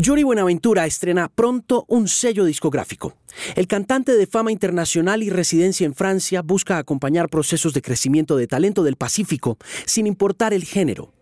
Yuri 0.00 0.22
Buenaventura 0.22 0.86
estrena 0.86 1.28
pronto 1.28 1.84
un 1.86 2.08
sello 2.08 2.46
discográfico. 2.46 3.18
El 3.54 3.66
cantante 3.66 4.16
de 4.16 4.26
fama 4.26 4.50
internacional 4.50 5.22
y 5.22 5.28
residencia 5.28 5.84
en 5.84 5.94
Francia 5.94 6.40
busca 6.40 6.78
acompañar 6.78 7.28
procesos 7.28 7.74
de 7.74 7.82
crecimiento 7.82 8.38
de 8.38 8.46
talento 8.46 8.82
del 8.82 8.96
Pacífico, 8.96 9.58
sin 9.84 10.06
importar 10.06 10.54
el 10.54 10.64
género. 10.64 11.12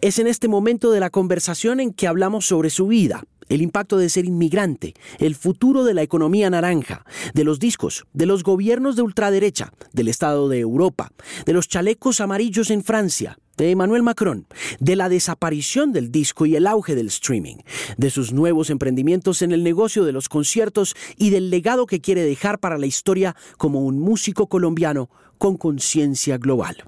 Es 0.00 0.18
en 0.18 0.28
este 0.28 0.48
momento 0.48 0.92
de 0.92 1.00
la 1.00 1.10
conversación 1.10 1.78
en 1.78 1.92
que 1.92 2.06
hablamos 2.06 2.46
sobre 2.46 2.70
su 2.70 2.86
vida, 2.86 3.22
el 3.50 3.60
impacto 3.60 3.98
de 3.98 4.08
ser 4.08 4.24
inmigrante, 4.24 4.94
el 5.18 5.34
futuro 5.34 5.84
de 5.84 5.92
la 5.92 6.02
economía 6.02 6.48
naranja, 6.48 7.04
de 7.34 7.44
los 7.44 7.58
discos, 7.58 8.06
de 8.14 8.24
los 8.24 8.44
gobiernos 8.44 8.96
de 8.96 9.02
ultraderecha, 9.02 9.74
del 9.92 10.08
Estado 10.08 10.48
de 10.48 10.60
Europa, 10.60 11.12
de 11.44 11.52
los 11.52 11.68
chalecos 11.68 12.22
amarillos 12.22 12.70
en 12.70 12.82
Francia, 12.82 13.36
de 13.56 13.70
Emmanuel 13.70 14.02
Macron, 14.02 14.46
de 14.80 14.96
la 14.96 15.08
desaparición 15.08 15.92
del 15.92 16.10
disco 16.10 16.46
y 16.46 16.56
el 16.56 16.66
auge 16.66 16.94
del 16.94 17.08
streaming, 17.08 17.56
de 17.96 18.10
sus 18.10 18.32
nuevos 18.32 18.70
emprendimientos 18.70 19.42
en 19.42 19.52
el 19.52 19.62
negocio 19.62 20.04
de 20.04 20.12
los 20.12 20.28
conciertos 20.28 20.94
y 21.16 21.30
del 21.30 21.50
legado 21.50 21.86
que 21.86 22.00
quiere 22.00 22.22
dejar 22.22 22.58
para 22.58 22.78
la 22.78 22.86
historia 22.86 23.36
como 23.58 23.80
un 23.80 23.98
músico 23.98 24.48
colombiano 24.48 25.10
con 25.38 25.56
conciencia 25.56 26.38
global. 26.38 26.84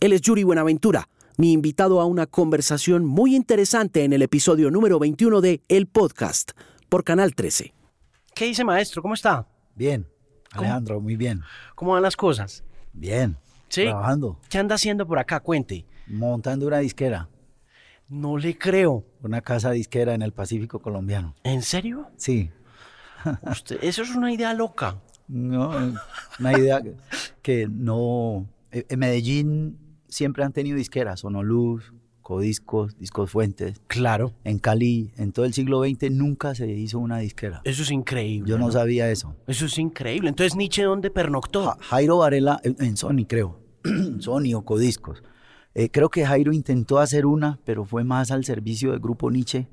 Él 0.00 0.12
es 0.12 0.20
Yuri 0.20 0.42
Buenaventura, 0.42 1.08
mi 1.36 1.52
invitado 1.52 2.00
a 2.00 2.04
una 2.04 2.26
conversación 2.26 3.04
muy 3.04 3.34
interesante 3.34 4.04
en 4.04 4.12
el 4.12 4.22
episodio 4.22 4.70
número 4.70 4.98
21 4.98 5.40
de 5.40 5.62
El 5.68 5.86
Podcast 5.86 6.52
por 6.88 7.02
Canal 7.02 7.34
13. 7.34 7.72
¿Qué 8.34 8.46
dice 8.46 8.64
maestro? 8.64 9.02
¿Cómo 9.02 9.14
está? 9.14 9.46
Bien, 9.74 10.06
Alejandro, 10.52 11.00
muy 11.00 11.16
bien. 11.16 11.42
¿Cómo 11.74 11.92
van 11.92 12.02
las 12.02 12.16
cosas? 12.16 12.64
Bien. 12.92 13.36
¿Sí? 13.68 13.82
Trabajando. 13.82 14.38
¿Qué 14.48 14.58
anda 14.58 14.76
haciendo 14.76 15.06
por 15.06 15.18
acá? 15.18 15.40
Cuente. 15.40 15.84
Montando 16.06 16.66
una 16.66 16.78
disquera. 16.78 17.28
No 18.08 18.36
le 18.36 18.56
creo. 18.58 19.04
Una 19.22 19.40
casa 19.40 19.70
disquera 19.70 20.14
en 20.14 20.22
el 20.22 20.32
Pacífico 20.32 20.78
colombiano. 20.80 21.34
¿En 21.42 21.62
serio? 21.62 22.08
Sí. 22.16 22.50
Usted, 23.50 23.78
eso 23.82 24.02
es 24.02 24.14
una 24.14 24.32
idea 24.32 24.52
loca. 24.52 25.00
No, 25.26 25.70
una 26.38 26.58
idea 26.58 26.82
que, 27.40 27.66
no... 27.70 28.46
eh, 28.70 28.84
En 28.90 28.98
Medellín 28.98 29.78
siempre 30.08 30.44
han 30.44 30.52
tenido 30.52 30.76
disqueras, 30.76 31.20
Sonoluz, 31.20 31.94
Codiscos, 32.20 32.98
Discos 32.98 33.30
Fuentes. 33.30 33.80
Claro. 33.86 34.34
En 34.44 34.58
Cali, 34.58 35.12
en 35.16 35.32
todo 35.32 35.46
el 35.46 35.54
siglo 35.54 35.82
XX, 35.82 36.10
nunca 36.10 36.54
se 36.54 36.70
hizo 36.70 36.98
una 36.98 37.18
disquera. 37.18 37.62
Eso 37.64 37.82
es 37.82 37.90
increíble. 37.90 38.50
Yo 38.50 38.58
no 38.58 38.70
sabía 38.70 39.10
eso. 39.10 39.34
Eso 39.46 39.64
es 39.64 39.78
increíble. 39.78 40.28
Entonces, 40.28 40.54
Nietzsche, 40.56 40.82
¿dónde 40.82 41.10
pernoctó? 41.10 41.64
Ja- 41.64 41.78
Jairo 41.80 42.18
Varela, 42.18 42.60
en 42.62 42.96
Sony 42.98 43.24
creo, 43.26 43.58
Sony 44.20 44.52
o 44.54 44.62
Codiscos. 44.62 45.22
Eh, 45.74 45.90
creo 45.90 46.08
que 46.08 46.24
Jairo 46.24 46.52
intentó 46.52 46.98
hacer 46.98 47.26
una, 47.26 47.58
pero 47.64 47.84
fue 47.84 48.04
más 48.04 48.30
al 48.30 48.44
servicio 48.44 48.92
del 48.92 49.00
grupo 49.00 49.30
Nietzsche. 49.30 49.66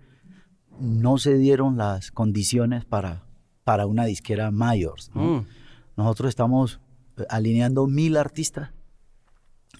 No 0.79 1.17
se 1.17 1.37
dieron 1.37 1.77
las 1.77 2.11
condiciones 2.11 2.85
para, 2.85 3.23
para 3.63 3.85
una 3.85 4.05
disquera 4.05 4.49
Mayors. 4.49 5.11
¿no? 5.13 5.21
Mm. 5.21 5.45
Nosotros 5.97 6.29
estamos 6.29 6.79
eh, 7.17 7.25
alineando 7.29 7.85
mil 7.85 8.17
artistas 8.17 8.71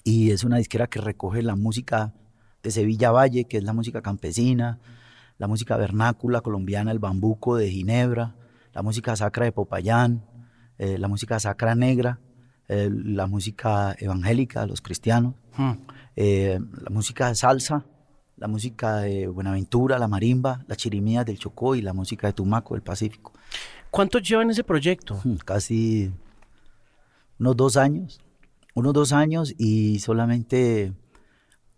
y 0.04 0.30
es 0.30 0.44
una 0.44 0.58
disquera 0.58 0.86
que 0.86 1.00
recoge 1.00 1.42
la 1.42 1.56
música 1.56 2.14
de 2.62 2.70
Sevilla 2.70 3.10
Valle, 3.10 3.44
que 3.44 3.56
es 3.58 3.64
la 3.64 3.72
música 3.72 4.00
campesina, 4.00 4.78
la 5.38 5.48
música 5.48 5.76
vernácula 5.76 6.40
colombiana, 6.40 6.92
el 6.92 7.00
bambuco 7.00 7.56
de 7.56 7.68
Ginebra, 7.68 8.36
la 8.72 8.82
música 8.82 9.16
sacra 9.16 9.44
de 9.44 9.52
Popayán, 9.52 10.24
eh, 10.78 10.98
la 10.98 11.08
música 11.08 11.40
sacra 11.40 11.74
negra, 11.74 12.20
eh, 12.68 12.88
la 12.92 13.26
música 13.26 13.96
evangélica 13.98 14.66
los 14.66 14.80
cristianos, 14.80 15.34
Mm. 15.56 15.72
Eh, 16.16 16.58
la 16.82 16.90
música 16.90 17.28
de 17.28 17.34
salsa, 17.34 17.86
la 18.36 18.48
música 18.48 18.98
de 18.98 19.26
Buenaventura, 19.28 19.98
la 19.98 20.08
marimba, 20.08 20.64
la 20.66 20.76
chirimía 20.76 21.24
del 21.24 21.38
Chocó 21.38 21.74
y 21.74 21.82
la 21.82 21.92
música 21.92 22.26
de 22.26 22.32
Tumaco 22.32 22.74
del 22.74 22.82
Pacífico. 22.82 23.32
¿Cuánto 23.90 24.18
lleva 24.18 24.42
en 24.42 24.50
ese 24.50 24.64
proyecto? 24.64 25.20
Mm, 25.24 25.36
Casi 25.36 26.12
unos 27.38 27.56
dos 27.56 27.76
años, 27.76 28.20
unos 28.74 28.92
dos 28.92 29.12
años 29.12 29.54
y 29.58 29.98
solamente 29.98 30.92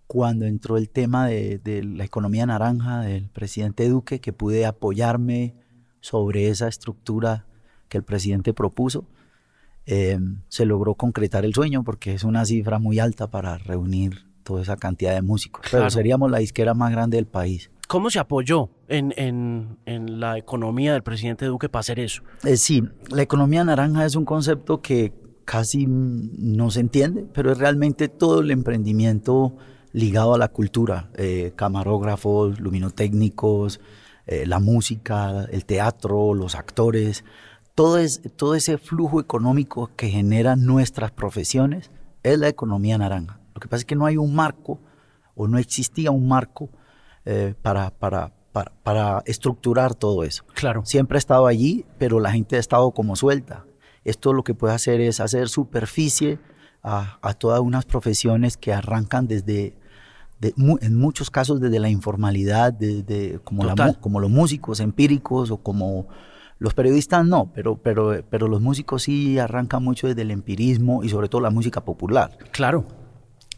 cuando 0.07 0.45
entró 0.47 0.77
el 0.77 0.91
tema 0.91 1.27
de, 1.27 1.59
de 1.59 1.83
la 1.83 2.05
economía 2.05 2.47
naranja 2.47 3.01
del 3.01 3.31
presidente 3.31 3.89
Duque, 3.89 4.21
que 4.21 4.33
pude 4.33 4.67
apoyarme 4.67 5.55
sobre 6.01 6.49
esa 6.49 6.69
estructura 6.69 7.47
que 7.89 7.99
el 7.99 8.05
presidente 8.05 8.53
propuso, 8.53 9.07
eh, 9.87 10.19
se 10.49 10.67
logró 10.67 10.95
concretar 10.95 11.45
el 11.45 11.55
sueño 11.55 11.85
porque 11.85 12.15
es 12.15 12.25
una 12.25 12.45
cifra 12.45 12.79
muy 12.79 12.99
alta 12.99 13.31
para 13.31 13.59
reunir 13.59 14.24
toda 14.45 14.63
esa 14.63 14.77
cantidad 14.77 15.13
de 15.15 15.23
músicos. 15.23 15.63
Claro. 15.63 15.83
Pero 15.85 15.91
seríamos 15.91 16.31
la 16.31 16.39
disquera 16.39 16.75
más 16.75 16.93
grande 16.93 17.17
del 17.17 17.27
país. 17.27 17.71
¿Cómo 17.89 18.09
se 18.11 18.19
apoyó 18.19 18.71
en, 18.89 19.13
en- 19.17 19.79
en 19.85 20.21
la 20.21 20.39
economía 20.39 20.93
del 20.93 21.03
presidente 21.03 21.45
Duque 21.47 21.69
para 21.69 21.81
hacer 21.81 21.99
eso? 22.01 22.23
Eh, 22.45 22.57
sí, 22.57 22.83
la 23.11 23.23
economía 23.23 23.63
naranja 23.65 24.07
es 24.07 24.15
un 24.17 24.25
concepto 24.25 24.81
que 24.81 25.13
casi 25.45 25.87
no 25.89 26.71
se 26.71 26.81
entiende, 26.81 27.27
pero 27.35 27.53
es 27.53 27.59
realmente 27.59 28.09
todo 28.09 28.41
el 28.41 28.51
emprendimiento 28.51 29.57
ligado 29.93 30.35
a 30.35 30.39
la 30.39 30.49
cultura, 30.49 31.11
eh, 31.17 31.53
camarógrafos, 31.57 32.59
luminotécnicos, 32.59 33.81
eh, 34.27 34.47
la 34.47 34.59
música, 34.61 35.45
el 35.51 35.67
teatro, 35.67 36.33
los 36.35 36.55
actores, 36.55 37.25
todo, 37.75 37.99
es, 37.99 38.23
todo 38.37 38.55
ese 38.55 38.79
flujo 38.79 39.21
económico 39.21 39.91
que 39.97 40.09
generan 40.09 40.65
nuestras 40.65 41.11
profesiones 41.11 41.91
es 42.23 42.39
la 42.39 42.49
economía 42.49 42.97
naranja. 42.97 43.39
Lo 43.55 43.61
que 43.61 43.69
pasa 43.69 43.81
es 43.81 43.85
que 43.85 43.95
no 43.97 44.07
hay 44.07 44.17
un 44.17 44.35
marco 44.35 44.81
o 45.35 45.47
no 45.49 45.59
existía 45.59 46.11
un 46.11 46.27
marco 46.29 46.69
eh, 47.25 47.55
para, 47.63 47.91
para, 47.91 48.33
para, 48.53 48.73
para 48.83 49.23
estructurar 49.27 49.95
todo 49.95 50.25
eso 50.25 50.45
Claro. 50.55 50.83
siempre 50.85 51.17
ha 51.17 51.19
estado 51.19 51.47
allí, 51.47 51.85
pero 51.99 52.21
la 52.21 52.31
gente 52.33 52.57
ha 52.57 52.61
estado 52.61 52.91
como 52.93 53.17
suelta. 53.17 53.65
Esto 54.05 54.33
lo 54.33 54.45
que 54.45 54.55
puede 54.55 54.75
hacer 54.75 55.01
es 55.01 55.21
hacer 55.21 55.49
superficie 55.49 56.39
a, 56.83 57.19
a 57.23 57.33
todas 57.35 57.61
unas 57.61 57.87
profesiones 57.87 58.57
que 58.59 58.73
arrancan 58.75 59.27
desde, 59.27 59.75
de- 60.41 60.53
mu- 60.57 60.77
en 60.83 60.97
muchos 60.99 61.31
casos 61.31 61.61
desde 61.61 61.79
la 61.81 61.89
informalidad, 61.89 62.73
desde, 62.75 63.39
como, 63.45 63.65
la 63.65 63.95
como 63.95 64.21
los 64.21 64.31
músicos 64.31 64.81
empíricos 64.81 65.51
o 65.51 65.57
como 65.57 66.07
los 66.59 66.75
periodistas 66.75 67.25
no, 67.27 67.51
pero, 67.55 67.77
pero, 67.77 68.23
pero 68.29 68.47
los 68.49 68.61
músicos 68.61 69.05
sí 69.05 69.39
arrancan 69.39 69.83
mucho 69.83 70.07
desde 70.07 70.23
el 70.23 70.31
empirismo 70.31 71.03
y 71.03 71.09
sobre 71.09 71.29
todo 71.29 71.41
la 71.41 71.51
música 71.51 71.83
popular. 71.85 72.37
Claro. 72.53 72.85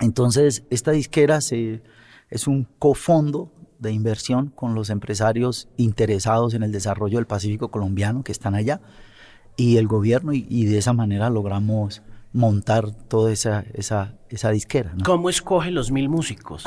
Entonces, 0.01 0.65
esta 0.71 0.91
disquera 0.93 1.41
se, 1.41 1.83
es 2.31 2.47
un 2.47 2.67
cofondo 2.79 3.53
de 3.79 3.93
inversión 3.93 4.49
con 4.55 4.75
los 4.75 4.91
empresarios 4.91 5.69
interesados 5.77 6.55
en 6.55 6.63
el 6.63 6.73
desarrollo 6.73 7.19
del 7.19 7.27
Pacífico 7.27 7.71
colombiano 7.71 8.23
que 8.25 8.33
están 8.33 8.55
allá 8.55 8.81
y 9.57 9.77
el 9.77 9.87
gobierno 9.87 10.33
y, 10.33 10.47
y 10.49 10.65
de 10.67 10.79
esa 10.79 10.93
manera 10.93 11.29
logramos 11.31 12.03
montar 12.33 12.91
toda 12.91 13.33
esa, 13.33 13.65
esa, 13.75 14.15
esa 14.29 14.51
disquera. 14.51 14.93
¿no? 14.95 15.05
¿Cómo 15.05 15.31
escoge 15.31 15.71
los 15.71 15.91
mil 15.91 16.09
músicos? 16.09 16.65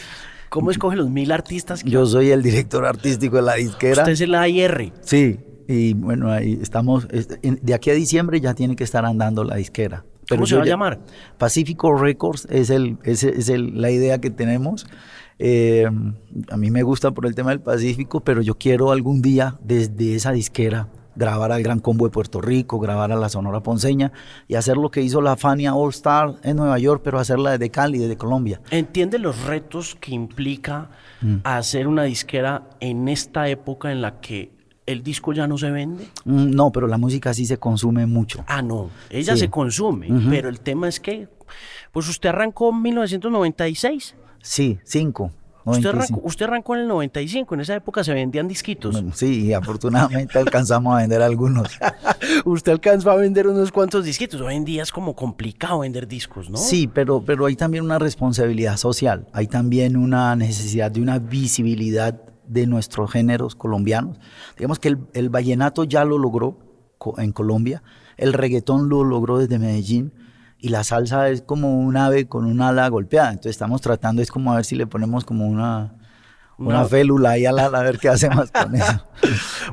¿Cómo 0.48 0.70
escoge 0.70 0.96
los 0.96 1.10
mil 1.10 1.30
artistas? 1.32 1.82
que- 1.84 1.90
Yo 1.90 2.06
soy 2.06 2.30
el 2.30 2.42
director 2.42 2.84
artístico 2.86 3.36
de 3.36 3.42
la 3.42 3.54
disquera. 3.54 4.02
Usted 4.02 4.12
es 4.12 4.20
el 4.22 4.34
AIR. 4.34 4.92
Sí, 5.02 5.38
y 5.68 5.94
bueno, 5.94 6.30
ahí 6.32 6.58
estamos, 6.60 7.06
de 7.08 7.74
aquí 7.74 7.90
a 7.90 7.94
diciembre 7.94 8.40
ya 8.40 8.54
tiene 8.54 8.74
que 8.76 8.84
estar 8.84 9.04
andando 9.04 9.44
la 9.44 9.56
disquera. 9.56 10.04
¿Cómo 10.36 10.46
se 10.46 10.56
va 10.56 10.62
a 10.62 10.66
llamar? 10.66 10.98
Pacífico 11.38 11.94
Records 11.96 12.46
es, 12.50 12.70
el, 12.70 12.98
es, 13.04 13.22
es 13.24 13.48
el- 13.48 13.80
la 13.80 13.90
idea 13.90 14.20
que 14.20 14.30
tenemos. 14.30 14.86
Eh, 15.38 15.88
a 16.50 16.56
mí 16.56 16.70
me 16.70 16.82
gusta 16.82 17.12
por 17.12 17.26
el 17.26 17.34
tema 17.34 17.50
del 17.50 17.60
Pacífico, 17.60 18.20
pero 18.20 18.42
yo 18.42 18.56
quiero 18.58 18.92
algún 18.92 19.22
día 19.22 19.58
desde 19.64 20.14
esa 20.14 20.32
disquera 20.32 20.88
grabar 21.16 21.50
al 21.52 21.62
Gran 21.62 21.80
Combo 21.80 22.06
de 22.06 22.10
Puerto 22.12 22.40
Rico, 22.40 22.78
grabar 22.78 23.10
a 23.12 23.16
la 23.16 23.28
Sonora 23.28 23.62
Ponceña 23.62 24.12
y 24.48 24.54
hacer 24.54 24.76
lo 24.76 24.90
que 24.90 25.02
hizo 25.02 25.20
la 25.20 25.36
Fania 25.36 25.74
All 25.74 25.90
Star 25.90 26.36
en 26.44 26.56
Nueva 26.56 26.78
York, 26.78 27.00
pero 27.04 27.18
hacerla 27.18 27.50
desde 27.52 27.68
Cali, 27.70 27.98
desde 27.98 28.16
Colombia. 28.16 28.60
¿Entiende 28.70 29.18
los 29.18 29.44
retos 29.44 29.96
que 30.00 30.12
implica 30.14 30.90
Mm. 31.22 31.36
hacer 31.44 31.86
una 31.88 32.04
disquera 32.04 32.68
en 32.80 33.08
esta 33.08 33.48
época 33.48 33.92
en 33.92 34.00
la 34.00 34.20
que 34.20 34.52
el 34.86 35.02
disco 35.02 35.32
ya 35.32 35.46
no 35.46 35.56
se 35.58 35.70
vende? 35.70 36.04
Mm, 36.24 36.50
No, 36.50 36.72
pero 36.72 36.86
la 36.86 36.98
música 36.98 37.32
sí 37.34 37.46
se 37.46 37.58
consume 37.58 38.06
mucho. 38.06 38.44
Ah, 38.46 38.62
no, 38.62 38.90
ella 39.10 39.34
Sí. 39.34 39.40
se 39.40 39.50
consume, 39.50 40.08
pero 40.28 40.48
el 40.48 40.60
tema 40.60 40.88
es 40.88 40.98
que, 41.00 41.28
pues 41.92 42.08
usted 42.08 42.28
arrancó 42.30 42.70
en 42.70 42.82
1996. 42.82 44.14
Sí, 44.42 44.78
cinco. 44.84 45.30
Usted 45.62 45.82
95. 45.84 45.90
arrancó, 46.14 46.26
usted 46.26 46.46
arrancó 46.46 46.74
en 46.74 46.80
el 46.80 46.88
95, 46.88 47.54
en 47.54 47.60
esa 47.60 47.74
época 47.76 48.02
se 48.02 48.14
vendían 48.14 48.48
disquitos. 48.48 48.92
Bueno, 48.92 49.12
sí, 49.14 49.44
y 49.46 49.52
afortunadamente 49.52 50.38
alcanzamos 50.38 50.94
a 50.94 50.98
vender 50.98 51.20
algunos. 51.20 51.78
Usted 52.46 52.72
alcanzó 52.72 53.10
a 53.10 53.16
vender 53.16 53.46
unos 53.46 53.70
cuantos 53.70 54.04
disquitos. 54.06 54.40
Hoy 54.40 54.54
en 54.56 54.64
día 54.64 54.82
es 54.82 54.90
como 54.90 55.14
complicado 55.14 55.80
vender 55.80 56.08
discos, 56.08 56.48
¿no? 56.48 56.56
Sí, 56.56 56.88
pero, 56.92 57.22
pero 57.22 57.44
hay 57.44 57.56
también 57.56 57.84
una 57.84 57.98
responsabilidad 57.98 58.78
social, 58.78 59.26
hay 59.34 59.46
también 59.48 59.98
una 59.98 60.34
necesidad 60.34 60.90
de 60.90 61.02
una 61.02 61.18
visibilidad 61.18 62.18
de 62.50 62.66
nuestros 62.66 63.10
géneros 63.10 63.54
colombianos. 63.54 64.18
Digamos 64.56 64.78
que 64.78 64.88
el, 64.88 64.98
el 65.14 65.30
vallenato 65.30 65.84
ya 65.84 66.04
lo 66.04 66.18
logró 66.18 66.58
en 67.16 67.32
Colombia, 67.32 67.82
el 68.16 68.32
reggaetón 68.32 68.88
lo 68.88 69.04
logró 69.04 69.38
desde 69.38 69.58
Medellín 69.58 70.12
y 70.58 70.68
la 70.68 70.84
salsa 70.84 71.30
es 71.30 71.42
como 71.42 71.80
un 71.80 71.96
ave 71.96 72.26
con 72.26 72.44
un 72.44 72.60
ala 72.60 72.88
golpeada. 72.88 73.30
Entonces 73.30 73.52
estamos 73.52 73.80
tratando, 73.80 74.20
es 74.20 74.30
como 74.30 74.52
a 74.52 74.56
ver 74.56 74.64
si 74.64 74.76
le 74.76 74.86
ponemos 74.86 75.24
como 75.24 75.46
una, 75.46 75.94
una 76.68 76.84
félula 76.84 77.38
y 77.38 77.46
a, 77.46 77.50
a 77.50 77.82
ver 77.82 77.98
qué 77.98 78.08
hacemos 78.08 78.50
con 78.52 78.74
eso. 78.74 79.06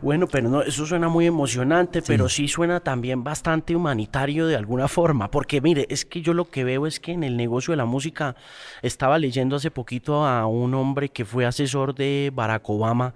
bueno, 0.02 0.28
pero 0.28 0.50
no, 0.50 0.62
eso 0.62 0.86
suena 0.86 1.10
muy 1.10 1.26
emocionante, 1.26 2.02
pero 2.02 2.30
sí. 2.30 2.48
suena 2.48 2.80
también 2.80 3.24
bastante 3.24 3.76
humanitario 3.76 4.48
de 4.48 4.56
alguna 4.56 4.88
forma, 4.88 5.30
porque 5.30 5.62
mire, 5.62 5.86
es 5.90 6.06
que 6.06 6.22
yo 6.22 6.34
lo 6.34 6.50
que 6.50 6.64
veo 6.64 6.88
es 6.88 7.00
que 7.00 7.12
en 7.12 7.24
el 7.24 7.38
negocio 7.38 7.72
de 7.72 7.78
la 7.78 7.86
música 7.86 8.36
estaba 8.82 9.20
leyendo 9.20 9.58
hace 9.58 9.72
poquito 9.72 10.26
a 10.26 10.48
un 10.48 10.74
hombre 10.74 11.10
que 11.10 11.26
fue 11.26 11.46
asesor 11.46 11.94
de 11.94 12.32
Barack 12.34 12.70
Obama 12.70 13.14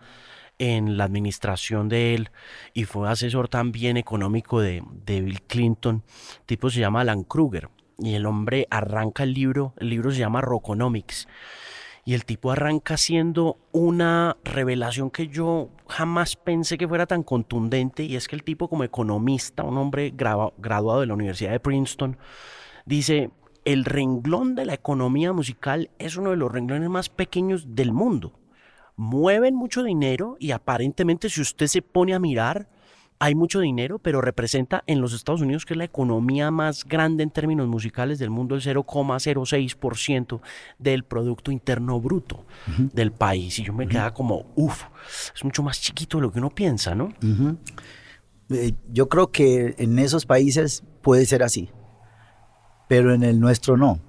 en 0.59 0.97
la 0.97 1.06
administración 1.06 1.89
de 1.89 2.13
él 2.13 2.29
y 2.73 2.83
fue 2.83 3.09
asesor 3.09 3.47
también 3.47 3.97
económico 3.97 4.62
de, 4.62 4.83
de 5.06 5.21
Bill 5.21 5.41
Clinton, 5.44 6.03
tipo 6.45 6.69
se 6.69 6.81
llama 6.81 7.01
Alan 7.01 7.23
Kruger 7.23 7.69
y 7.97 8.15
el 8.15 8.25
hombre 8.25 8.68
arranca 8.69 9.23
el 9.23 9.33
libro, 9.33 9.73
el 9.77 9.89
libro 9.89 10.12
se 10.12 10.19
llama 10.19 10.41
Rockonomics 10.41 11.27
y 12.03 12.13
el 12.13 12.25
tipo 12.25 12.51
arranca 12.51 12.95
haciendo 12.95 13.57
una 13.71 14.38
revelación 14.44 15.12
que 15.12 15.27
yo 15.27 15.69
jamás 15.88 16.36
pensé 16.36 16.77
que 16.77 16.88
fuera 16.88 17.06
tan 17.06 17.24
contundente 17.24 18.03
y 18.03 18.15
es 18.15 18.27
que 18.27 18.36
el 18.36 18.44
tipo 18.44 18.68
como 18.68 18.83
economista, 18.83 19.63
un 19.63 19.77
hombre 19.77 20.13
graduado 20.15 21.01
de 21.01 21.06
la 21.06 21.13
Universidad 21.13 21.51
de 21.51 21.59
Princeton, 21.59 22.18
dice, 22.86 23.30
el 23.65 23.86
renglón 23.86 24.56
de 24.56 24.65
la 24.65 24.74
economía 24.74 25.31
musical 25.33 25.92
es 26.00 26.18
uno 26.18 26.31
de 26.31 26.38
los 26.38 26.51
renglones 26.51 26.89
más 26.89 27.09
pequeños 27.09 27.75
del 27.75 27.92
mundo. 27.92 28.33
Mueven 28.95 29.56
mucho 29.56 29.83
dinero 29.83 30.38
y 30.39 30.51
aparentemente 30.51 31.30
si 31.30 31.42
usted 31.42 31.68
se 31.68 31.81
pone 31.81 32.13
a 32.15 32.19
mirar, 32.19 32.68
hay 33.23 33.35
mucho 33.35 33.59
dinero, 33.59 34.00
pero 34.00 34.19
representa 34.19 34.83
en 34.88 35.00
los 35.00 35.13
Estados 35.13 35.41
Unidos, 35.41 35.63
que 35.63 35.75
es 35.75 35.77
la 35.77 35.83
economía 35.83 36.50
más 36.50 36.83
grande 36.83 37.21
en 37.21 37.29
términos 37.29 37.68
musicales 37.68 38.18
del 38.18 38.31
mundo, 38.31 38.56
el 38.56 38.62
0,06% 38.63 40.41
del 40.79 41.03
Producto 41.03 41.51
Interno 41.51 42.01
Bruto 42.01 42.47
del 42.65 43.12
país. 43.12 43.59
Y 43.59 43.63
yo 43.63 43.73
me 43.73 43.88
quedaba 43.88 44.12
como, 44.15 44.51
uff, 44.56 44.85
es 45.35 45.44
mucho 45.44 45.62
más 45.62 45.79
chiquito 45.79 46.18
de 46.18 46.23
lo 46.23 46.31
que 46.31 46.39
uno 46.39 46.50
piensa, 46.50 46.95
¿no? 46.95 47.13
Eh, 48.50 48.73
yo 48.91 49.07
creo 49.07 49.31
que 49.31 49.75
en 49.77 50.00
esos 50.00 50.25
países 50.25 50.83
puede 51.03 51.27
ser 51.27 51.44
así, 51.44 51.69
pero 52.88 53.13
en 53.13 53.21
el 53.21 53.39
nuestro 53.39 53.77
no, 53.77 54.00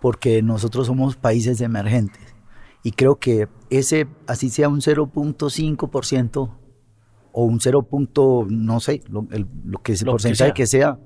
porque 0.00 0.42
nosotros 0.42 0.88
somos 0.88 1.14
países 1.14 1.60
emergentes. 1.60 2.34
Y 2.82 2.90
creo 2.92 3.14
que 3.20 3.46
ese, 3.68 4.08
así 4.26 4.50
sea 4.50 4.68
un 4.68 4.80
0.5%, 4.80 6.50
o 7.32 7.44
un 7.44 7.60
0. 7.60 7.86
no 8.48 8.80
sé, 8.80 9.02
lo, 9.08 9.26
que 9.82 9.92
es 9.92 10.02
el 10.02 10.08
porcentaje 10.08 10.52
que 10.52 10.66
sea. 10.66 10.98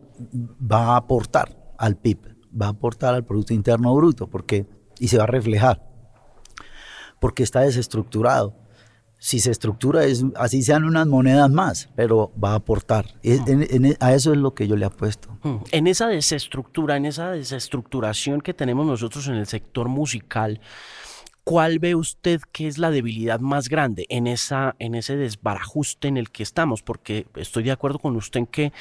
va 0.60 0.94
a 0.94 0.96
aportar 0.96 1.56
al 1.78 1.96
PIB, 1.96 2.18
va 2.60 2.66
a 2.66 2.70
aportar 2.70 3.14
al 3.14 3.24
Producto 3.24 3.54
Interno 3.54 3.94
Bruto, 3.94 4.28
porque, 4.28 4.66
y 4.98 5.08
se 5.08 5.18
va 5.18 5.24
a 5.24 5.28
reflejar, 5.28 5.82
porque 7.20 7.42
está 7.42 7.60
desestructurado. 7.60 8.56
Si 9.18 9.40
se 9.40 9.50
estructura, 9.50 10.04
es, 10.04 10.22
así 10.36 10.62
sean 10.62 10.84
unas 10.84 11.06
monedas 11.06 11.50
más, 11.50 11.88
pero 11.96 12.30
va 12.42 12.52
a 12.52 12.56
aportar. 12.56 13.06
a 14.00 14.12
eso 14.12 14.32
es 14.32 14.38
lo 14.38 14.52
que 14.52 14.68
yo 14.68 14.76
le 14.76 14.84
apuesto. 14.84 15.38
Hmm. 15.42 15.56
En 15.70 15.86
esa 15.86 16.08
desestructura, 16.08 16.98
en 16.98 17.06
esa 17.06 17.30
desestructuración 17.30 18.42
que 18.42 18.52
tenemos 18.52 18.84
nosotros 18.86 19.26
en 19.28 19.36
el 19.36 19.46
sector 19.46 19.88
musical, 19.88 20.60
¿Cuál 21.44 21.78
ve 21.78 21.94
usted 21.94 22.40
que 22.52 22.66
es 22.66 22.78
la 22.78 22.90
debilidad 22.90 23.38
más 23.38 23.68
grande 23.68 24.06
en, 24.08 24.26
esa, 24.26 24.76
en 24.78 24.94
ese 24.94 25.14
desbarajuste 25.18 26.08
en 26.08 26.16
el 26.16 26.30
que 26.30 26.42
estamos? 26.42 26.82
Porque 26.82 27.26
estoy 27.36 27.64
de 27.64 27.70
acuerdo 27.70 27.98
con 27.98 28.16
usted 28.16 28.40
en 28.40 28.46
que 28.46 28.72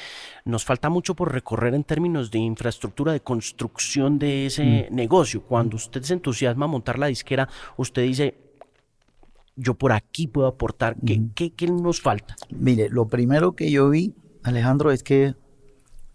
nos 0.45 0.63
falta 0.63 0.87
mucho 0.87 1.13
por 1.13 1.33
recorrer 1.33 1.73
en 1.73 1.83
términos 1.83 2.31
de 2.31 2.39
infraestructura, 2.39 3.11
de 3.11 3.19
construcción 3.19 4.17
de 4.17 4.45
ese 4.45 4.87
mm. 4.89 4.95
negocio. 4.95 5.41
Cuando 5.41 5.75
usted 5.75 6.03
se 6.03 6.13
entusiasma 6.13 6.63
a 6.63 6.69
montar 6.69 6.97
la 6.97 7.07
disquera, 7.07 7.49
usted 7.75 8.03
dice, 8.03 8.37
yo 9.57 9.73
por 9.73 9.91
aquí 9.91 10.27
puedo 10.27 10.47
aportar. 10.47 10.95
¿Qué, 11.35 11.51
qué, 11.51 11.67
nos 11.67 11.99
falta? 11.99 12.37
Mire, 12.49 12.87
lo 12.87 13.09
primero 13.09 13.57
que 13.57 13.71
yo 13.71 13.89
vi, 13.89 14.15
Alejandro, 14.41 14.91
es 14.91 15.03
que 15.03 15.35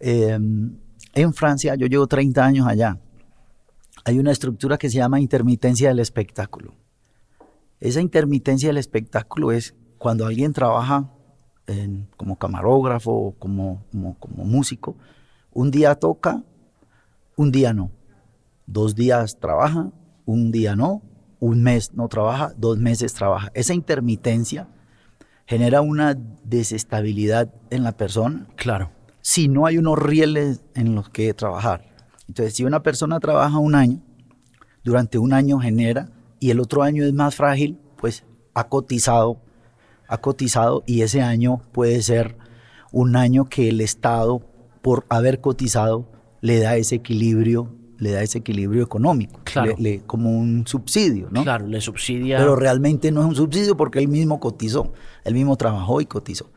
em, 0.01 0.79
en 1.13 1.35
Francia, 1.35 1.75
yo 1.75 1.89
llevo 1.89 2.07
30 2.07 2.43
años 2.43 2.67
allá 2.67 2.99
hay 4.05 4.19
una 4.19 4.33
estructura 4.33 4.79
que 4.79 4.91
se 4.91 4.97
llama 4.97 5.21
intermitencia 5.21 5.89
del 5.89 6.01
espectáculo. 6.01 6.75
Esa 7.81 8.01
intermitencia 8.01 8.69
del 8.69 8.79
espectáculo 8.79 9.53
es 9.53 9.75
cuando 9.99 10.27
alguien 10.27 10.53
trabaja 10.53 11.11
como 12.17 12.37
camarógrafo 12.37 13.13
o 13.13 13.33
como, 13.33 13.85
como, 14.19 14.45
músico, 14.45 14.97
un 15.53 15.71
día 15.71 15.95
toca, 15.95 16.43
un 17.37 17.53
día 17.53 17.73
no. 17.73 17.91
Dos 18.67 18.95
días 18.95 19.39
trabaja, 19.39 19.91
un 20.25 20.51
día 20.51 20.77
no. 20.77 21.03
Un 21.41 21.63
mes 21.63 21.93
no 21.95 22.09
trabaja, 22.09 22.53
dos 22.57 22.79
meses 22.79 23.15
trabaja. 23.15 23.53
Esa 23.55 23.73
intermitencia 23.73 24.67
genera 25.47 25.83
una 25.83 26.19
desestabilidad 26.43 27.55
en 27.71 27.85
la 27.85 27.93
persona. 27.93 28.49
Claro. 28.57 28.91
Si 29.21 29.47
no 29.47 29.67
hay 29.67 29.79
unos 29.79 29.99
rieles 29.99 30.65
en 30.75 30.97
los 30.97 31.11
que 31.11 31.33
trabajar. 31.35 31.85
Entonces, 32.29 32.55
si 32.55 32.65
una 32.65 32.83
persona 32.83 33.19
trabaja 33.19 33.59
un 33.59 33.75
año, 33.75 34.01
durante 34.85 35.19
un 35.19 35.33
año 35.33 35.59
genera 35.59 36.11
y 36.41 36.51
el 36.51 36.61
otro 36.61 36.83
año 36.83 37.05
es 37.05 37.13
más 37.13 37.35
frágil, 37.35 37.79
pues 37.97 38.25
ha 38.55 38.69
cotizado, 38.69 39.41
ha 40.07 40.19
cotizado 40.19 40.85
y 40.87 41.03
ese 41.03 41.23
año 41.23 41.61
puede 41.73 42.01
ser 42.03 42.37
un 42.93 43.17
año 43.17 43.47
que 43.47 43.69
el 43.69 43.81
Estado, 43.81 44.41
por 44.83 45.07
haber 45.09 45.41
cotizado, 45.41 46.11
le 46.41 46.61
da 46.61 46.77
ese 46.77 46.97
equilibrio, 46.97 47.75
le 47.99 48.13
da 48.13 48.23
ese 48.23 48.39
equilibrio 48.39 48.83
económico, 48.83 49.41
claro. 49.45 49.75
como 50.07 50.31
un 50.31 50.67
subsidio, 50.67 51.29
¿no? 51.31 51.43
Claro, 51.43 51.67
le 51.67 51.81
subsidia. 51.81 52.39
Pero 52.39 52.57
realmente 52.57 53.11
no 53.11 53.21
es 53.23 53.27
un 53.27 53.35
subsidio 53.35 53.77
porque 53.77 53.99
él 53.99 54.09
mismo 54.09 54.39
cotizó, 54.39 54.93
él 55.25 55.35
mismo 55.35 55.57
trabajó 55.57 56.01
y 56.01 56.07
cotizó. 56.07 56.51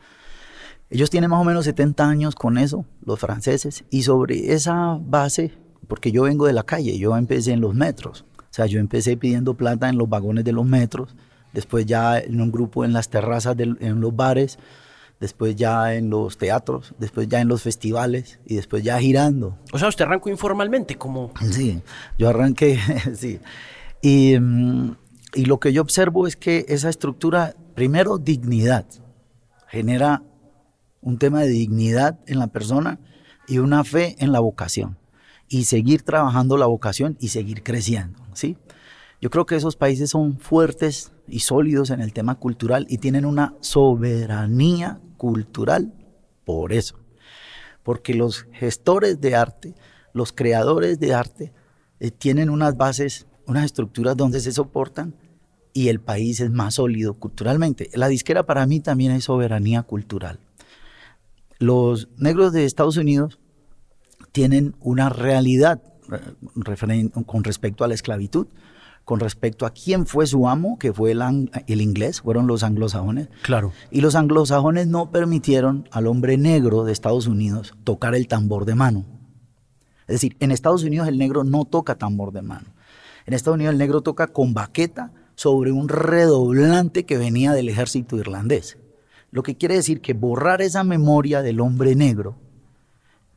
Ellos 0.92 1.10
tienen 1.10 1.30
más 1.30 1.40
o 1.40 1.44
menos 1.44 1.64
70 1.64 2.08
años 2.08 2.34
con 2.34 2.58
eso, 2.58 2.84
los 3.04 3.18
franceses, 3.18 3.84
y 3.90 4.02
sobre 4.02 4.52
esa 4.52 4.98
base 5.00 5.52
porque 5.88 6.12
yo 6.12 6.22
vengo 6.22 6.46
de 6.46 6.52
la 6.52 6.62
calle, 6.62 6.96
yo 6.98 7.16
empecé 7.16 7.52
en 7.52 7.60
los 7.60 7.74
metros. 7.74 8.24
O 8.38 8.54
sea, 8.54 8.66
yo 8.66 8.80
empecé 8.80 9.16
pidiendo 9.16 9.54
plata 9.54 9.88
en 9.88 9.98
los 9.98 10.08
vagones 10.08 10.44
de 10.44 10.52
los 10.52 10.64
metros, 10.64 11.14
después 11.52 11.86
ya 11.86 12.18
en 12.18 12.40
un 12.40 12.50
grupo 12.50 12.84
en 12.84 12.92
las 12.92 13.08
terrazas, 13.08 13.56
en 13.58 14.00
los 14.00 14.14
bares, 14.14 14.58
después 15.20 15.56
ya 15.56 15.94
en 15.94 16.10
los 16.10 16.38
teatros, 16.38 16.94
después 16.98 17.28
ya 17.28 17.40
en 17.40 17.48
los 17.48 17.62
festivales 17.62 18.40
y 18.44 18.56
después 18.56 18.82
ya 18.82 18.98
girando. 19.00 19.58
O 19.72 19.78
sea, 19.78 19.88
usted 19.88 20.04
arrancó 20.04 20.30
informalmente 20.30 20.96
como... 20.96 21.32
Sí, 21.50 21.82
yo 22.18 22.28
arranqué, 22.28 22.78
sí. 23.14 23.40
Y, 24.00 24.38
mm, 24.38 24.96
y 25.34 25.44
lo 25.44 25.60
que 25.60 25.72
yo 25.72 25.82
observo 25.82 26.26
es 26.26 26.36
que 26.36 26.64
esa 26.68 26.88
estructura, 26.88 27.54
primero, 27.74 28.18
dignidad, 28.18 28.86
genera 29.68 30.22
un 31.02 31.18
tema 31.18 31.42
de 31.42 31.48
dignidad 31.48 32.18
en 32.26 32.38
la 32.38 32.46
persona 32.46 32.98
y 33.46 33.58
una 33.58 33.84
fe 33.84 34.16
en 34.18 34.32
la 34.32 34.40
vocación 34.40 34.96
y 35.48 35.64
seguir 35.64 36.02
trabajando 36.02 36.56
la 36.56 36.66
vocación 36.66 37.18
y 37.20 37.28
seguir 37.28 37.62
creciendo, 37.62 38.18
¿sí? 38.32 38.56
Yo 39.20 39.30
creo 39.30 39.46
que 39.46 39.54
esos 39.54 39.76
países 39.76 40.10
son 40.10 40.38
fuertes 40.38 41.12
y 41.28 41.40
sólidos 41.40 41.90
en 41.90 42.00
el 42.00 42.12
tema 42.12 42.36
cultural 42.36 42.86
y 42.88 42.98
tienen 42.98 43.24
una 43.24 43.54
soberanía 43.60 45.00
cultural 45.16 45.92
por 46.44 46.72
eso. 46.72 46.98
Porque 47.84 48.14
los 48.14 48.46
gestores 48.52 49.20
de 49.20 49.36
arte, 49.36 49.74
los 50.12 50.32
creadores 50.32 50.98
de 50.98 51.14
arte, 51.14 51.52
eh, 52.00 52.10
tienen 52.10 52.50
unas 52.50 52.76
bases, 52.76 53.26
unas 53.46 53.64
estructuras 53.64 54.16
donde 54.16 54.40
se 54.40 54.50
soportan 54.50 55.14
y 55.72 55.88
el 55.88 56.00
país 56.00 56.40
es 56.40 56.50
más 56.50 56.74
sólido 56.74 57.14
culturalmente. 57.14 57.90
La 57.94 58.08
disquera 58.08 58.44
para 58.44 58.66
mí 58.66 58.80
también 58.80 59.12
es 59.12 59.24
soberanía 59.24 59.82
cultural. 59.84 60.40
Los 61.62 62.08
negros 62.16 62.52
de 62.52 62.64
Estados 62.64 62.96
Unidos 62.96 63.38
tienen 64.32 64.74
una 64.80 65.10
realidad 65.10 65.80
eh, 66.12 67.14
con 67.24 67.44
respecto 67.44 67.84
a 67.84 67.88
la 67.88 67.94
esclavitud, 67.94 68.48
con 69.04 69.20
respecto 69.20 69.64
a 69.64 69.70
quién 69.70 70.06
fue 70.06 70.26
su 70.26 70.48
amo, 70.48 70.76
que 70.76 70.92
fue 70.92 71.12
el, 71.12 71.50
el, 71.68 71.80
inglés, 71.80 72.22
fueron 72.22 72.48
los 72.48 72.64
anglosajones. 72.64 73.28
Claro. 73.42 73.70
Y 73.92 74.00
los 74.00 74.16
anglosajones 74.16 74.88
no 74.88 75.12
permitieron 75.12 75.88
al 75.92 76.08
hombre 76.08 76.36
negro 76.36 76.82
de 76.82 76.90
Estados 76.90 77.28
Unidos 77.28 77.74
tocar 77.84 78.16
el 78.16 78.26
tambor 78.26 78.64
de 78.64 78.74
mano. 78.74 79.04
Es 80.08 80.16
decir, 80.16 80.36
en 80.40 80.50
Estados 80.50 80.82
Unidos 80.82 81.06
el 81.06 81.16
negro 81.16 81.44
no 81.44 81.64
toca 81.64 81.94
tambor 81.94 82.32
de 82.32 82.42
mano. 82.42 82.74
En 83.24 83.34
Estados 83.34 83.54
Unidos 83.54 83.74
el 83.74 83.78
negro 83.78 84.00
toca 84.00 84.26
con 84.26 84.52
baqueta 84.52 85.12
sobre 85.36 85.70
un 85.70 85.88
redoblante 85.88 87.06
que 87.06 87.18
venía 87.18 87.52
del 87.52 87.68
ejército 87.68 88.16
irlandés. 88.16 88.78
Lo 89.32 89.42
que 89.42 89.56
quiere 89.56 89.74
decir 89.74 90.02
que 90.02 90.12
borrar 90.12 90.60
esa 90.60 90.84
memoria 90.84 91.40
del 91.40 91.60
hombre 91.60 91.96
negro 91.96 92.36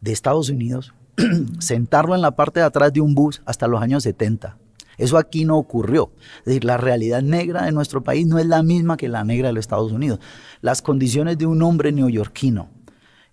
de 0.02 0.12
Estados 0.12 0.50
Unidos, 0.50 0.94
sentarlo 1.60 2.14
en 2.16 2.22
la 2.22 2.36
parte 2.36 2.60
de 2.60 2.66
atrás 2.66 2.92
de 2.92 3.00
un 3.00 3.16
bus 3.16 3.42
hasta 3.46 3.68
los 3.68 3.82
años 3.82 4.04
70. 4.04 4.58
Eso 4.98 5.18
aquí 5.18 5.46
no 5.46 5.58
ocurrió. 5.58 6.12
Es 6.40 6.46
decir, 6.46 6.66
la 6.66 6.76
realidad 6.76 7.22
negra 7.22 7.64
de 7.64 7.72
nuestro 7.72 8.04
país 8.04 8.28
no 8.28 8.40
es 8.40 8.46
la 8.46 8.62
misma 8.62 8.98
que 8.98 9.08
la 9.08 9.24
negra 9.24 9.48
de 9.48 9.54
los 9.54 9.64
Estados 9.64 9.94
Unidos. 9.94 10.20
Las 10.60 10.82
condiciones 10.82 11.38
de 11.38 11.46
un 11.46 11.62
hombre 11.64 11.94
neoyorquino 11.94 12.70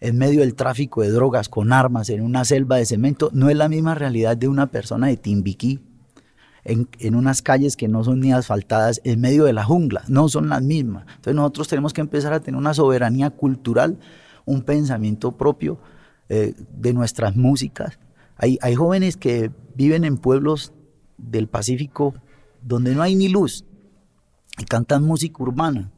en 0.01 0.17
medio 0.17 0.41
del 0.41 0.55
tráfico 0.55 1.03
de 1.03 1.11
drogas 1.11 1.49
con 1.49 1.73
armas 1.73 2.11
en 2.11 2.23
una 2.23 2.45
selva 2.45 2.77
de 2.77 2.87
cemento 2.87 3.31
no 3.33 3.51
es 3.51 3.57
la 3.57 3.69
misma 3.69 3.97
realidad 3.97 4.37
de 4.37 4.47
una 4.47 4.69
persona 4.69 5.09
de 5.09 5.17
Timbiquí, 5.17 5.81
en, 6.65 6.89
en, 6.99 7.15
unas 7.15 7.43
calles 7.43 7.77
que 7.77 7.89
no 7.89 8.05
son 8.05 8.21
ni 8.21 8.33
asfaltadas, 8.33 9.01
en 9.05 9.21
medio 9.21 9.45
de 9.45 9.53
la 9.53 9.65
jungla, 9.65 10.03
no 10.09 10.29
son 10.29 10.49
las 10.49 10.63
mismas. 10.63 11.05
Entonces 11.09 11.35
nosotros 11.35 11.69
tenemos 11.69 11.93
que 11.93 12.01
empezar 12.01 12.33
a 12.33 12.41
tener 12.41 12.59
una 12.59 12.75
soberanía 12.75 13.31
cultural, 13.31 13.99
un 14.45 14.63
pensamiento 14.63 15.33
propio 15.33 15.79
eh, 16.29 16.55
de 16.77 16.93
nuestras 16.93 17.37
músicas. 17.37 17.99
Hay, 18.37 18.59
hay 18.63 18.75
jóvenes 18.75 19.17
que 19.17 19.51
viven 19.75 20.05
en 20.05 20.19
pueblos 20.19 20.73
del 21.19 21.49
Pacífico 21.49 22.15
donde 22.63 22.95
no 22.95 23.03
hay 23.03 23.15
ni 23.15 23.29
luz 23.29 23.65
y 24.59 24.65
cantan 24.65 25.05
música 25.05 25.43
urbana 25.43 25.91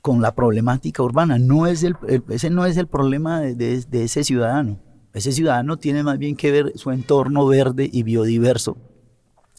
con 0.00 0.20
la 0.20 0.34
problemática 0.34 1.02
urbana. 1.02 1.38
No 1.38 1.66
es 1.66 1.82
el, 1.82 1.96
ese 2.28 2.50
no 2.50 2.66
es 2.66 2.76
el 2.76 2.86
problema 2.86 3.40
de, 3.40 3.54
de, 3.82 4.04
ese 4.04 4.24
ciudadano. 4.24 4.78
Ese 5.12 5.32
ciudadano 5.32 5.78
tiene 5.78 6.02
más 6.02 6.18
bien 6.18 6.36
que 6.36 6.50
ver 6.50 6.72
su 6.76 6.90
entorno 6.90 7.46
verde 7.46 7.88
y 7.90 8.02
biodiverso 8.02 8.76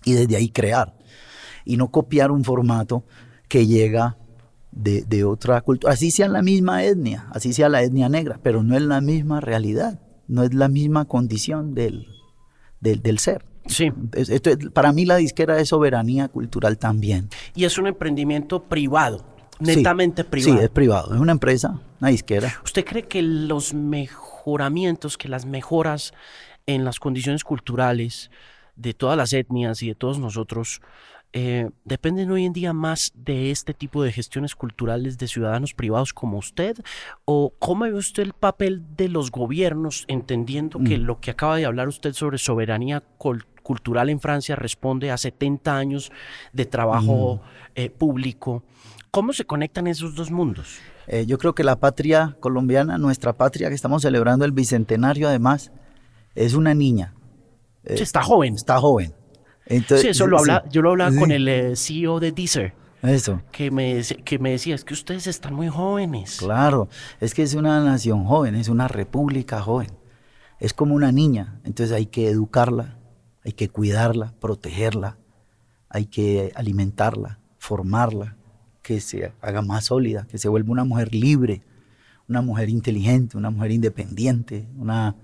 y 0.04 0.14
desde 0.14 0.36
ahí 0.36 0.50
crear 0.50 0.96
y 1.66 1.78
no 1.78 1.90
copiar 1.92 2.32
un 2.32 2.44
formato 2.44 3.04
que 3.48 3.68
llega 3.68 4.18
de, 4.72 5.04
de, 5.04 5.24
otra 5.24 5.62
cultura, 5.62 5.94
así 5.94 6.12
sea 6.12 6.28
la 6.28 6.42
misma 6.42 6.84
etnia, 6.84 7.28
así 7.32 7.54
sea 7.54 7.70
la 7.70 7.82
etnia 7.82 8.10
negra, 8.10 8.40
pero 8.42 8.64
no 8.64 8.76
es 8.76 8.84
la 8.84 9.02
misma 9.02 9.42
realidad, 9.42 10.00
no 10.28 10.44
es 10.44 10.54
la 10.54 10.68
misma 10.68 11.06
condición 11.06 11.74
del, 11.74 12.08
del, 12.80 13.02
del 13.02 13.20
ser. 13.20 13.46
Sí. 13.66 13.92
Esto, 14.14 14.52
para 14.74 14.92
mí 14.94 15.06
la 15.06 15.18
disquera 15.18 15.60
es 15.60 15.70
soberanía 15.70 16.28
cultural 16.28 16.78
también. 16.78 17.30
Y 17.56 17.66
es 17.66 17.78
un 17.78 17.88
emprendimiento 17.88 18.64
privado, 18.64 19.26
netamente 19.60 20.24
privado. 20.24 20.58
Sí, 20.58 20.64
es 20.64 20.70
privado, 20.70 21.14
es 21.14 21.20
una 21.20 21.34
empresa, 21.34 21.80
una 22.00 22.10
disquera. 22.10 22.54
¿Usted 22.64 22.86
cree 22.86 23.04
que 23.04 23.22
los 23.22 23.74
mejoramientos, 23.74 25.18
que 25.18 25.30
las 25.30 25.46
mejoras 25.46 26.14
en 26.66 26.84
las 26.84 27.00
condiciones 27.00 27.44
culturales 27.44 28.32
de 28.80 28.94
todas 28.94 29.18
las 29.18 29.34
etnias 29.34 29.84
y 29.84 29.90
de 29.90 29.96
todos 29.96 30.20
nosotros 30.20 30.82
eh, 31.32 31.70
dependen 31.86 32.32
hoy 32.32 32.46
en 32.46 32.54
día 32.54 32.74
más 32.74 33.12
de 33.14 33.52
este 33.52 33.76
tipo 33.76 34.02
de 34.02 34.12
gestiones 34.12 34.56
culturales 34.56 35.20
de 35.20 35.28
ciudadanos 35.28 35.76
privados 35.76 36.12
como 36.12 36.40
usted? 36.40 36.78
¿O 37.26 37.54
cómo 37.60 37.86
ve 37.86 37.94
usted 37.94 38.24
el 38.24 38.34
papel 38.34 38.84
de 38.98 39.10
los 39.10 39.30
gobiernos, 39.30 40.06
entendiendo 40.08 40.80
que 40.80 40.98
mm. 40.98 41.04
lo 41.04 41.20
que 41.20 41.32
acaba 41.32 41.58
de 41.58 41.66
hablar 41.66 41.88
usted 41.88 42.14
sobre 42.14 42.40
soberanía 42.40 43.04
cultural 43.62 44.10
en 44.10 44.20
Francia 44.20 44.56
responde 44.56 45.12
a 45.12 45.18
70 45.18 45.78
años 45.78 46.12
de 46.52 46.66
trabajo 46.66 47.36
mm. 47.36 47.70
eh, 47.76 47.90
público? 47.92 48.64
¿Cómo 49.12 49.34
se 49.34 49.46
conectan 49.46 49.86
esos 49.88 50.16
dos 50.16 50.32
mundos? 50.32 50.80
Eh, 51.06 51.26
yo 51.28 51.38
creo 51.38 51.54
que 51.54 51.64
la 51.64 51.80
patria 51.80 52.38
colombiana, 52.40 52.98
nuestra 52.98 53.34
patria 53.34 53.70
que 53.70 53.76
estamos 53.76 54.02
celebrando 54.02 54.46
el 54.46 54.52
bicentenario 54.52 55.28
además, 55.28 55.72
es 56.34 56.54
una 56.54 56.74
niña. 56.74 57.14
Está 57.96 58.24
joven. 58.24 58.56
Está 58.56 58.80
joven 58.80 59.14
sí, 59.70 60.08
eso 60.08 60.28
lo 60.28 60.40
habla, 60.40 60.64
yo 60.70 60.82
lo 60.82 60.92
hablaba 60.92 61.16
con 61.16 61.32
el 61.32 61.48
eh, 61.48 61.76
CEO 61.76 62.20
de 62.20 62.32
Deezer. 62.32 62.74
Eso. 63.02 63.42
Que 63.52 63.72
me, 63.72 64.02
que 64.26 64.40
me 64.40 64.52
decía, 64.52 64.76
es 64.76 64.84
que 64.84 64.94
ustedes 64.94 65.28
están 65.28 65.54
muy 65.54 65.70
jóvenes. 65.70 66.38
Claro, 66.40 66.90
es 67.22 67.34
que 67.34 67.44
es 67.44 67.54
una 67.54 67.82
nación 67.84 68.26
joven, 68.26 68.56
es 68.56 68.68
una 68.68 68.88
república 68.88 69.62
joven. 69.62 69.90
Es 70.60 70.74
como 70.74 70.96
una 70.96 71.12
niña, 71.12 71.62
entonces 71.64 71.96
hay 71.96 72.08
que 72.08 72.28
educarla, 72.28 72.98
hay 73.46 73.54
que 73.54 73.70
cuidarla, 73.70 74.34
protegerla, 74.42 75.18
hay 75.88 76.08
que 76.08 76.52
alimentarla, 76.56 77.40
formarla, 77.58 78.36
que 78.82 79.00
se 79.00 79.32
haga 79.40 79.62
más 79.62 79.86
sólida, 79.86 80.28
que 80.28 80.38
se 80.38 80.50
vuelva 80.50 80.72
una 80.72 80.84
mujer 80.84 81.16
libre, 81.16 81.62
una 82.28 82.42
mujer 82.42 82.70
inteligente, 82.70 83.38
una 83.38 83.50
mujer 83.50 83.72
independiente, 83.72 84.68
una, 84.76 85.16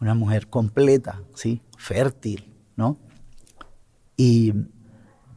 una 0.00 0.14
mujer 0.14 0.48
completa, 0.48 1.22
¿sí? 1.34 1.62
Fértil, 1.78 2.52
¿no? 2.76 2.98
Y 4.16 4.52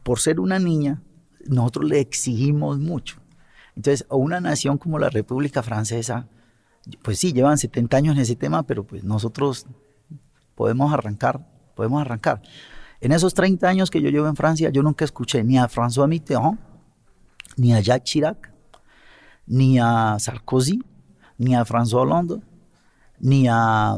por 0.02 0.18
ser 0.18 0.40
una 0.40 0.58
niña, 0.58 1.00
nosotros 1.46 1.88
le 1.88 2.00
exigimos 2.00 2.78
mucho. 2.78 3.16
Entonces, 3.76 4.06
a 4.10 4.16
una 4.16 4.40
nación 4.40 4.76
como 4.76 4.98
la 4.98 5.08
República 5.08 5.62
Francesa, 5.62 6.28
pues 7.02 7.18
sí, 7.18 7.32
llevan 7.32 7.56
70 7.56 7.96
años 7.96 8.16
en 8.16 8.22
ese 8.22 8.36
tema, 8.36 8.64
pero 8.64 8.84
pues 8.84 9.04
nosotros 9.04 9.66
podemos 10.54 10.92
arrancar, 10.92 11.48
podemos 11.74 12.00
arrancar. 12.00 12.42
En 13.00 13.12
esos 13.12 13.34
30 13.34 13.66
años 13.68 13.90
que 13.90 14.02
yo 14.02 14.10
llevo 14.10 14.26
en 14.26 14.36
Francia, 14.36 14.68
yo 14.70 14.82
nunca 14.82 15.04
escuché 15.04 15.42
ni 15.44 15.58
a 15.58 15.68
François 15.68 16.08
Mitterrand, 16.08 16.58
ni 17.56 17.72
a 17.72 17.80
Jacques 17.80 18.04
Chirac, 18.04 18.52
ni 19.46 19.78
a 19.78 20.16
Sarkozy, 20.18 20.82
ni 21.38 21.54
a 21.54 21.64
François 21.64 22.02
Hollande, 22.02 22.40
ni 23.20 23.46
a 23.48 23.96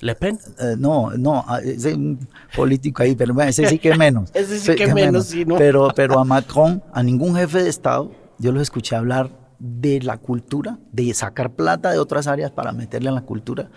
¿Le 0.00 0.14
Pen? 0.14 0.38
Eh, 0.60 0.76
no, 0.78 1.10
no, 1.16 1.44
ah, 1.46 1.60
ese 1.60 1.94
un 1.94 2.28
político 2.54 3.02
ahí, 3.02 3.16
pero 3.16 3.38
ese 3.42 3.66
sí 3.66 3.78
que 3.78 3.96
menos. 3.96 4.30
ese 4.34 4.58
sí 4.58 4.74
que, 4.74 4.92
menos, 4.94 5.26
sí, 5.26 5.44
¿no? 5.44 5.56
Pero, 5.56 5.88
pero 5.94 6.20
a 6.20 6.24
Macron, 6.24 6.82
a 6.92 7.02
ningún 7.02 7.34
jefe 7.34 7.62
de 7.62 7.68
Estado, 7.68 8.12
yo 8.38 8.52
los 8.52 8.62
escuché 8.62 8.94
hablar 8.94 9.30
de 9.58 10.00
la 10.00 10.18
cultura, 10.18 10.78
de 10.92 11.12
sacar 11.14 11.52
plata 11.54 11.90
de 11.90 11.98
otras 11.98 12.28
áreas 12.28 12.52
para 12.52 12.72
meterle 12.72 13.08
en 13.08 13.16
la 13.16 13.22
cultura, 13.22 13.70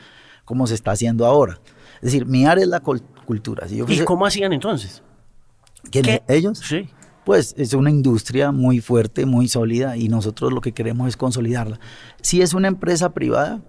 como 0.46 0.68
se 0.68 0.76
está 0.76 0.92
haciendo 0.92 1.26
ahora. 1.26 1.60
Es 1.96 2.12
decir, 2.12 2.26
mi 2.26 2.46
área 2.46 2.64
es 2.64 2.70
la 2.70 2.82
cultura. 2.82 3.68
¿Y 3.68 4.00
cómo 4.02 4.26
hacían 4.26 4.54
entonces? 4.54 5.02
¿Quién, 5.90 6.22
¿Ellos? 6.28 6.60
Sí. 6.60 6.90
Pues 7.26 7.54
es 7.58 7.74
una 7.74 7.90
industria 7.90 8.52
muy 8.52 8.80
fuerte, 8.80 9.26
muy 9.26 9.48
sólida, 9.48 9.98
y 9.98 10.08
nosotros 10.08 10.52
lo 10.52 10.62
que 10.62 10.72
queremos 10.72 11.08
es 11.08 11.18
consolidarla. 11.18 11.80
Si 12.22 12.42
es 12.42 12.54
una 12.54 12.68
empresa 12.68 13.12
privada, 13.14 13.62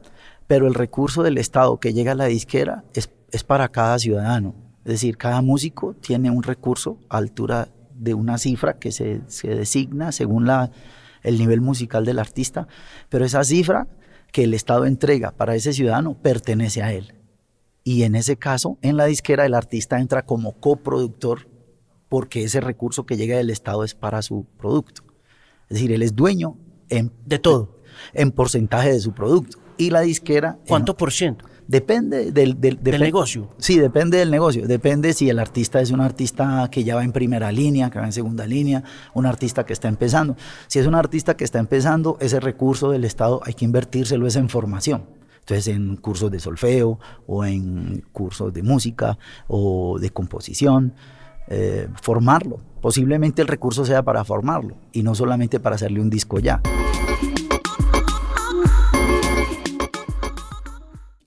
pero 0.47 0.67
el 0.67 0.75
recurso 0.75 1.23
del 1.23 1.39
Estado 1.39 1.79
que 1.79 1.93
llega 1.93 2.13
a 2.13 2.17
la 2.17 2.27
disquera 2.27 2.85
es, 2.95 3.11
es 3.31 3.45
para 3.45 3.69
cada 3.69 3.99
ciudadano. 3.99 4.55
Es 4.85 4.93
decir, 4.93 5.17
cada 5.17 5.43
músico 5.43 5.95
tiene 5.95 6.31
un 6.31 6.43
recurso 6.43 6.99
a 7.09 7.19
altura 7.19 7.69
de 7.95 8.15
una 8.15 8.39
cifra 8.39 8.79
que 8.79 8.91
se, 8.91 9.21
se 9.29 9.49
designa 9.49 10.13
según 10.13 10.47
la, 10.47 10.73
el 11.23 11.39
nivel 11.39 11.61
musical 11.61 12.05
del 12.05 12.19
artista, 12.19 12.67
pero 13.09 13.25
esa 13.25 13.45
cifra 13.45 13.87
que 14.33 14.45
el 14.45 14.55
Estado 14.55 14.87
entrega 14.87 15.31
para 15.31 15.55
ese 15.55 15.73
ciudadano 15.73 16.15
pertenece 16.15 16.83
a 16.83 16.93
él. 16.93 17.15
Y 17.85 18.05
en 18.05 18.15
ese 18.15 18.37
caso, 18.37 18.79
en 18.83 18.97
la 18.97 19.07
disquera, 19.07 19.45
el 19.45 19.55
artista 19.55 19.99
entra 19.99 20.25
como 20.25 20.53
coproductor 20.53 21.49
porque 22.09 22.45
ese 22.45 22.61
recurso 22.61 23.07
que 23.07 23.17
llega 23.17 23.37
del 23.37 23.51
Estado 23.51 23.85
es 23.85 23.95
para 23.95 24.23
su 24.23 24.47
producto. 24.59 25.03
Es 25.69 25.77
decir, 25.77 25.93
él 25.93 26.03
es 26.03 26.15
dueño 26.15 26.59
en, 26.89 27.13
de 27.25 27.39
todo, 27.39 27.81
en 28.13 28.31
porcentaje 28.33 28.93
de 28.93 29.01
su 29.01 29.13
producto 29.13 29.59
y 29.87 29.91
la 29.91 30.01
disquera. 30.01 30.59
¿Cuánto 30.67 30.97
por 30.97 31.13
ciento? 31.13 31.47
Depende 31.69 32.33
del, 32.33 32.61
del, 32.61 33.01
negocio. 33.01 33.49
Sí, 33.59 33.79
depende 33.79 34.19
del 34.19 34.31
negocio. 34.31 34.67
Depende 34.67 35.13
si 35.13 35.31
el 35.31 35.39
artista 35.39 35.81
es 35.81 35.91
un 35.91 36.01
artista 36.01 36.69
que 36.71 36.85
ya 36.85 36.97
va 36.97 37.05
en 37.05 37.13
primera 37.13 37.51
línea, 37.53 37.89
que 37.89 37.99
va 37.99 38.05
en 38.05 38.13
segunda 38.13 38.47
línea, 38.47 38.83
un 39.15 39.27
artista 39.27 39.65
que 39.65 39.73
está 39.73 39.89
empezando. 39.89 40.37
Si 40.67 40.79
es 40.79 40.87
un 40.87 40.95
artista 40.95 41.37
que 41.37 41.45
está 41.45 41.61
empezando, 41.61 42.19
ese 42.21 42.41
recurso 42.41 42.91
del 42.91 43.05
Estado 43.05 43.41
hay 43.45 43.55
que 43.55 43.65
invertírselo 43.65 44.27
es 44.27 44.37
en 44.37 44.49
formación. 44.49 45.05
Entonces, 45.41 45.69
en 45.69 45.97
cursos 45.97 46.31
de 46.31 46.41
solfeo 46.41 47.01
o 47.27 47.45
en 47.45 48.05
cursos 48.13 48.53
de 48.53 48.63
música 48.63 49.19
o 49.49 49.99
de 49.99 50.11
composición, 50.11 50.95
eh, 51.49 51.89
formarlo. 52.01 52.61
Posiblemente 52.81 53.43
el 53.43 53.49
recurso 53.49 53.85
sea 53.85 54.03
para 54.03 54.25
formarlo 54.25 54.77
y 54.93 55.03
no 55.03 55.15
solamente 55.15 55.59
para 55.59 55.77
hacerle 55.77 56.01
un 56.01 56.11
disco 56.11 56.39
ya. 56.39 56.61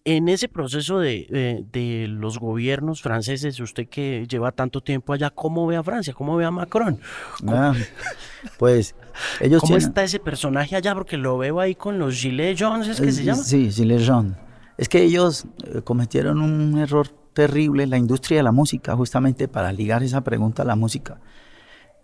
En 0.05 0.29
ese 0.29 0.47
proceso 0.47 1.00
de, 1.00 1.65
de, 1.71 2.07
los 2.07 2.38
gobiernos 2.38 3.01
franceses, 3.01 3.59
usted 3.59 3.88
que 3.89 4.27
lleva 4.29 4.51
tanto 4.51 4.81
tiempo 4.81 5.13
allá, 5.13 5.31
¿cómo 5.31 5.65
ve 5.65 5.77
a 5.77 5.83
Francia? 5.83 6.13
¿Cómo 6.13 6.35
ve 6.35 6.45
a 6.45 6.51
Macron? 6.51 7.00
Ah, 7.47 7.74
pues 8.59 8.95
ellos 9.41 9.62
¿Cómo 9.62 9.77
está 9.77 10.03
ese 10.03 10.19
personaje 10.19 10.75
allá? 10.75 10.93
Porque 10.93 11.17
lo 11.17 11.39
veo 11.39 11.59
ahí 11.59 11.74
con 11.74 11.97
los 11.97 12.15
Gilets 12.15 12.59
jaunes, 12.59 12.88
¿es 12.88 13.01
que 13.01 13.12
se 13.12 13.24
llama? 13.24 13.43
Sí, 13.43 13.71
Gilets 13.71 14.05
jaunes. 14.05 14.38
Es 14.77 14.89
que 14.89 15.01
ellos 15.01 15.45
eh, 15.63 15.81
cometieron 15.81 16.39
un 16.39 16.77
error 16.77 17.07
terrible 17.33 17.83
en 17.83 17.89
la 17.89 17.97
industria 17.97 18.38
de 18.38 18.43
la 18.43 18.51
música, 18.51 18.95
justamente 18.95 19.47
para 19.47 19.71
ligar 19.71 20.03
esa 20.03 20.21
pregunta 20.21 20.62
a 20.62 20.65
la 20.65 20.75
música. 20.75 21.19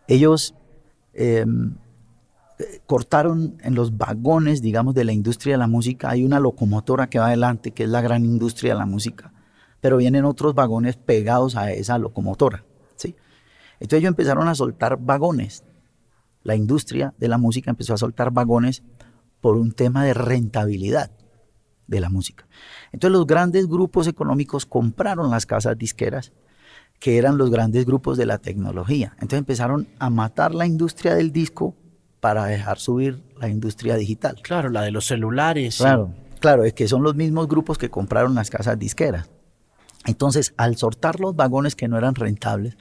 Ellos... 0.08 0.56
Eh, 1.14 1.46
cortaron 2.86 3.58
en 3.64 3.76
los 3.76 3.98
vagones, 3.98 4.62
digamos, 4.62 4.94
de 4.96 5.04
la 5.04 5.14
industria 5.14 5.54
de 5.54 5.60
la 5.60 5.68
música. 5.68 6.10
Hay 6.10 6.24
una 6.24 6.40
locomotora 6.40 7.10
que 7.10 7.20
va 7.20 7.28
adelante, 7.28 7.72
que 7.72 7.84
es 7.84 7.90
la 7.90 8.02
gran 8.02 8.26
industria 8.26 8.74
de 8.74 8.80
la 8.80 8.86
música, 8.86 9.34
pero 9.80 9.98
vienen 9.98 10.26
otros 10.26 10.54
vagones 10.54 10.98
pegados 10.98 11.56
a 11.56 11.72
esa 11.72 11.98
locomotora. 11.98 12.66
¿sí? 12.96 13.16
Entonces 13.80 14.00
ellos 14.00 14.10
empezaron 14.10 14.48
a 14.48 14.56
soltar 14.56 14.98
vagones. 15.00 15.64
La 16.44 16.56
industria 16.56 17.14
de 17.18 17.28
la 17.28 17.38
música 17.38 17.70
empezó 17.70 17.94
a 17.94 17.98
soltar 17.98 18.32
vagones 18.32 18.84
por 19.42 19.58
un 19.58 19.72
tema 19.72 20.04
de 20.04 20.14
rentabilidad 20.14 21.12
de 21.88 22.00
la 22.00 22.10
música. 22.10 22.48
Entonces 22.92 23.18
los 23.18 23.28
grandes 23.28 23.68
grupos 23.68 24.08
económicos 24.08 24.66
compraron 24.66 25.30
las 25.30 25.46
casas 25.46 25.78
disqueras, 25.78 26.32
que 27.00 27.18
eran 27.18 27.38
los 27.38 27.50
grandes 27.50 27.86
grupos 27.86 28.18
de 28.18 28.28
la 28.28 28.38
tecnología. 28.38 29.14
Entonces 29.16 29.40
empezaron 29.40 29.88
a 30.00 30.10
matar 30.10 30.54
la 30.54 30.68
industria 30.68 31.16
del 31.16 31.32
disco 31.32 31.76
para 32.22 32.46
dejar 32.46 32.80
subir 32.80 33.22
la 33.38 33.50
industria 33.50 33.96
digital. 33.96 34.38
Claro, 34.42 34.70
la 34.70 34.84
de 34.84 34.92
los 34.92 35.06
celulares. 35.08 35.78
Claro, 35.78 36.14
claro, 36.40 36.64
es 36.64 36.74
que 36.74 36.88
son 36.88 37.04
los 37.04 37.16
mismos 37.16 37.50
grupos 37.50 37.78
que 37.78 37.90
compraron 37.90 38.36
las 38.36 38.50
casas 38.50 38.80
disqueras. 38.80 39.30
Entonces, 40.06 40.54
al 40.56 40.78
soltar 40.78 41.20
los 41.20 41.36
vagones 41.36 41.76
que 41.76 41.88
no 41.88 41.98
eran 41.98 42.16
rentables, 42.16 42.78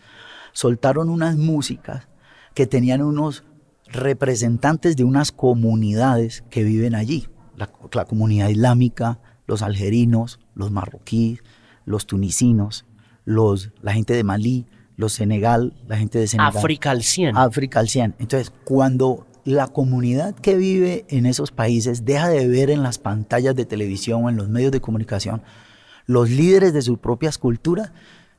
soltaron 0.53 1.09
unas 1.09 1.37
músicas 1.37 2.07
que 2.55 2.67
tenían 2.67 3.03
unos 3.03 3.45
representantes 3.87 4.97
de 4.97 5.05
unas 5.05 5.33
comunidades 5.33 6.45
que 6.51 6.63
viven 6.63 6.95
allí. 6.95 7.29
La, 7.57 8.05
comunidad 8.05 8.49
islámica, 8.49 9.21
los 9.47 9.63
algerinos, 9.63 10.39
los 10.55 10.71
marroquíes, 10.71 11.41
los 11.85 12.07
tunisinos, 12.07 12.87
los, 13.25 13.73
la 13.83 13.93
gente 13.93 14.15
de 14.15 14.25
Malí, 14.25 14.67
los 14.97 15.13
Senegal, 15.13 15.75
la 15.87 15.97
gente 15.97 16.19
de 16.19 16.27
Senegal. 16.27 16.57
África 16.57 16.91
al 16.91 17.03
100. 17.03 17.37
África 17.37 17.81
al 17.81 17.89
100. 17.89 18.17
Entonces, 18.19 18.53
cuando 18.65 19.27
la 19.45 19.69
comunidad 19.69 20.35
que 20.35 20.57
vive 20.57 21.05
en 21.09 21.27
esos 21.27 21.51
países 21.51 22.05
deja 22.05 22.29
de 22.29 22.47
ver 22.49 22.71
en 22.71 22.83
las 22.83 22.99
pantallas 22.99 23.55
de 23.55 23.65
televisión 23.65 24.25
o 24.25 24.29
en 24.29 24.37
los 24.37 24.49
medios 24.49 24.73
de 24.73 24.81
comunicación 24.81 25.43
los 26.11 26.29
líderes 26.29 26.73
de 26.73 26.83
sus 26.83 26.99
propias 26.99 27.39
culturas, 27.39 27.93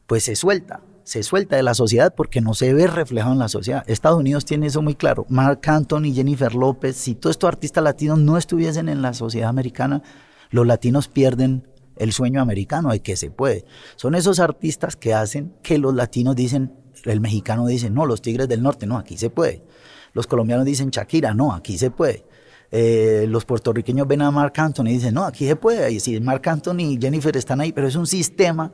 pues 0.06 0.24
se 0.24 0.36
suelta, 0.36 0.82
se 1.06 1.24
suelta 1.24 1.56
de 1.56 1.64
la 1.64 1.74
sociedad 1.74 2.14
porque 2.14 2.42
no 2.42 2.54
se 2.54 2.74
ve 2.74 2.86
reflejado 2.86 3.32
en 3.32 3.40
la 3.40 3.48
sociedad. 3.48 3.86
Estados 3.88 4.20
Unidos 4.20 4.44
tiene 4.44 4.68
eso 4.68 4.82
muy 4.82 4.94
claro. 4.94 5.26
Mark 5.30 5.62
Anthony, 5.68 6.14
Jennifer 6.14 6.54
López, 6.54 6.98
si 6.98 7.16
todos 7.16 7.36
estos 7.36 7.48
artistas 7.48 7.82
latinos 7.82 8.20
no 8.20 8.38
estuviesen 8.38 8.90
en 8.90 9.02
la 9.02 9.14
sociedad 9.14 9.48
americana, 9.48 10.04
los 10.50 10.68
latinos 10.68 11.08
pierden 11.08 11.66
el 11.96 12.12
sueño 12.12 12.42
americano 12.42 12.90
de 12.92 13.00
que 13.00 13.16
se 13.16 13.32
puede. 13.32 13.64
Son 13.96 14.16
esos 14.16 14.40
artistas 14.40 14.98
que 14.98 15.14
hacen 15.14 15.54
que 15.64 15.78
los 15.78 15.96
latinos 15.96 16.36
dicen, 16.36 16.74
el 17.06 17.22
mexicano 17.22 17.68
dice, 17.68 17.90
no, 17.90 18.06
los 18.06 18.22
Tigres 18.22 18.50
del 18.50 18.64
Norte, 18.64 18.86
no, 18.86 18.98
aquí 18.98 19.18
se 19.18 19.30
puede. 19.30 19.64
Los 20.14 20.28
colombianos 20.28 20.66
dicen 20.66 20.90
Shakira, 20.90 21.34
no, 21.34 21.54
aquí 21.54 21.78
se 21.78 21.92
puede. 21.92 22.26
Eh, 22.72 23.26
los 23.28 23.44
puertorriqueños 23.44 24.08
ven 24.08 24.22
a 24.22 24.32
Mark 24.32 24.54
Anthony 24.58 24.88
y 24.88 24.94
dicen, 24.94 25.14
no, 25.14 25.26
aquí 25.26 25.46
se 25.46 25.56
puede. 25.56 25.92
Y 25.92 26.00
si 26.00 26.20
Mark 26.20 26.48
Anthony 26.48 26.80
y 26.80 27.00
Jennifer 27.00 27.36
están 27.36 27.62
ahí, 27.62 27.72
pero 27.72 27.88
es 27.88 27.96
un 27.96 28.08
sistema 28.08 28.72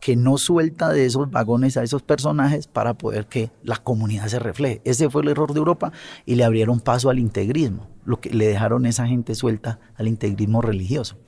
que 0.00 0.16
no 0.16 0.38
suelta 0.38 0.88
de 0.88 1.04
esos 1.04 1.30
vagones 1.30 1.76
a 1.76 1.82
esos 1.82 2.02
personajes 2.02 2.66
para 2.66 2.94
poder 2.94 3.26
que 3.26 3.52
la 3.62 3.76
comunidad 3.76 4.26
se 4.28 4.38
refleje. 4.38 4.80
Ese 4.84 5.10
fue 5.10 5.22
el 5.22 5.28
error 5.28 5.52
de 5.52 5.58
Europa 5.58 5.92
y 6.24 6.34
le 6.36 6.44
abrieron 6.44 6.80
paso 6.80 7.10
al 7.10 7.18
integrismo, 7.18 7.88
lo 8.04 8.18
que 8.18 8.30
le 8.30 8.46
dejaron 8.46 8.86
esa 8.86 9.06
gente 9.06 9.34
suelta 9.34 9.78
al 9.96 10.08
integrismo 10.08 10.62
religioso. 10.62 11.18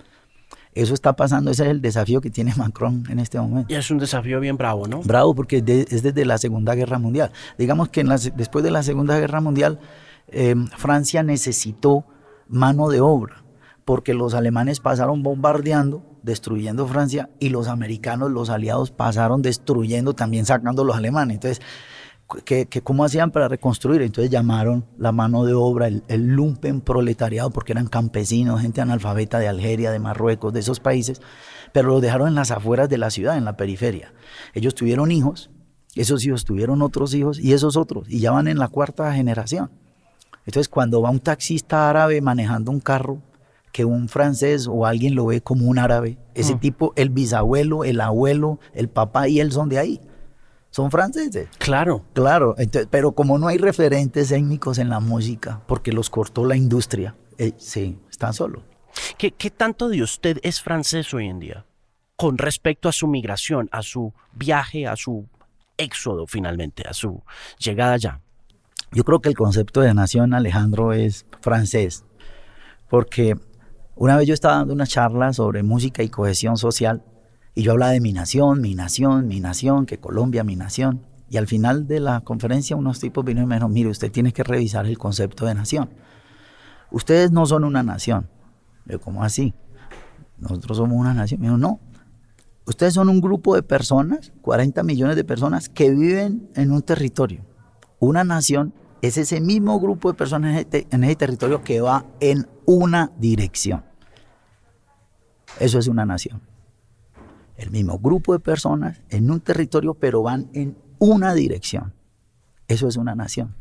Eso 0.74 0.94
está 0.94 1.14
pasando, 1.14 1.50
ese 1.50 1.64
es 1.64 1.70
el 1.70 1.82
desafío 1.82 2.20
que 2.20 2.30
tiene 2.30 2.54
Macron 2.56 3.04
en 3.10 3.18
este 3.18 3.38
momento. 3.38 3.72
Y 3.72 3.76
es 3.76 3.90
un 3.90 3.98
desafío 3.98 4.40
bien 4.40 4.56
bravo, 4.56 4.86
¿no? 4.86 5.02
Bravo 5.02 5.34
porque 5.34 5.58
es 5.58 6.02
desde 6.02 6.24
la 6.24 6.38
Segunda 6.38 6.74
Guerra 6.74 6.98
Mundial. 6.98 7.30
Digamos 7.58 7.90
que 7.90 8.04
después 8.34 8.64
de 8.64 8.70
la 8.70 8.82
Segunda 8.82 9.18
Guerra 9.18 9.40
Mundial, 9.40 9.80
em, 10.28 10.68
Francia 10.68 11.22
necesitó 11.22 12.06
mano 12.48 12.88
de 12.88 13.00
obra, 13.00 13.44
porque 13.84 14.14
los 14.14 14.34
alemanes 14.34 14.80
pasaron 14.80 15.22
bombardeando, 15.22 16.04
destruyendo 16.22 16.86
Francia, 16.86 17.28
y 17.38 17.50
los 17.50 17.68
americanos, 17.68 18.30
los 18.30 18.48
aliados, 18.48 18.90
pasaron 18.90 19.42
destruyendo, 19.42 20.14
también 20.14 20.46
sacando 20.46 20.84
los 20.84 20.96
alemanes. 20.96 21.34
Entonces, 21.34 21.64
que, 22.44 22.66
cómo 22.82 23.04
hacían 23.04 23.30
para 23.30 23.48
reconstruir. 23.48 24.02
Entonces 24.02 24.30
llamaron 24.30 24.84
la 24.98 25.12
mano 25.12 25.44
de 25.44 25.54
obra, 25.54 25.88
el, 25.88 26.26
lumpen 26.26 26.80
proletariado, 26.80 27.50
porque 27.50 27.72
eran 27.72 27.88
campesinos, 27.88 28.60
gente 28.60 28.80
analfabeta 28.80 29.38
de 29.38 29.48
Algeria, 29.48 29.90
de 29.90 29.98
Marruecos, 29.98 30.52
de 30.52 30.60
esos 30.60 30.80
países, 30.80 31.20
pero 31.72 31.88
los 31.88 32.02
dejaron 32.02 32.28
en 32.28 32.34
las 32.34 32.50
afueras 32.50 32.88
de 32.88 32.98
la 32.98 33.10
ciudad, 33.10 33.36
en 33.36 33.44
la 33.44 33.56
periferia. 33.56 34.12
Ellos 34.54 34.74
tuvieron 34.74 35.10
hijos, 35.10 35.50
esos 35.94 36.24
hijos 36.24 36.44
tuvieron 36.44 36.82
otros 36.82 37.14
hijos 37.14 37.38
y 37.38 37.52
esos 37.52 37.76
otros, 37.76 38.08
y 38.08 38.20
ya 38.20 38.30
van 38.30 38.48
en 38.48 38.58
la 38.58 38.68
cuarta 38.68 39.12
generación. 39.12 39.70
Entonces 40.46 40.68
cuando 40.68 41.00
va 41.02 41.10
un 41.10 41.20
taxista 41.20 41.88
árabe 41.88 42.20
manejando 42.20 42.70
un 42.70 42.80
carro, 42.80 43.22
que 43.72 43.84
un 43.86 44.08
francés 44.08 44.68
o 44.68 44.84
alguien 44.84 45.14
lo 45.14 45.26
ve 45.26 45.40
como 45.40 45.66
un 45.66 45.78
árabe, 45.78 46.18
ese 46.34 46.56
mm. 46.56 46.60
tipo, 46.60 46.92
el 46.96 47.08
bisabuelo, 47.08 47.84
el 47.84 48.02
abuelo, 48.02 48.58
el 48.74 48.88
papá 48.88 49.28
y 49.28 49.40
él 49.40 49.50
son 49.50 49.70
de 49.70 49.78
ahí 49.78 50.00
son 50.72 50.90
franceses. 50.90 51.48
Claro. 51.58 52.02
Claro, 52.14 52.56
pero 52.90 53.12
como 53.12 53.38
no 53.38 53.46
hay 53.46 53.58
referentes 53.58 54.32
étnicos 54.32 54.78
en 54.78 54.88
la 54.88 55.00
música, 55.00 55.60
porque 55.68 55.92
los 55.92 56.10
cortó 56.10 56.44
la 56.44 56.56
industria, 56.56 57.14
eh, 57.38 57.52
sí, 57.58 58.00
están 58.10 58.32
solos. 58.32 58.64
¿Qué, 59.16 59.30
tanto 59.50 59.88
de 59.88 60.02
usted 60.02 60.38
es 60.42 60.60
francés 60.60 61.12
hoy 61.14 61.28
en 61.28 61.38
día? 61.38 61.66
Con 62.16 62.38
respecto 62.38 62.88
a 62.88 62.92
su 62.92 63.06
migración, 63.06 63.68
a 63.70 63.82
su 63.82 64.12
viaje, 64.32 64.86
a 64.86 64.96
su 64.96 65.26
éxodo 65.76 66.26
finalmente, 66.26 66.84
a 66.88 66.94
su 66.94 67.22
llegada 67.58 67.92
allá. 67.92 68.20
Yo 68.92 69.04
creo 69.04 69.20
que 69.20 69.28
el 69.28 69.36
concepto 69.36 69.80
de 69.80 69.94
nación, 69.94 70.34
Alejandro, 70.34 70.92
es 70.92 71.26
francés, 71.40 72.04
porque 72.88 73.36
una 73.94 74.16
vez 74.16 74.26
yo 74.26 74.34
estaba 74.34 74.56
dando 74.56 74.74
una 74.74 74.86
charla 74.86 75.32
sobre 75.32 75.62
música 75.62 76.02
y 76.02 76.08
cohesión 76.08 76.56
social 76.56 77.02
y 77.54 77.62
yo 77.62 77.72
hablaba 77.72 77.92
de 77.92 78.00
mi 78.00 78.12
nación, 78.12 78.60
mi 78.60 78.74
nación, 78.74 79.28
mi 79.28 79.40
nación, 79.40 79.84
que 79.84 79.98
Colombia, 79.98 80.42
mi 80.42 80.56
nación. 80.56 81.02
Y 81.28 81.36
al 81.36 81.46
final 81.46 81.86
de 81.86 82.00
la 82.00 82.20
conferencia 82.20 82.76
unos 82.76 82.98
tipos 82.98 83.24
vinieron 83.24 83.48
y 83.48 83.48
me 83.48 83.54
dijeron, 83.56 83.72
mire, 83.72 83.90
usted 83.90 84.10
tiene 84.10 84.32
que 84.32 84.42
revisar 84.42 84.86
el 84.86 84.98
concepto 84.98 85.44
de 85.44 85.54
nación. 85.54 85.90
Ustedes 86.90 87.30
no 87.30 87.44
son 87.44 87.64
una 87.64 87.82
nación. 87.82 88.28
Yo, 88.86 89.00
¿cómo 89.00 89.22
así? 89.22 89.54
Nosotros 90.38 90.78
somos 90.78 90.98
una 90.98 91.14
nación. 91.14 91.40
Me 91.40 91.46
dijo, 91.48 91.58
no. 91.58 91.80
Ustedes 92.64 92.94
son 92.94 93.08
un 93.08 93.20
grupo 93.20 93.54
de 93.54 93.62
personas, 93.62 94.32
40 94.40 94.82
millones 94.82 95.16
de 95.16 95.24
personas, 95.24 95.68
que 95.68 95.90
viven 95.90 96.48
en 96.54 96.70
un 96.70 96.82
territorio. 96.82 97.44
Una 97.98 98.24
nación 98.24 98.72
es 99.02 99.18
ese 99.18 99.40
mismo 99.40 99.78
grupo 99.80 100.10
de 100.10 100.16
personas 100.16 100.66
en 100.70 101.04
ese 101.04 101.16
territorio 101.16 101.62
que 101.62 101.80
va 101.80 102.06
en 102.20 102.46
una 102.64 103.10
dirección. 103.18 103.84
Eso 105.58 105.78
es 105.78 105.86
una 105.86 106.06
nación 106.06 106.40
el 107.56 107.70
mismo 107.70 107.98
grupo 107.98 108.32
de 108.32 108.40
personas 108.40 109.00
en 109.10 109.30
un 109.30 109.40
territorio, 109.40 109.94
pero 109.94 110.22
van 110.22 110.48
en 110.52 110.76
una 110.98 111.34
dirección. 111.34 111.92
Eso 112.68 112.88
es 112.88 112.96
una 112.96 113.14
nación. 113.14 113.54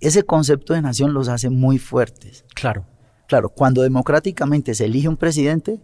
Ese 0.00 0.22
concepto 0.22 0.74
de 0.74 0.82
nación 0.82 1.12
los 1.12 1.28
hace 1.28 1.50
muy 1.50 1.78
fuertes. 1.78 2.44
Claro. 2.54 2.84
Claro, 3.26 3.50
cuando 3.50 3.82
democráticamente 3.82 4.74
se 4.74 4.86
elige 4.86 5.08
un 5.08 5.16
presidente, 5.16 5.80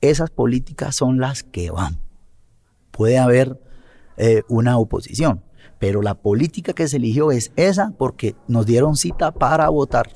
esas 0.00 0.30
políticas 0.30 0.94
son 0.94 1.18
las 1.18 1.42
que 1.42 1.70
van. 1.70 1.98
Puede 2.90 3.18
haber 3.18 3.58
eh, 4.16 4.42
una 4.48 4.76
oposición, 4.76 5.42
pero 5.78 6.02
la 6.02 6.14
política 6.14 6.72
que 6.72 6.88
se 6.88 6.98
eligió 6.98 7.32
es 7.32 7.52
esa 7.56 7.92
porque 7.96 8.36
nos 8.48 8.66
dieron 8.66 8.96
cita 8.96 9.32
para 9.32 9.68
votar. 9.68 10.10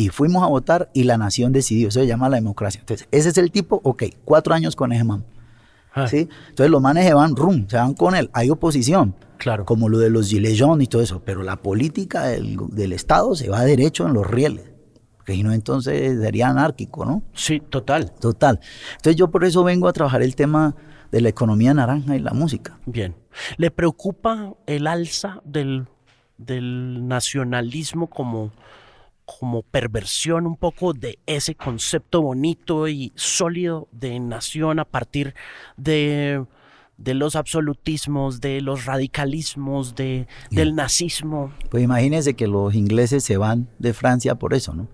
Y 0.00 0.08
fuimos 0.08 0.42
a 0.42 0.46
votar 0.46 0.88
y 0.94 1.02
la 1.02 1.18
nación 1.18 1.52
decidió. 1.52 1.88
Eso 1.88 2.00
se 2.00 2.06
llama 2.06 2.30
la 2.30 2.36
democracia. 2.36 2.80
Entonces, 2.80 3.06
ese 3.10 3.28
es 3.28 3.36
el 3.36 3.50
tipo, 3.50 3.82
ok, 3.84 4.04
cuatro 4.24 4.54
años 4.54 4.74
con 4.74 4.92
ese 4.92 5.04
man. 5.04 5.26
Ah. 5.92 6.08
¿sí? 6.08 6.26
Entonces 6.48 6.70
los 6.70 6.80
manes 6.80 7.04
se 7.04 7.12
van, 7.12 7.36
rum, 7.36 7.66
se 7.68 7.76
van 7.76 7.92
con 7.92 8.14
él. 8.14 8.30
Hay 8.32 8.48
oposición, 8.48 9.14
claro. 9.36 9.66
como 9.66 9.90
lo 9.90 9.98
de 9.98 10.08
los 10.08 10.30
gilets 10.30 10.62
y 10.80 10.86
todo 10.86 11.02
eso, 11.02 11.20
pero 11.22 11.42
la 11.42 11.56
política 11.56 12.24
del, 12.24 12.92
Estado 12.94 13.34
se 13.34 13.50
va 13.50 13.62
derecho 13.62 14.06
en 14.06 14.14
los 14.14 14.26
rieles. 14.26 14.70
Porque 15.18 15.34
si 15.34 15.42
no, 15.42 15.52
entonces 15.52 16.18
sería 16.18 16.48
anárquico, 16.48 17.04
¿no? 17.04 17.22
Sí, 17.34 17.60
total. 17.60 18.10
Total. 18.12 18.58
Entonces 18.92 19.16
yo 19.16 19.30
por 19.30 19.44
eso 19.44 19.64
vengo 19.64 19.86
a 19.86 19.92
trabajar 19.92 20.22
el 20.22 20.34
tema 20.34 20.76
de 21.12 21.20
la 21.20 21.28
economía 21.28 21.74
naranja 21.74 22.16
y 22.16 22.20
la 22.20 22.32
música. 22.32 22.78
Bien. 22.86 23.14
¿Le 23.58 23.70
preocupa 23.70 24.54
el 24.66 24.86
alza 24.86 25.42
del, 25.44 25.88
del 26.38 27.06
nacionalismo 27.06 28.06
como 28.06 28.50
como 29.38 29.62
perversión 29.62 30.46
un 30.46 30.56
poco 30.56 30.92
de 30.92 31.18
ese 31.26 31.54
concepto 31.54 32.22
bonito 32.22 32.88
y 32.88 33.12
sólido 33.14 33.88
de 33.92 34.18
nación 34.18 34.78
a 34.78 34.84
partir 34.84 35.34
de, 35.76 36.44
los 36.98 37.36
absolutismos, 37.36 38.40
de 38.40 38.60
los 38.60 38.86
radicalismos, 38.86 39.94
de, 39.94 40.26
del 40.50 40.74
nazismo. 40.74 41.52
Pues 41.70 41.82
imagínense 41.82 42.34
que 42.34 42.48
los 42.48 42.74
ingleses 42.74 43.22
se 43.22 43.36
van 43.36 43.68
de 43.78 43.92
Francia 43.92 44.34
por 44.34 44.54
eso, 44.54 44.74
¿no? 44.74 44.88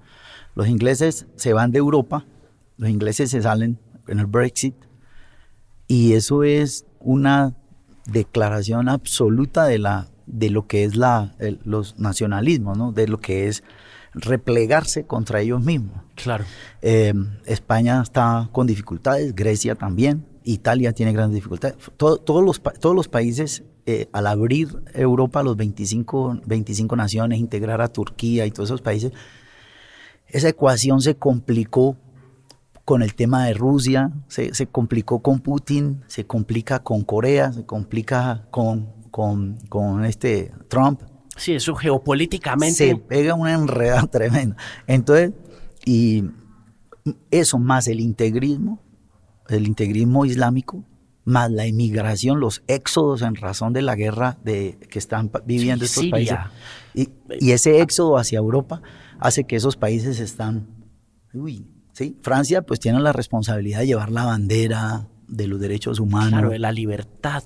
Los 0.54 0.68
ingleses 0.68 1.26
se 1.36 1.52
van 1.52 1.70
de 1.70 1.78
Europa, 1.78 2.24
los 2.76 2.90
ingleses 2.90 3.30
se 3.30 3.42
salen 3.42 3.78
en 4.08 4.18
el 4.18 4.26
Brexit 4.26 4.74
y 5.86 6.12
eso 6.12 6.44
es 6.44 6.86
una 7.00 7.54
declaración 8.06 8.88
absoluta 8.88 9.64
de 9.64 9.78
la 9.78 10.08
de 10.26 10.50
lo 10.50 10.66
que 10.66 10.84
es 10.84 10.96
la 10.96 11.34
los 11.64 11.98
nacionalismos, 11.98 12.76
¿no? 12.76 12.92
De 12.92 13.06
lo 13.06 13.18
que 13.18 13.48
es 13.48 13.62
replegarse 14.16 15.06
contra 15.06 15.40
ellos 15.40 15.62
mismos. 15.62 16.02
Claro. 16.14 16.44
Eh, 16.82 17.12
España 17.44 18.02
está 18.02 18.48
con 18.50 18.66
dificultades, 18.66 19.34
Grecia 19.34 19.74
también, 19.74 20.26
Italia 20.42 20.92
tiene 20.92 21.12
grandes 21.12 21.36
dificultades. 21.36 21.76
todos, 21.96 22.44
los, 22.44 22.62
todos 22.80 22.94
los 22.96 23.08
países, 23.08 23.64
eh, 23.84 24.08
al 24.12 24.26
abrir 24.26 24.68
Europa 24.94 25.40
a 25.40 25.42
los 25.42 25.56
25, 25.56 26.40
25 26.46 26.96
naciones, 26.96 27.38
integrar 27.38 27.80
a 27.82 27.88
Turquía 27.88 28.46
y 28.46 28.50
todos 28.50 28.70
esos 28.70 28.80
países, 28.82 29.12
esa 30.28 30.48
ecuación 30.48 31.00
se 31.02 31.16
complicó 31.16 31.96
con 32.84 33.02
el 33.02 33.14
tema 33.14 33.46
de 33.46 33.54
Rusia, 33.54 34.12
se, 34.28 34.54
se, 34.54 34.66
complicó 34.68 35.18
con 35.18 35.40
Putin, 35.40 36.02
se 36.06 36.24
complica 36.24 36.78
con 36.78 37.02
Corea, 37.02 37.52
se 37.52 37.66
complica 37.66 38.46
con, 38.50 38.92
con, 39.10 39.58
con 39.68 40.04
este 40.04 40.52
Trump. 40.68 41.02
Sí, 41.36 41.54
eso 41.54 41.74
geopolíticamente. 41.74 42.74
Se 42.74 42.96
pega 42.96 43.34
una 43.34 43.54
enredada 43.54 44.06
tremenda. 44.10 44.56
Entonces, 44.86 45.32
y 45.84 46.24
eso 47.30 47.58
más 47.58 47.88
el 47.88 48.00
integrismo, 48.00 48.80
el 49.48 49.66
integrismo 49.66 50.24
islámico, 50.24 50.84
más 51.24 51.50
la 51.50 51.66
inmigración, 51.66 52.40
los 52.40 52.62
éxodos 52.66 53.22
en 53.22 53.34
razón 53.34 53.72
de 53.72 53.82
la 53.82 53.96
guerra 53.96 54.38
de, 54.44 54.78
que 54.90 54.98
están 54.98 55.30
viviendo 55.44 55.84
estos 55.84 56.06
países. 56.06 56.38
Y, 56.94 57.10
y, 57.40 57.52
ese 57.52 57.80
éxodo 57.80 58.16
hacia 58.16 58.38
Europa 58.38 58.80
hace 59.18 59.44
que 59.44 59.56
esos 59.56 59.76
países 59.76 60.20
están... 60.20 60.68
Uy, 61.34 61.66
¿sí? 61.92 62.16
Francia 62.22 62.62
pues 62.62 62.80
tiene 62.80 63.00
la 63.00 63.12
responsabilidad 63.12 63.80
de 63.80 63.88
llevar 63.88 64.10
la 64.10 64.24
bandera 64.24 65.08
de 65.28 65.46
los 65.46 65.60
derechos 65.60 66.00
humanos. 66.00 66.30
Claro, 66.30 66.50
de 66.50 66.58
la 66.58 66.72
libertad. 66.72 67.42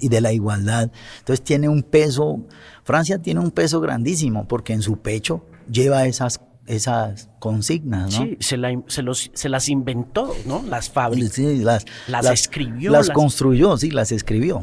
y 0.00 0.08
de 0.08 0.20
la 0.20 0.32
igualdad. 0.32 0.90
Entonces 1.18 1.44
tiene 1.44 1.68
un 1.68 1.82
peso, 1.82 2.40
Francia 2.84 3.18
tiene 3.18 3.40
un 3.40 3.50
peso 3.50 3.80
grandísimo 3.80 4.46
porque 4.48 4.72
en 4.72 4.82
su 4.82 4.98
pecho 4.98 5.44
lleva 5.70 6.06
esas 6.06 6.40
esas 6.66 7.28
consignas, 7.40 8.18
¿no? 8.18 8.26
Sí, 8.26 8.38
se, 8.40 9.48
las 9.48 9.68
inventó, 9.68 10.34
¿no? 10.46 10.62
Las 10.62 10.88
fabricó. 10.88 11.28
Sí, 11.28 11.58
las, 11.58 11.84
las, 12.08 12.24
escribió. 12.26 12.90
Las, 12.90 13.10
construyó, 13.10 13.76
sí, 13.76 13.90
las 13.90 14.12
escribió. 14.12 14.62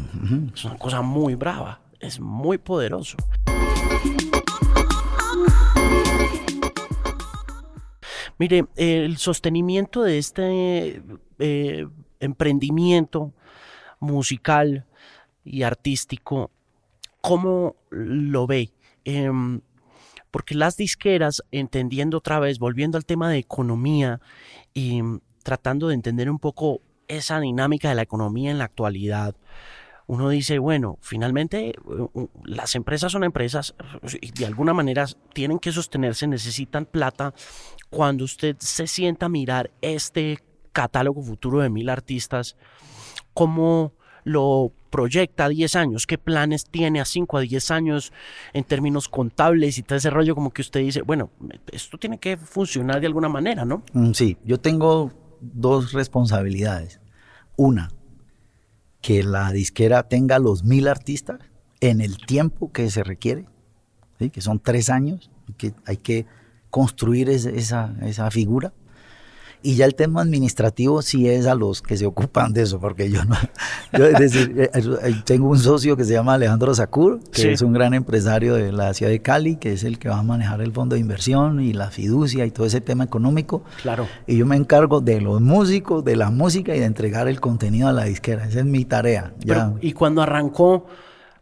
Es 0.53 0.65
una 0.65 0.77
cosa 0.77 1.01
muy 1.01 1.35
brava, 1.35 1.81
es 1.99 2.19
muy 2.19 2.57
poderoso. 2.57 3.17
Mire, 8.39 8.65
el 8.75 9.17
sostenimiento 9.17 10.01
de 10.01 10.17
este 10.17 11.03
eh, 11.37 11.87
emprendimiento 12.21 13.33
musical 13.99 14.85
y 15.43 15.63
artístico, 15.63 16.51
¿cómo 17.21 17.75
lo 17.89 18.47
ve? 18.47 18.71
Em, 19.05 19.61
porque 20.31 20.55
las 20.55 20.77
disqueras, 20.77 21.43
entendiendo 21.51 22.17
otra 22.17 22.39
vez, 22.39 22.57
volviendo 22.57 22.97
al 22.97 23.05
tema 23.05 23.29
de 23.29 23.37
economía 23.37 24.21
y 24.73 25.01
tratando 25.43 25.89
de 25.89 25.95
entender 25.95 26.29
un 26.29 26.39
poco 26.39 26.81
esa 27.07 27.39
dinámica 27.39 27.89
de 27.89 27.95
la 27.95 28.03
economía 28.03 28.51
en 28.51 28.57
la 28.57 28.65
actualidad, 28.65 29.35
uno 30.07 30.29
dice, 30.29 30.59
bueno, 30.59 30.97
finalmente 31.01 31.73
las 32.43 32.75
empresas 32.75 33.11
son 33.11 33.23
empresas 33.23 33.75
y 34.19 34.31
de 34.31 34.45
alguna 34.45 34.73
manera 34.73 35.05
tienen 35.33 35.59
que 35.59 35.71
sostenerse, 35.71 36.27
necesitan 36.27 36.85
plata. 36.85 37.33
Cuando 37.89 38.25
usted 38.25 38.57
se 38.59 38.87
sienta 38.87 39.27
a 39.27 39.29
mirar 39.29 39.71
este 39.81 40.39
catálogo 40.71 41.21
futuro 41.21 41.59
de 41.59 41.69
mil 41.69 41.89
artistas, 41.89 42.55
¿cómo 43.33 43.93
lo 44.23 44.71
proyecta 44.91 45.45
a 45.45 45.49
10 45.49 45.75
años, 45.77 46.05
qué 46.05 46.17
planes 46.17 46.65
tiene 46.65 46.99
a 46.99 47.05
5 47.05 47.37
a 47.37 47.41
10 47.41 47.71
años 47.71 48.13
en 48.53 48.63
términos 48.63 49.07
contables 49.07 49.77
y 49.77 49.83
todo 49.83 49.97
ese 49.97 50.09
rollo 50.09 50.35
como 50.35 50.51
que 50.51 50.61
usted 50.61 50.81
dice, 50.81 51.01
bueno, 51.01 51.31
esto 51.71 51.97
tiene 51.97 52.19
que 52.19 52.37
funcionar 52.37 52.99
de 52.99 53.07
alguna 53.07 53.29
manera, 53.29 53.65
¿no? 53.65 53.83
Mm, 53.93 54.11
sí, 54.11 54.37
yo 54.43 54.59
tengo 54.59 55.11
dos 55.39 55.93
responsabilidades. 55.93 56.99
Una, 57.55 57.89
que 59.01 59.23
la 59.23 59.51
disquera 59.51 60.03
tenga 60.03 60.39
los 60.39 60.63
mil 60.63 60.87
artistas 60.87 61.39
en 61.79 62.01
el 62.01 62.17
tiempo 62.17 62.71
que 62.71 62.89
se 62.91 63.03
requiere, 63.03 63.47
que 64.31 64.41
son 64.41 64.59
tres 64.59 64.89
años, 64.89 65.31
que 65.57 65.73
hay 65.85 65.97
que 65.97 66.27
construir 66.69 67.29
esa, 67.29 67.95
esa 68.01 68.29
figura. 68.29 68.71
Y 69.63 69.75
ya 69.75 69.85
el 69.85 69.93
tema 69.95 70.21
administrativo 70.21 71.01
sí 71.01 71.29
es 71.29 71.45
a 71.45 71.53
los 71.53 71.81
que 71.81 71.95
se 71.95 72.05
ocupan 72.05 72.51
de 72.53 72.63
eso, 72.63 72.79
porque 72.79 73.09
yo 73.11 73.23
no. 73.25 73.35
Yo, 73.93 74.05
es 74.05 74.17
decir, 74.17 74.55
eh, 74.57 74.71
eh, 74.73 75.15
tengo 75.25 75.49
un 75.49 75.59
socio 75.59 75.97
que 75.97 76.05
se 76.05 76.13
llama 76.13 76.35
Alejandro 76.35 76.73
Sacur, 76.73 77.19
que 77.29 77.51
es 77.51 77.61
un 77.61 77.73
gran 77.73 77.93
empresario 77.93 78.55
de 78.55 78.71
la 78.71 78.93
ciudad 78.93 79.11
de 79.11 79.21
Cali, 79.21 79.57
que 79.57 79.73
es 79.73 79.83
el 79.83 79.99
que 79.99 80.07
va 80.07 80.19
a 80.19 80.23
manejar 80.23 80.61
el 80.61 80.71
fondo 80.71 80.95
de 80.95 81.01
inversión 81.01 81.59
y 81.59 81.73
la 81.73 81.91
fiducia 81.91 82.45
y 82.45 82.51
todo 82.51 82.65
ese 82.65 82.79
tema 82.79 83.03
económico. 83.03 83.63
Claro. 83.81 84.07
Y 84.27 84.37
yo 84.37 84.45
me 84.45 84.55
encargo 84.55 85.01
de 85.01 85.19
los 85.19 85.41
músicos, 85.41 86.05
de 86.05 86.15
la 86.15 86.31
música 86.31 86.73
y 86.73 86.79
de 86.79 86.85
entregar 86.85 87.27
el 87.27 87.41
contenido 87.41 87.89
a 87.89 87.91
la 87.91 88.05
disquera. 88.05 88.45
Esa 88.45 88.59
es 88.59 88.65
mi 88.65 88.85
tarea. 88.85 89.33
y 89.81 89.91
cuando 89.91 90.21
arrancó 90.21 90.85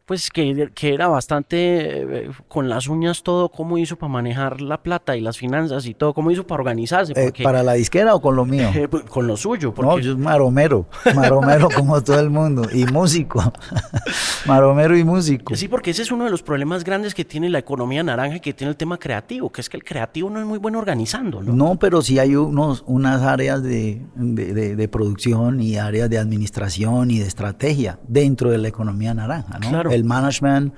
pues 0.10 0.32
que, 0.32 0.72
que, 0.74 0.92
era 0.96 1.08
bastante 1.08 1.58
eh, 2.02 2.32
con 2.48 2.68
las 2.68 2.88
uñas 2.88 3.22
todo, 3.22 3.50
cómo 3.50 3.78
hizo 3.78 3.96
para 3.96 4.12
manejar 4.12 4.60
la 4.60 4.82
plata 4.82 5.16
y 5.16 5.22
las 5.22 5.38
finanzas 5.38 5.86
y 5.86 5.94
todo, 5.94 6.16
cómo 6.16 6.32
hizo 6.32 6.48
para 6.48 6.62
organizarse. 6.62 7.14
Eh, 7.16 7.32
¿Para 7.44 7.62
la 7.62 7.74
disquera 7.74 8.16
o 8.16 8.20
con 8.20 8.36
lo 8.36 8.44
mío? 8.44 8.72
Pues, 8.90 9.04
con 9.04 9.28
lo 9.28 9.38
suyo. 9.38 9.72
Porque... 9.72 9.88
No, 9.88 10.00
yo 10.00 10.14
soy 10.14 10.22
maromero, 10.22 10.88
maromero 11.14 11.70
como 11.76 12.02
todo 12.02 12.20
el 12.20 12.32
mundo, 12.32 12.64
y 12.74 12.86
músico, 12.86 13.54
maromero 14.48 14.98
y 14.98 15.04
músico. 15.04 15.56
Sí, 15.56 15.68
porque 15.68 15.92
ese 15.92 16.02
es 16.02 16.12
uno 16.12 16.24
de 16.24 16.32
los 16.32 16.42
problemas 16.42 16.84
grandes 16.84 17.14
que 17.14 17.24
tiene 17.24 17.48
la 17.48 17.60
economía 17.60 18.02
naranja 18.02 18.38
y 18.38 18.40
que 18.40 18.54
tiene 18.54 18.72
el 18.72 18.78
tema 18.78 18.98
creativo, 18.98 19.52
que 19.52 19.62
es 19.62 19.70
que 19.70 19.78
el 19.78 19.84
creativo 19.84 20.32
no 20.32 20.40
es 20.40 20.46
muy 20.48 20.58
bueno 20.58 20.80
organizando. 20.80 21.44
No, 21.44 21.54
no 21.54 21.76
pero 21.78 22.02
sí 22.02 22.18
hay 22.18 22.36
unos, 22.36 22.84
unas 22.88 23.22
áreas 23.22 23.62
de, 23.62 24.02
de, 24.16 24.76
de, 24.76 24.88
producción 24.88 25.62
y 25.62 25.78
áreas 25.78 26.10
de 26.10 26.18
administración 26.18 27.12
y 27.12 27.20
de 27.20 27.28
estrategia 27.28 28.00
dentro 28.08 28.50
de 28.50 28.58
la 28.58 28.70
economía 28.70 29.14
naranja, 29.14 29.60
¿no? 29.60 29.70
Claro 29.70 29.92
el 29.99 29.99
management, 30.04 30.74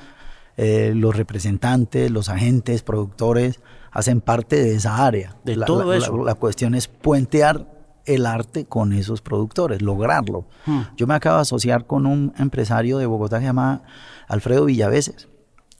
eh, 0.58 0.94
los 0.96 1.16
representantes, 1.16 2.12
los 2.12 2.30
agentes, 2.30 2.84
productores, 2.84 3.60
hacen 3.92 4.22
parte 4.22 4.62
de 4.62 4.76
esa 4.76 5.06
área. 5.06 5.36
De 5.44 5.56
todo 5.56 5.94
eso. 5.94 6.24
La, 6.24 6.36
cuestión 6.36 6.76
es 6.76 6.88
puentear 6.88 7.68
el 8.06 8.26
arte 8.26 8.66
con 8.66 8.94
esos 8.94 9.22
productores, 9.22 9.82
lograrlo. 9.82 10.48
Hmm. 10.66 10.82
Yo 10.98 11.08
me 11.08 11.14
acabo 11.14 11.38
de 11.38 11.44
asociar 11.44 11.86
con 11.86 12.06
un 12.06 12.34
empresario 12.38 12.98
de 12.98 13.06
Bogotá 13.06 13.38
que 13.38 13.44
se 13.44 13.48
llama 13.48 13.84
Alfredo 14.28 14.66
Villaveses 14.66 15.28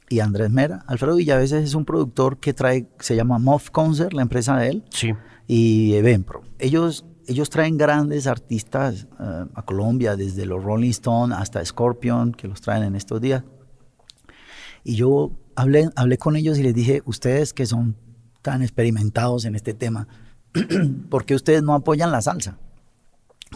y 0.10 0.20
Andrés 0.20 0.52
Mera. 0.52 0.84
Alfredo 0.88 1.16
Villaveses 1.16 1.64
es 1.64 1.74
un 1.74 1.86
productor 1.86 2.38
que 2.38 2.54
trae, 2.54 2.88
se 3.00 3.16
llama 3.16 3.40
Moff 3.40 3.70
Concert, 3.72 4.14
la 4.14 4.22
empresa 4.22 4.58
de 4.58 4.70
él, 4.70 4.84
sí. 4.90 5.14
y 5.48 5.94
Evenpro. 5.94 6.44
Ellos 6.60 7.06
ellos 7.28 7.50
traen 7.50 7.78
grandes 7.78 8.28
artistas 8.28 9.08
eh, 9.20 9.46
a 9.54 9.62
Colombia, 9.64 10.16
desde 10.16 10.46
los 10.46 10.64
Rolling 10.64 10.90
Stones 10.90 11.38
hasta 11.38 11.64
Scorpion, 11.64 12.32
que 12.32 12.48
los 12.48 12.62
traen 12.62 12.84
en 12.84 12.96
estos 12.96 13.22
días. 13.22 13.44
Y 14.84 14.96
yo 14.96 15.32
hablé, 15.56 15.90
hablé 15.96 16.18
con 16.18 16.36
ellos 16.36 16.58
y 16.58 16.64
les 16.64 16.74
dije, 16.74 17.02
ustedes 17.06 17.54
que 17.54 17.66
son 17.66 17.96
tan 18.42 18.62
experimentados 18.62 19.46
en 19.46 19.56
este 19.56 19.74
tema, 19.74 20.08
¿por 21.10 21.26
qué 21.26 21.36
ustedes 21.36 21.64
no 21.64 21.74
apoyan 21.74 22.12
la 22.12 22.22
salsa? 22.22 22.58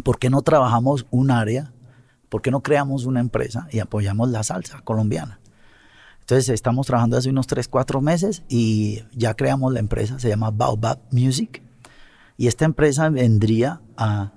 ¿Por 0.04 0.20
qué 0.20 0.30
no 0.30 0.42
trabajamos 0.42 1.08
un 1.10 1.32
área? 1.32 1.74
¿Por 2.30 2.42
qué 2.42 2.52
no 2.52 2.62
creamos 2.62 3.06
una 3.06 3.20
empresa 3.20 3.68
y 3.72 3.80
apoyamos 3.80 4.30
la 4.30 4.44
salsa 4.44 4.82
colombiana? 4.82 5.40
Entonces 6.20 6.50
estamos 6.50 6.88
trabajando 6.88 7.18
hace 7.18 7.30
unos 7.30 7.48
3, 7.48 7.68
4 7.68 8.02
meses 8.02 8.44
y 8.50 9.04
ya 9.14 9.36
creamos 9.36 9.74
la 9.74 9.80
empresa, 9.80 10.20
se 10.20 10.28
llama 10.28 10.52
Baobab 10.52 11.00
Music 11.12 11.65
y 12.38 12.48
esta 12.48 12.66
empresa 12.66 13.10
vendría 13.10 13.82
a, 13.98 14.34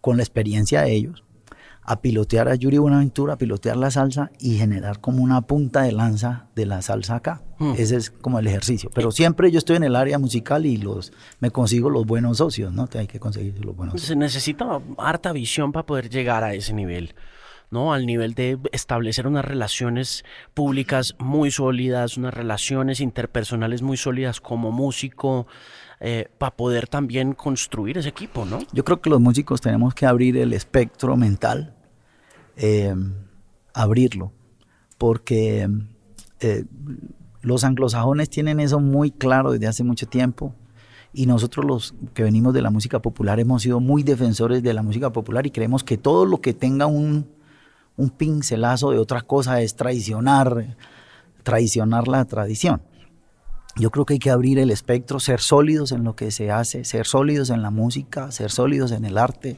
con 0.00 0.16
la 0.16 0.22
experiencia 0.22 0.82
de 0.82 0.92
ellos, 0.92 1.24
a 1.84 2.00
pilotear 2.00 2.48
a 2.48 2.54
Yuri 2.54 2.78
Buenaventura, 2.78 3.34
a 3.34 3.38
pilotear 3.38 3.76
la 3.76 3.90
salsa 3.90 4.30
y 4.38 4.56
generar 4.56 5.00
como 5.00 5.22
una 5.22 5.40
punta 5.42 5.82
de 5.82 5.92
lanza 5.92 6.46
de 6.54 6.66
la 6.66 6.80
salsa 6.80 7.16
acá. 7.16 7.42
Hmm. 7.58 7.74
Ese 7.76 7.96
es 7.96 8.10
como 8.10 8.38
el 8.38 8.46
ejercicio. 8.46 8.90
Pero 8.94 9.10
siempre 9.10 9.50
yo 9.50 9.58
estoy 9.58 9.76
en 9.76 9.84
el 9.84 9.96
área 9.96 10.18
musical 10.18 10.64
y 10.64 10.76
los 10.76 11.12
me 11.40 11.50
consigo 11.50 11.90
los 11.90 12.06
buenos 12.06 12.38
socios, 12.38 12.72
¿no? 12.72 12.88
Hay 12.94 13.08
que 13.08 13.18
conseguir 13.18 13.64
los 13.64 13.74
buenos 13.74 13.94
socios. 13.94 14.08
Se 14.08 14.16
necesita 14.16 14.80
harta 14.98 15.32
visión 15.32 15.72
para 15.72 15.84
poder 15.84 16.08
llegar 16.08 16.44
a 16.44 16.54
ese 16.54 16.72
nivel. 16.72 17.14
¿no? 17.72 17.94
Al 17.94 18.04
nivel 18.04 18.34
de 18.34 18.58
establecer 18.70 19.26
unas 19.26 19.46
relaciones 19.46 20.24
públicas 20.52 21.16
muy 21.18 21.50
sólidas, 21.50 22.18
unas 22.18 22.34
relaciones 22.34 23.00
interpersonales 23.00 23.80
muy 23.80 23.96
sólidas 23.96 24.42
como 24.42 24.70
músico, 24.70 25.46
eh, 26.04 26.28
para 26.36 26.56
poder 26.56 26.88
también 26.88 27.32
construir 27.32 27.96
ese 27.96 28.08
equipo, 28.08 28.44
¿no? 28.44 28.58
Yo 28.72 28.82
creo 28.82 29.00
que 29.00 29.08
los 29.08 29.20
músicos 29.20 29.60
tenemos 29.60 29.94
que 29.94 30.04
abrir 30.04 30.36
el 30.36 30.52
espectro 30.52 31.16
mental, 31.16 31.76
eh, 32.56 32.92
abrirlo, 33.72 34.32
porque 34.98 35.68
eh, 36.40 36.64
los 37.40 37.62
anglosajones 37.62 38.28
tienen 38.30 38.58
eso 38.58 38.80
muy 38.80 39.12
claro 39.12 39.52
desde 39.52 39.68
hace 39.68 39.84
mucho 39.84 40.08
tiempo 40.08 40.56
y 41.12 41.26
nosotros 41.26 41.64
los 41.64 41.94
que 42.14 42.24
venimos 42.24 42.52
de 42.52 42.62
la 42.62 42.70
música 42.70 43.00
popular 43.00 43.38
hemos 43.38 43.62
sido 43.62 43.78
muy 43.78 44.02
defensores 44.02 44.60
de 44.60 44.74
la 44.74 44.82
música 44.82 45.12
popular 45.12 45.46
y 45.46 45.52
creemos 45.52 45.84
que 45.84 45.98
todo 45.98 46.26
lo 46.26 46.40
que 46.40 46.52
tenga 46.52 46.86
un, 46.86 47.28
un 47.96 48.10
pincelazo 48.10 48.90
de 48.90 48.98
otra 48.98 49.20
cosa 49.20 49.62
es 49.62 49.76
traicionar, 49.76 50.76
traicionar 51.44 52.08
la 52.08 52.24
tradición. 52.24 52.82
Yo 53.76 53.90
creo 53.90 54.04
que 54.04 54.14
hay 54.14 54.18
que 54.18 54.30
abrir 54.30 54.58
el 54.58 54.70
espectro, 54.70 55.18
ser 55.18 55.40
sólidos 55.40 55.92
en 55.92 56.04
lo 56.04 56.14
que 56.14 56.30
se 56.30 56.50
hace, 56.50 56.84
ser 56.84 57.06
sólidos 57.06 57.48
en 57.48 57.62
la 57.62 57.70
música, 57.70 58.30
ser 58.30 58.50
sólidos 58.50 58.92
en 58.92 59.06
el 59.06 59.16
arte, 59.16 59.56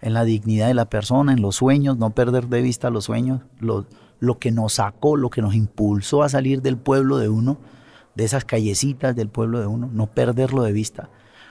en 0.00 0.14
la 0.14 0.24
dignidad 0.24 0.68
de 0.68 0.74
la 0.74 0.88
persona, 0.88 1.32
en 1.32 1.42
los 1.42 1.56
sueños, 1.56 1.96
no 1.96 2.10
perder 2.10 2.46
de 2.46 2.62
vista 2.62 2.90
los 2.90 3.04
sueños, 3.04 3.40
lo, 3.58 3.86
lo 4.20 4.38
que 4.38 4.52
nos 4.52 4.74
sacó, 4.74 5.16
lo 5.16 5.30
que 5.30 5.42
nos 5.42 5.54
impulsó 5.54 6.22
a 6.22 6.28
salir 6.28 6.62
del 6.62 6.76
pueblo 6.76 7.18
de 7.18 7.28
uno, 7.28 7.58
de 8.14 8.24
esas 8.24 8.44
callecitas 8.44 9.16
del 9.16 9.28
pueblo 9.28 9.58
de 9.58 9.66
uno, 9.66 9.90
no 9.92 10.06
perderlo 10.06 10.62
de 10.62 10.72
vista, 10.72 11.10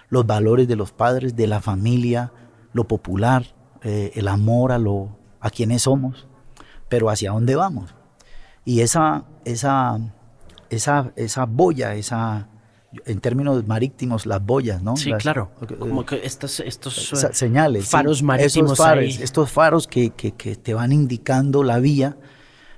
los 0.09 0.25
valores 0.25 0.67
de 0.69 0.77
los 0.77 0.93
padres, 0.93 1.35
de 1.35 1.47
la 1.47 1.59
familia, 1.59 2.31
lo 2.71 2.87
popular, 2.87 3.53
eh, 3.83 4.11
el 4.15 4.29
amor 4.29 4.71
a, 4.71 4.77
lo, 4.77 5.17
a 5.41 5.49
quienes 5.49 5.81
somos, 5.83 6.27
pero 6.87 7.09
hacia 7.09 7.31
dónde 7.31 7.55
vamos. 7.55 7.93
Y 8.63 8.81
esa, 8.81 9.25
esa 9.43 9.99
esa, 10.69 11.11
esa 11.15 11.45
boya, 11.45 11.95
esa 11.95 12.47
en 13.05 13.19
términos 13.19 13.67
marítimos, 13.67 14.25
las 14.25 14.43
boyas, 14.43 14.81
¿no? 14.81 14.95
Sí, 14.95 15.11
claro. 15.13 15.51
Como 15.79 16.05
que 16.05 16.25
estos, 16.25 16.59
estos 16.61 17.11
señales. 17.33 17.87
Faros 17.87 18.23
marítimos. 18.23 18.73
Esos 18.73 18.77
faros, 18.77 19.19
estos 19.19 19.51
faros 19.51 19.87
que, 19.87 20.11
que, 20.11 20.31
que, 20.31 20.55
te 20.55 20.73
van 20.73 20.91
indicando 20.91 21.63
la 21.63 21.79
vía. 21.79 22.17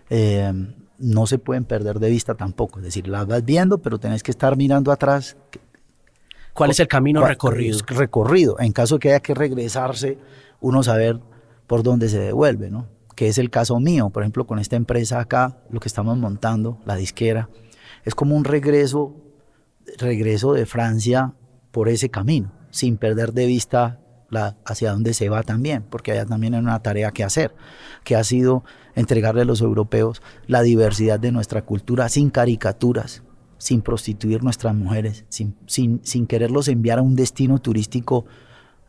Eh, 0.09 0.51
no 0.99 1.27
se 1.27 1.37
pueden 1.37 1.65
perder 1.65 1.99
de 1.99 2.09
vista 2.09 2.35
tampoco. 2.35 2.79
Es 2.79 2.85
decir, 2.85 3.07
las 3.07 3.27
vas 3.27 3.45
viendo, 3.45 3.77
pero 3.77 3.99
tenés 3.99 4.23
que 4.23 4.31
estar 4.31 4.57
mirando 4.57 4.91
atrás. 4.91 5.37
¿Cuál 6.53 6.71
es 6.71 6.79
el 6.79 6.87
camino 6.87 7.23
recorrido? 7.25 7.77
Recorrido. 7.85 8.59
En 8.59 8.71
caso 8.71 8.95
de 8.95 8.99
que 8.99 9.09
haya 9.09 9.19
que 9.19 9.35
regresarse, 9.35 10.17
uno 10.59 10.81
saber 10.81 11.19
por 11.67 11.83
dónde 11.83 12.09
se 12.09 12.19
devuelve, 12.19 12.71
¿no? 12.71 12.87
Que 13.15 13.27
es 13.27 13.37
el 13.37 13.49
caso 13.49 13.79
mío, 13.79 14.09
por 14.09 14.23
ejemplo, 14.23 14.47
con 14.47 14.57
esta 14.57 14.75
empresa 14.75 15.19
acá, 15.19 15.57
lo 15.69 15.79
que 15.79 15.87
estamos 15.87 16.17
montando, 16.17 16.79
la 16.85 16.95
disquera, 16.95 17.49
es 18.07 18.15
como 18.15 18.37
un 18.37 18.45
regreso, 18.45 19.17
regreso 19.97 20.53
de 20.53 20.65
Francia 20.65 21.33
por 21.71 21.89
ese 21.89 22.07
camino, 22.07 22.53
sin 22.69 22.95
perder 22.95 23.33
de 23.33 23.45
vista 23.45 23.99
la, 24.29 24.55
hacia 24.65 24.93
dónde 24.93 25.13
se 25.13 25.27
va 25.27 25.43
también, 25.43 25.83
porque 25.89 26.13
allá 26.13 26.25
también 26.25 26.53
hay 26.53 26.61
una 26.61 26.81
tarea 26.81 27.11
que 27.11 27.25
hacer, 27.25 27.53
que 28.05 28.15
ha 28.15 28.23
sido 28.23 28.63
entregarle 28.95 29.41
a 29.41 29.45
los 29.45 29.59
europeos 29.59 30.21
la 30.45 30.61
diversidad 30.61 31.19
de 31.19 31.33
nuestra 31.33 31.65
cultura 31.65 32.07
sin 32.07 32.29
caricaturas, 32.29 33.23
sin 33.57 33.81
prostituir 33.81 34.41
nuestras 34.41 34.73
mujeres, 34.73 35.25
sin, 35.27 36.27
quererlos 36.27 36.69
enviar 36.69 36.99
a 36.99 37.01
un 37.01 37.17
destino 37.17 37.59
turístico 37.59 38.25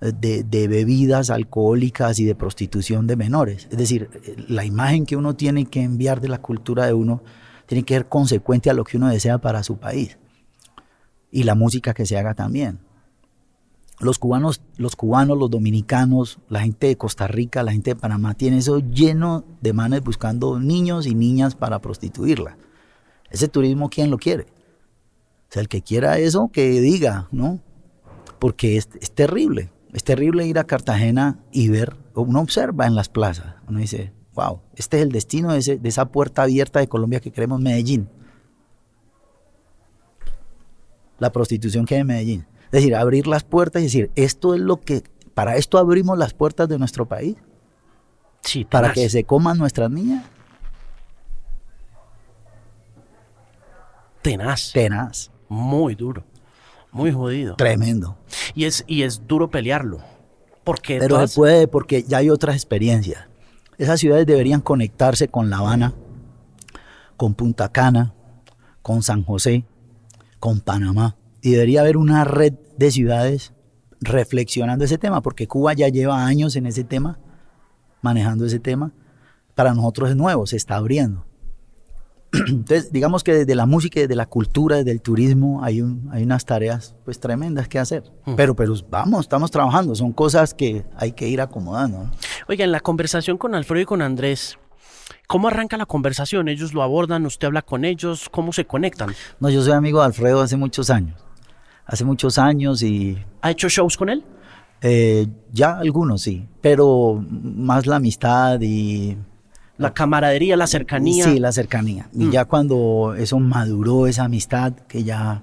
eh, 0.00 0.12
de, 0.16 0.44
de, 0.44 0.68
bebidas 0.68 1.30
alcohólicas 1.30 2.20
y 2.20 2.24
de 2.24 2.36
prostitución 2.36 3.08
de 3.08 3.16
menores. 3.16 3.66
Es 3.72 3.78
decir, 3.78 4.10
la 4.46 4.64
imagen 4.64 5.06
que 5.06 5.16
uno 5.16 5.34
tiene 5.34 5.64
que 5.66 5.82
enviar 5.82 6.20
de 6.20 6.28
la 6.28 6.40
cultura 6.40 6.86
de 6.86 6.92
uno 6.92 7.24
tiene 7.68 7.84
que 7.84 7.94
ser 7.94 8.08
consecuente 8.08 8.70
a 8.70 8.74
lo 8.74 8.82
que 8.82 8.96
uno 8.96 9.08
desea 9.08 9.38
para 9.38 9.62
su 9.62 9.78
país. 9.78 10.18
Y 11.30 11.44
la 11.44 11.54
música 11.54 11.94
que 11.94 12.06
se 12.06 12.18
haga 12.18 12.34
también 12.34 12.80
los 14.00 14.18
cubanos, 14.18 14.60
los 14.76 14.94
cubanos, 14.94 15.36
los 15.36 15.50
dominicanos, 15.50 16.38
la 16.48 16.60
gente 16.60 16.86
de 16.86 16.96
Costa 16.96 17.26
Rica, 17.26 17.62
la 17.62 17.72
gente 17.72 17.90
de 17.90 17.96
Panamá, 17.96 18.34
tiene 18.34 18.58
eso 18.58 18.78
lleno 18.78 19.44
de 19.60 19.72
manes 19.72 20.02
buscando 20.02 20.60
niños 20.60 21.06
y 21.06 21.14
niñas 21.14 21.54
para 21.54 21.80
prostituirla. 21.80 22.56
Ese 23.30 23.48
turismo, 23.48 23.90
¿quién 23.90 24.10
lo 24.10 24.18
quiere? 24.18 24.44
O 24.44 25.52
sea, 25.52 25.62
el 25.62 25.68
que 25.68 25.82
quiera 25.82 26.18
eso, 26.18 26.50
que 26.52 26.80
diga, 26.80 27.28
¿no? 27.32 27.60
Porque 28.38 28.76
es, 28.76 28.88
terrible. 29.14 29.70
Es 29.92 30.04
terrible 30.04 30.46
ir 30.46 30.58
a 30.58 30.64
Cartagena 30.64 31.40
y 31.50 31.68
ver, 31.68 31.96
uno 32.14 32.40
observa 32.40 32.86
en 32.86 32.94
las 32.94 33.08
plazas, 33.08 33.56
uno 33.66 33.80
dice, 33.80 34.12
wow, 34.38 34.60
este 34.76 34.98
es 34.98 35.02
el 35.02 35.10
destino 35.10 35.52
de, 35.52 35.78
de 35.78 35.88
esa 35.88 36.04
puerta 36.12 36.42
abierta 36.42 36.78
de 36.78 36.86
Colombia 36.86 37.18
que 37.18 37.32
queremos 37.32 37.60
Medellín. 37.60 38.08
La 41.18 41.32
prostitución 41.32 41.84
que 41.84 41.96
hay 41.96 42.02
en 42.02 42.06
Medellín. 42.06 42.46
Es 42.66 42.70
decir, 42.70 42.94
abrir 42.94 43.26
las 43.26 43.42
puertas 43.42 43.82
y 43.82 43.86
decir, 43.86 44.12
esto 44.14 44.54
es 44.54 44.60
lo 44.60 44.80
que, 44.80 45.02
para 45.34 45.56
esto 45.56 45.76
abrimos 45.76 46.16
las 46.16 46.34
puertas 46.34 46.68
de 46.68 46.78
nuestro 46.78 47.06
país. 47.06 47.36
Sí, 48.42 48.64
para 48.64 48.92
que 48.92 49.08
se 49.10 49.24
coman 49.24 49.58
nuestras 49.58 49.90
niñas. 49.90 50.24
Tenaz. 54.22 54.70
Tenaz. 54.72 55.32
Muy 55.48 55.96
duro. 55.96 56.22
Muy 56.92 57.10
jodido. 57.10 57.56
Tremendo. 57.56 58.16
Y 58.54 58.66
es, 58.66 58.84
y 58.86 59.02
es 59.02 59.26
duro 59.26 59.50
pelearlo. 59.50 59.98
Porque 60.62 60.98
Pero 61.00 61.26
se 61.26 61.34
puede 61.34 61.66
porque 61.66 62.04
ya 62.04 62.18
hay 62.18 62.30
otras 62.30 62.54
experiencias. 62.54 63.27
Esas 63.78 64.00
ciudades 64.00 64.26
deberían 64.26 64.60
conectarse 64.60 65.28
con 65.28 65.50
La 65.50 65.58
Habana, 65.58 65.94
con 67.16 67.34
Punta 67.34 67.70
Cana, 67.70 68.12
con 68.82 69.02
San 69.02 69.22
José, 69.22 69.64
con 70.40 70.60
Panamá 70.60 71.16
y 71.40 71.52
debería 71.52 71.82
haber 71.82 71.96
una 71.96 72.24
red 72.24 72.54
de 72.76 72.90
ciudades 72.90 73.52
reflexionando 74.00 74.84
ese 74.84 74.98
tema, 74.98 75.22
porque 75.22 75.46
Cuba 75.46 75.72
ya 75.74 75.88
lleva 75.88 76.26
años 76.26 76.56
en 76.56 76.66
ese 76.66 76.84
tema, 76.84 77.18
manejando 78.02 78.46
ese 78.46 78.58
tema. 78.58 78.92
Para 79.54 79.74
nosotros 79.74 80.10
es 80.10 80.16
nuevo, 80.16 80.46
se 80.46 80.56
está 80.56 80.76
abriendo. 80.76 81.27
Entonces, 82.32 82.92
digamos 82.92 83.24
que 83.24 83.32
desde 83.32 83.54
la 83.54 83.66
música, 83.66 84.00
desde 84.00 84.14
la 84.14 84.26
cultura, 84.26 84.76
desde 84.76 84.92
el 84.92 85.00
turismo, 85.00 85.62
hay, 85.64 85.80
un, 85.80 86.08
hay 86.12 86.22
unas 86.22 86.44
tareas 86.44 86.94
pues 87.04 87.20
tremendas 87.20 87.68
que 87.68 87.78
hacer. 87.78 88.04
Mm. 88.26 88.34
Pero, 88.34 88.54
pero 88.54 88.74
vamos, 88.90 89.22
estamos 89.22 89.50
trabajando, 89.50 89.94
son 89.94 90.12
cosas 90.12 90.54
que 90.54 90.84
hay 90.96 91.12
que 91.12 91.28
ir 91.28 91.40
acomodando. 91.40 92.10
Oiga, 92.48 92.64
en 92.64 92.72
la 92.72 92.80
conversación 92.80 93.38
con 93.38 93.54
Alfredo 93.54 93.82
y 93.82 93.86
con 93.86 94.02
Andrés, 94.02 94.58
¿Cómo 95.26 95.48
arranca 95.48 95.76
la 95.76 95.86
conversación? 95.86 96.48
¿Ellos 96.48 96.72
lo 96.74 96.82
abordan? 96.82 97.24
¿Usted 97.26 97.46
habla 97.46 97.62
con 97.62 97.84
ellos? 97.84 98.28
¿Cómo 98.30 98.52
se 98.52 98.66
conectan? 98.66 99.14
No, 99.40 99.48
yo 99.50 99.62
soy 99.62 99.72
amigo 99.72 100.00
de 100.00 100.06
Alfredo 100.06 100.40
hace 100.40 100.56
muchos 100.56 100.88
años 100.90 101.22
hace 101.88 102.04
muchos 102.04 102.38
años 102.38 102.82
y... 102.82 103.18
¿Ha 103.40 103.50
hecho 103.50 103.68
shows 103.68 103.96
con 103.96 104.10
él? 104.10 104.22
Eh, 104.80 105.26
ya 105.50 105.78
algunos 105.78 106.22
sí, 106.22 106.46
pero 106.60 107.20
más 107.30 107.86
la 107.86 107.96
amistad 107.96 108.60
y... 108.60 109.16
La 109.78 109.94
camaradería, 109.94 110.56
la 110.56 110.66
cercanía. 110.66 111.24
Sí, 111.24 111.38
la 111.38 111.52
cercanía. 111.52 112.08
Y 112.12 112.26
mm. 112.26 112.30
ya 112.30 112.44
cuando 112.44 113.14
eso 113.16 113.38
maduró, 113.38 114.06
esa 114.06 114.24
amistad, 114.24 114.72
que 114.88 115.04
ya 115.04 115.42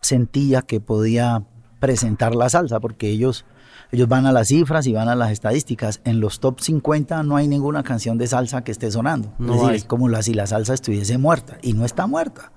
sentía 0.00 0.62
que 0.62 0.80
podía 0.80 1.44
presentar 1.78 2.34
la 2.34 2.48
salsa, 2.48 2.80
porque 2.80 3.08
ellos, 3.08 3.44
ellos 3.92 4.08
van 4.08 4.26
a 4.26 4.32
las 4.32 4.48
cifras 4.48 4.86
y 4.86 4.92
van 4.92 5.08
a 5.08 5.14
las 5.14 5.30
estadísticas. 5.30 6.00
En 6.04 6.20
los 6.20 6.40
top 6.40 6.60
50 6.60 7.22
no 7.22 7.36
hay 7.36 7.48
ninguna 7.48 7.82
canción 7.82 8.18
de 8.18 8.26
salsa 8.26 8.64
que 8.64 8.72
esté 8.72 8.90
sonando. 8.90 9.32
No 9.38 9.70
es 9.70 9.84
como 9.84 10.08
la, 10.08 10.22
si 10.22 10.34
la 10.34 10.46
salsa 10.46 10.74
estuviese 10.74 11.18
muerta, 11.18 11.58
y 11.62 11.74
no 11.74 11.84
está 11.84 12.06
muerta 12.06 12.52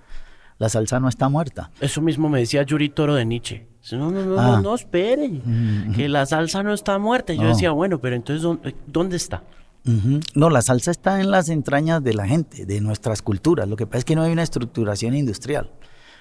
la 0.64 0.70
salsa 0.70 1.00
no 1.00 1.10
está 1.10 1.30
muerta. 1.30 1.72
Eso 1.82 2.02
mismo 2.02 2.30
me 2.30 2.40
decía 2.40 2.64
Yuri 2.64 2.90
Toro 2.90 3.16
de 3.16 3.26
Nietzsche. 3.26 3.68
No, 3.92 4.12
no, 4.12 4.24
no, 4.24 4.62
no, 4.62 4.72
ah. 4.72 4.76
espere, 4.76 5.28
mm, 5.28 5.94
que 5.94 6.08
la 6.08 6.26
salsa 6.26 6.64
no 6.64 6.74
está 6.74 6.98
muerta. 7.00 7.34
Y 7.34 7.38
yo 7.38 7.48
decía, 7.48 7.72
bueno, 7.72 8.00
pero 8.00 8.16
entonces, 8.16 8.48
¿dónde, 8.88 9.18
está? 9.18 9.44
No, 9.86 10.50
la 10.50 10.62
salsa 10.62 10.92
está 10.92 11.20
en 11.20 11.30
las 11.30 11.50
entrañas 11.50 12.04
de 12.04 12.14
la 12.14 12.28
gente, 12.28 12.66
de 12.66 12.80
nuestras 12.82 13.22
culturas. 13.22 13.68
Lo 13.68 13.76
que 13.76 13.86
pasa 13.86 14.00
es 14.00 14.06
que 14.06 14.16
no 14.16 14.24
hay 14.24 14.32
una 14.32 14.44
estructuración 14.44 15.16
industrial. 15.16 15.72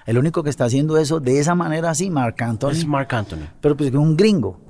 El 0.05 0.19
único 0.19 0.43
que 0.43 0.51
está 0.51 0.65
haciendo 0.65 0.99
eso 0.99 1.21
de 1.21 1.39
esa 1.39 1.55
manera 1.55 1.91
así, 1.91 2.11
Marc 2.11 2.43
Anthony. 2.43 2.71
Es 2.71 2.87
Marc 2.87 3.13
Anthony. 3.13 3.49
Pero 3.61 3.77
pues 3.77 3.91
es 3.91 3.95
un 3.95 4.17
gringo. 4.17 4.61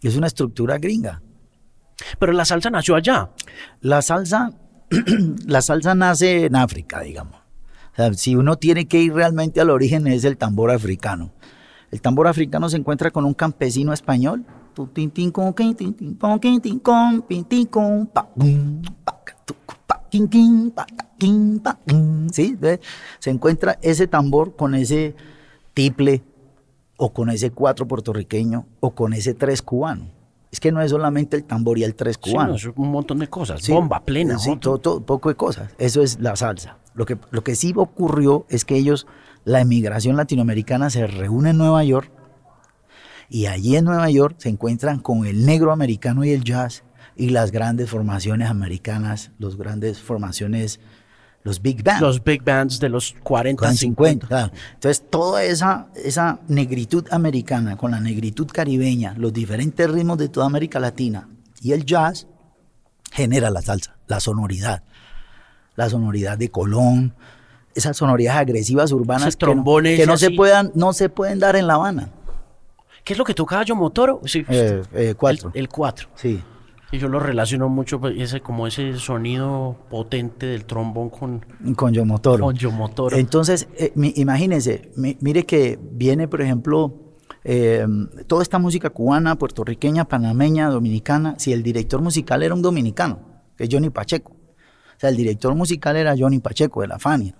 Es 0.00 0.16
una 0.16 0.28
estructura 0.28 0.78
gringa. 0.78 1.20
Pero 2.18 2.32
la 2.32 2.46
salsa 2.46 2.70
nació 2.70 2.94
allá. 2.96 3.30
La 3.80 4.00
salsa, 4.00 4.52
la 5.46 5.60
salsa 5.60 5.94
nace 5.94 6.46
en 6.46 6.56
África, 6.56 7.00
digamos 7.00 7.42
si 8.14 8.36
uno 8.36 8.56
tiene 8.56 8.86
que 8.86 9.00
ir 9.00 9.12
realmente 9.12 9.60
al 9.60 9.70
origen 9.70 10.06
es 10.06 10.24
el 10.24 10.36
tambor 10.36 10.70
africano. 10.70 11.32
El 11.90 12.00
tambor 12.00 12.26
africano 12.26 12.68
se 12.68 12.78
encuentra 12.78 13.10
con 13.10 13.24
un 13.24 13.34
campesino 13.34 13.92
español. 13.92 14.46
¿Sí? 22.32 22.58
Se 23.18 23.30
encuentra 23.30 23.78
ese 23.82 24.06
tambor 24.06 24.56
con 24.56 24.74
ese 24.74 25.14
tiple 25.74 26.22
o 26.96 27.12
con 27.12 27.30
ese 27.30 27.50
cuatro 27.50 27.86
puertorriqueño 27.88 28.66
o 28.80 28.90
con 28.90 29.12
ese 29.12 29.34
tres 29.34 29.62
cubano. 29.62 30.10
Es 30.50 30.60
que 30.60 30.70
no 30.70 30.82
es 30.82 30.90
solamente 30.90 31.38
el 31.38 31.44
tambor 31.44 31.78
y 31.78 31.84
el 31.84 31.94
tres 31.94 32.18
cubano. 32.18 32.56
es 32.56 32.66
un 32.66 32.90
montón 32.90 33.20
de 33.20 33.28
cosas. 33.28 33.66
Bomba 33.68 34.04
plena. 34.04 34.38
Sí, 34.38 34.56
todo, 34.58 35.00
poco 35.00 35.30
de 35.30 35.34
cosas. 35.34 35.70
Eso 35.78 36.02
es 36.02 36.20
la 36.20 36.36
salsa. 36.36 36.76
Lo 36.94 37.06
que, 37.06 37.16
lo 37.30 37.42
que 37.42 37.56
sí 37.56 37.72
ocurrió 37.74 38.44
es 38.50 38.66
que 38.66 38.76
ellos, 38.76 39.06
la 39.44 39.60
emigración 39.60 40.16
latinoamericana 40.16 40.90
se 40.90 41.06
reúne 41.06 41.50
en 41.50 41.58
Nueva 41.58 41.82
York 41.84 42.10
y 43.32 43.46
allí 43.46 43.76
en 43.76 43.86
Nueva 43.86 44.10
York 44.10 44.36
se 44.38 44.50
encuentran 44.50 45.00
con 45.00 45.24
el 45.26 45.46
negro 45.46 45.72
americano 45.72 46.22
y 46.22 46.32
el 46.32 46.44
jazz 46.44 46.84
y 47.16 47.30
las 47.30 47.50
grandes 47.50 47.88
formaciones 47.88 48.50
americanas, 48.50 49.30
las 49.38 49.56
grandes 49.56 50.00
formaciones, 50.00 50.80
los 51.42 51.62
big 51.62 51.82
bands. 51.82 52.02
Los 52.02 52.22
big 52.22 52.44
bands 52.44 52.78
de 52.78 52.90
los 52.90 53.14
40, 53.22 53.72
50. 53.72 54.52
Entonces, 54.74 55.02
toda 55.08 55.42
esa, 55.44 55.88
esa 55.94 56.40
negritud 56.46 57.06
americana 57.10 57.78
con 57.78 57.92
la 57.92 58.00
negritud 58.00 58.48
caribeña, 58.52 59.14
los 59.16 59.32
diferentes 59.32 59.90
ritmos 59.90 60.18
de 60.18 60.28
toda 60.28 60.44
América 60.44 60.78
Latina 60.78 61.30
y 61.62 61.72
el 61.72 61.86
jazz 61.86 62.26
genera 63.12 63.48
la 63.48 63.62
salsa, 63.62 63.96
la 64.08 64.20
sonoridad 64.20 64.82
la 65.74 65.88
sonoridad 65.88 66.36
de 66.36 66.50
Colón, 66.50 67.14
esas 67.74 67.96
sonoridades 67.96 68.40
agresivas 68.42 68.92
urbanas 68.92 69.36
que, 69.36 70.06
no, 70.06 70.16
se 70.18 70.30
puedan, 70.30 70.70
no 70.74 70.92
se 70.92 71.08
pueden 71.08 71.38
dar 71.38 71.56
en 71.56 71.66
La 71.66 71.74
Habana. 71.74 72.10
¿Qué 73.04 73.14
es 73.14 73.18
lo 73.18 73.24
que 73.24 73.34
toca 73.34 73.62
Yo 73.62 73.74
Motoro? 73.74 74.20
Sí, 74.24 74.44
eh, 74.48 74.82
eh, 74.92 75.14
cuatro. 75.16 75.50
El, 75.54 75.68
cuatro. 75.68 76.08
Sí. 76.14 76.40
Y 76.92 76.98
yo 76.98 77.08
lo 77.08 77.18
relaciono 77.18 77.68
mucho, 77.68 78.00
pues, 78.00 78.14
ese, 78.18 78.40
como 78.40 78.66
ese 78.66 78.98
sonido 78.98 79.76
potente 79.90 80.46
del 80.46 80.66
trombón 80.66 81.10
con... 81.10 81.44
Con 81.74 81.92
Yo 81.92 82.04
Motoro. 82.04 82.44
Con 82.44 82.56
Yo 82.56 82.70
Motoro. 82.70 83.16
Entonces, 83.16 83.68
eh, 83.76 83.92
imagínense, 83.94 84.92
mire 84.96 85.44
que 85.44 85.78
viene, 85.80 86.28
por 86.28 86.42
ejemplo, 86.42 87.16
toda 88.26 88.42
esta 88.42 88.58
música 88.58 88.90
cubana, 88.90 89.36
puertorriqueña, 89.36 90.04
panameña, 90.04 90.68
dominicana, 90.68 91.34
si 91.38 91.52
el 91.52 91.62
director 91.62 92.00
musical 92.02 92.42
era 92.42 92.54
un 92.54 92.62
dominicano, 92.62 93.20
que 93.56 93.64
es 93.64 93.70
Johnny 93.72 93.90
Pacheco 93.90 94.36
sea, 95.02 95.10
el 95.10 95.16
director 95.16 95.54
musical 95.54 95.96
era 95.96 96.14
Johnny 96.16 96.38
Pacheco 96.38 96.80
de 96.80 96.86
la 96.86 96.98
Fania. 96.98 97.34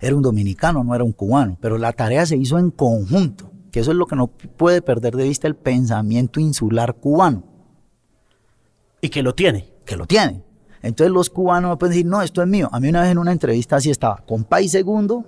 Era 0.00 0.14
un 0.14 0.22
dominicano, 0.22 0.84
no 0.84 0.94
era 0.94 1.02
un 1.02 1.12
cubano, 1.12 1.56
pero 1.60 1.78
la 1.78 1.92
tarea 1.92 2.24
se 2.26 2.36
hizo 2.36 2.58
en 2.58 2.70
conjunto, 2.70 3.49
que 3.70 3.80
eso 3.80 3.90
es 3.90 3.96
lo 3.96 4.06
que 4.06 4.16
no 4.16 4.26
puede 4.28 4.82
perder 4.82 5.16
de 5.16 5.24
vista 5.24 5.46
el 5.46 5.56
pensamiento 5.56 6.40
insular 6.40 6.94
cubano. 6.94 7.44
Y 9.00 9.08
que 9.08 9.22
lo 9.22 9.34
tiene. 9.34 9.72
Que 9.84 9.96
lo 9.96 10.06
tiene. 10.06 10.44
Entonces 10.82 11.12
los 11.12 11.30
cubanos 11.30 11.76
pueden 11.78 11.92
decir, 11.92 12.06
no, 12.06 12.22
esto 12.22 12.42
es 12.42 12.48
mío. 12.48 12.68
A 12.72 12.80
mí 12.80 12.88
una 12.88 13.02
vez 13.02 13.10
en 13.10 13.18
una 13.18 13.32
entrevista 13.32 13.76
así 13.76 13.90
estaba, 13.90 14.24
con 14.26 14.44
País 14.44 14.72
Segundo, 14.72 15.24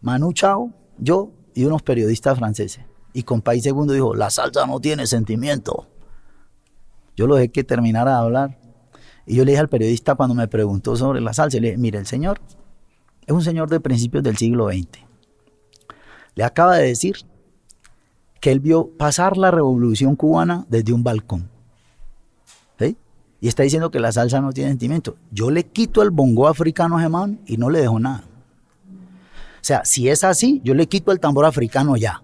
Manu 0.00 0.32
Chao, 0.32 0.72
yo 0.98 1.30
y 1.54 1.64
unos 1.64 1.82
periodistas 1.82 2.38
franceses. 2.38 2.84
Y 3.12 3.22
con 3.22 3.40
País 3.40 3.62
Segundo 3.62 3.92
dijo, 3.92 4.14
la 4.14 4.30
salsa 4.30 4.66
no 4.66 4.80
tiene 4.80 5.06
sentimiento. 5.06 5.86
Yo 7.16 7.26
lo 7.26 7.36
dejé 7.36 7.50
que 7.50 7.64
terminara 7.64 8.12
de 8.12 8.16
hablar. 8.18 8.58
Y 9.26 9.36
yo 9.36 9.44
le 9.44 9.52
dije 9.52 9.60
al 9.60 9.68
periodista 9.68 10.16
cuando 10.16 10.34
me 10.34 10.48
preguntó 10.48 10.96
sobre 10.96 11.20
la 11.20 11.32
salsa, 11.32 11.58
le 11.58 11.68
dije, 11.68 11.78
mire, 11.78 11.98
el 11.98 12.06
señor 12.06 12.40
es 13.26 13.32
un 13.32 13.42
señor 13.42 13.70
de 13.70 13.80
principios 13.80 14.22
del 14.22 14.36
siglo 14.36 14.68
XX. 14.68 15.05
Le 16.36 16.44
acaba 16.44 16.76
de 16.76 16.86
decir 16.86 17.16
que 18.40 18.52
él 18.52 18.60
vio 18.60 18.90
pasar 18.96 19.36
la 19.36 19.50
revolución 19.50 20.14
cubana 20.14 20.66
desde 20.68 20.92
un 20.92 21.02
balcón. 21.02 21.48
¿Sí? 22.78 22.96
Y 23.40 23.48
está 23.48 23.64
diciendo 23.64 23.90
que 23.90 23.98
la 23.98 24.12
salsa 24.12 24.40
no 24.40 24.52
tiene 24.52 24.70
sentimiento. 24.70 25.16
Yo 25.32 25.50
le 25.50 25.64
quito 25.64 26.02
el 26.02 26.10
bongo 26.10 26.46
africano 26.46 26.98
a 26.98 27.00
Gemán 27.00 27.40
y 27.46 27.56
no 27.56 27.70
le 27.70 27.80
dejo 27.80 27.98
nada. 27.98 28.24
O 28.86 29.64
sea, 29.66 29.84
si 29.84 30.08
es 30.08 30.22
así, 30.22 30.60
yo 30.62 30.74
le 30.74 30.86
quito 30.86 31.10
el 31.10 31.18
tambor 31.18 31.46
africano 31.46 31.96
ya. 31.96 32.22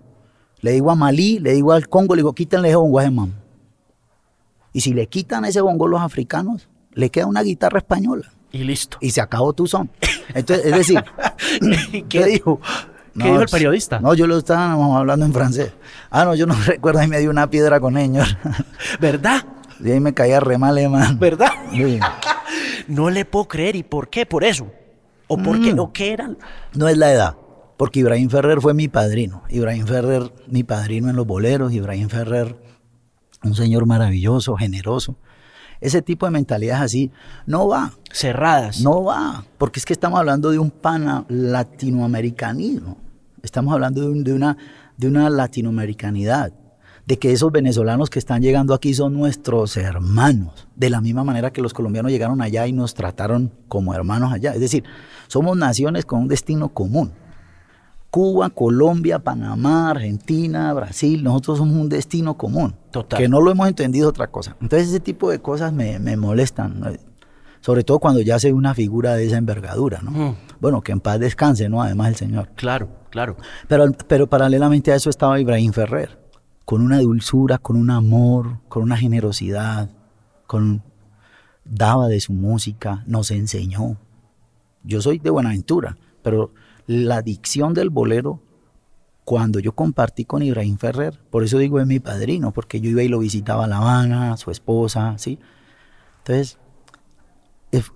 Le 0.61 0.73
digo 0.73 0.91
a 0.91 0.95
Malí, 0.95 1.39
le 1.41 1.55
digo 1.55 1.73
al 1.73 1.89
Congo, 1.89 2.15
le 2.15 2.21
digo, 2.21 2.35
quítenle 2.35 2.69
ese 2.69 2.77
bongo 2.77 3.01
a 3.01 3.05
Gemán. 3.05 3.35
Y 4.75 4.83
si 4.83 4.93
le 4.93 5.07
quitan 5.07 5.45
ese 5.47 5.61
bongo 5.63 5.89
los 5.89 6.03
africanos, 6.03 6.69
le 6.93 7.11
queda 7.11 7.27
una 7.27 7.43
guitarra 7.43 7.79
española. 7.79 8.31
Y 8.53 8.59
listo. 8.59 8.99
Y 9.01 9.11
se 9.11 9.23
acabó 9.23 9.55
tu 9.55 9.67
son. 9.67 9.91
Entonces, 10.35 10.67
es 10.67 10.77
decir, 10.77 11.05
¿qué 12.09 12.27
dijo? 12.27 12.61
¿Qué 13.19 13.25
dijo 13.25 13.43
el 13.43 13.49
periodista? 13.49 14.01
No, 14.01 14.15
yo 14.15 14.27
lo 14.27 14.39
estaba 14.39 14.73
hablando 14.73 15.27
en 15.27 15.33
francés. 15.33 15.73
Ah, 16.11 16.25
no, 16.25 16.35
yo 16.35 16.47
no 16.47 16.55
recuerdo, 16.67 17.03
y 17.03 17.09
me 17.09 17.19
dio 17.19 17.31
una 17.31 17.51
piedra 17.51 17.81
con 17.81 17.97
ellos. 17.97 18.37
¿Verdad? 19.01 19.45
Y 19.81 19.91
ahí 19.91 20.01
me 20.01 20.15
caía 20.15 20.41
re 20.41 20.59
mal, 20.59 20.79
man. 20.89 21.19
¿Verdad? 21.19 21.51
no 22.89 23.11
le 23.11 23.25
puedo 23.25 23.49
creer. 23.49 23.77
¿Y 23.77 23.83
por 23.83 24.09
qué? 24.09 24.27
¿Por 24.27 24.45
eso? 24.45 24.71
¿O 25.27 25.37
por 25.37 25.61
qué? 25.61 25.75
Mm. 25.75 25.81
¿O 25.81 25.93
qué 25.93 26.13
eran? 26.13 26.39
No 26.75 26.89
es 26.89 26.97
la 26.97 27.13
edad. 27.13 27.37
Porque 27.77 28.01
Ibrahim 28.01 28.31
Ferrer 28.31 28.61
fue 28.61 28.75
mi 28.75 28.89
padrino. 28.89 29.43
Ibrahim 29.49 29.87
Ferrer, 29.87 30.33
mi 30.47 30.63
padrino 30.63 31.11
en 31.11 31.17
los 31.17 31.27
boleros. 31.27 31.73
Ibrahim 31.73 32.09
Ferrer, 32.09 32.57
un 33.43 33.55
señor 33.55 33.87
maravilloso, 33.87 34.57
generoso. 34.57 35.17
Ese 35.83 36.01
tipo 36.01 36.25
de 36.27 36.33
mentalidades 36.33 36.83
así 36.83 37.11
no 37.45 37.69
va. 37.69 37.93
Cerradas. 38.13 38.81
No 38.81 39.05
va. 39.05 39.45
Porque 39.59 39.79
es 39.81 39.85
que 39.85 39.93
estamos 39.93 40.19
hablando 40.19 40.51
de 40.51 40.59
un 40.59 40.71
pana 40.71 41.25
latinoamericanismo. 41.29 42.97
Estamos 43.43 43.75
hablando 43.75 44.01
de, 44.01 44.09
un- 44.09 44.25
de 44.25 44.33
una, 44.33 44.57
de 44.97 45.09
una 45.09 45.29
latinoamericanidad. 45.29 46.53
De 47.05 47.19
que 47.19 47.33
esos 47.33 47.51
venezolanos 47.51 48.11
que 48.11 48.21
están 48.21 48.43
llegando 48.43 48.75
aquí 48.75 48.95
son 48.95 49.15
nuestros 49.15 49.77
hermanos. 49.77 50.69
De 50.77 50.89
la 50.89 51.01
misma 51.01 51.25
manera 51.25 51.53
que 51.53 51.61
los 51.61 51.75
colombianos 51.75 52.13
llegaron 52.13 52.41
allá 52.41 52.67
y 52.69 52.73
nos 52.73 52.95
trataron 52.95 53.51
como 53.67 53.93
hermanos 53.93 54.33
allá. 54.33 54.55
Es 54.55 54.61
decir, 54.61 54.85
somos 55.27 55.57
naciones 55.57 56.05
con 56.07 56.21
un 56.21 56.29
destino 56.29 56.69
común. 56.69 57.11
Cuba, 58.13 58.51
Colombia, 58.51 59.21
Panamá, 59.21 59.89
Argentina, 59.89 60.75
Brasil, 60.75 61.25
nosotros 61.25 61.57
somos 61.57 61.77
un 61.77 61.89
destino 61.89 62.37
común. 62.37 62.75
Total. 62.91 63.19
Que 63.19 63.27
no 63.27 63.41
lo 63.41 63.51
hemos 63.51 63.67
entendido 63.67 64.11
otra 64.11 64.27
cosa. 64.27 64.55
Entonces 64.61 64.91
ese 64.91 65.01
tipo 65.01 65.31
de 65.31 65.39
cosas 65.39 65.73
me, 65.73 65.99
me 65.99 66.19
molestan. 66.19 66.79
¿no? 66.79 66.91
Sobre 67.63 67.85
todo 67.85 68.01
cuando 68.01 68.21
ya 68.21 68.39
se 68.39 68.53
una 68.53 68.75
figura 68.75 69.15
de 69.15 69.25
esa 69.25 69.39
envergadura, 69.39 70.03
¿no? 70.03 70.11
Mm. 70.11 70.37
Bueno, 70.61 70.83
que 70.83 70.93
en 70.93 71.01
paz 71.01 71.21
descanse, 71.21 71.71
¿no? 71.71 71.81
Además 71.81 72.09
el 72.09 72.17
señor. 72.17 72.51
Claro, 72.55 72.91
claro. 73.09 73.39
Pero, 73.67 73.91
pero 74.07 74.27
paralelamente 74.27 74.93
a 74.93 74.97
eso 74.97 75.09
estaba 75.09 75.41
Ibrahim 75.41 75.73
Ferrer, 75.73 76.19
con 76.67 76.83
una 76.83 77.01
dulzura, 77.01 77.57
con 77.57 77.77
un 77.77 77.89
amor, 77.89 78.59
con 78.69 78.83
una 78.83 78.99
generosidad, 78.99 79.89
con 80.47 80.83
daba 81.65 82.09
de 82.09 82.21
su 82.21 82.35
música, 82.35 83.05
nos 83.07 83.31
enseñó. 83.31 83.97
Yo 84.85 85.01
soy 85.01 85.19
de 85.19 85.31
Buenaventura, 85.31 85.97
pero 86.23 86.53
la 86.87 87.23
dicción 87.23 87.75
del 87.75 87.91
bolero, 87.91 88.43
cuando 89.25 89.61
yo 89.61 89.73
compartí 89.73 90.25
con 90.25 90.43
Ibrahim 90.43 90.79
Ferrer, 90.79 91.21
por 91.31 91.45
eso 91.45 91.59
digo 91.59 91.81
es 91.81 91.87
mi 91.87 92.01
padrino, 92.01 92.53
porque 92.53 92.81
yo 92.81 92.91
iba 92.91 93.03
y 93.03 93.09
lo 93.09 93.21
visitaba 93.21 93.65
a 93.65 93.69
La 93.69 93.79
Habana, 93.79 94.37
su 94.37 94.51
esposa, 94.51 95.17
¿sí? 95.19 95.39
Entonces, 96.19 96.59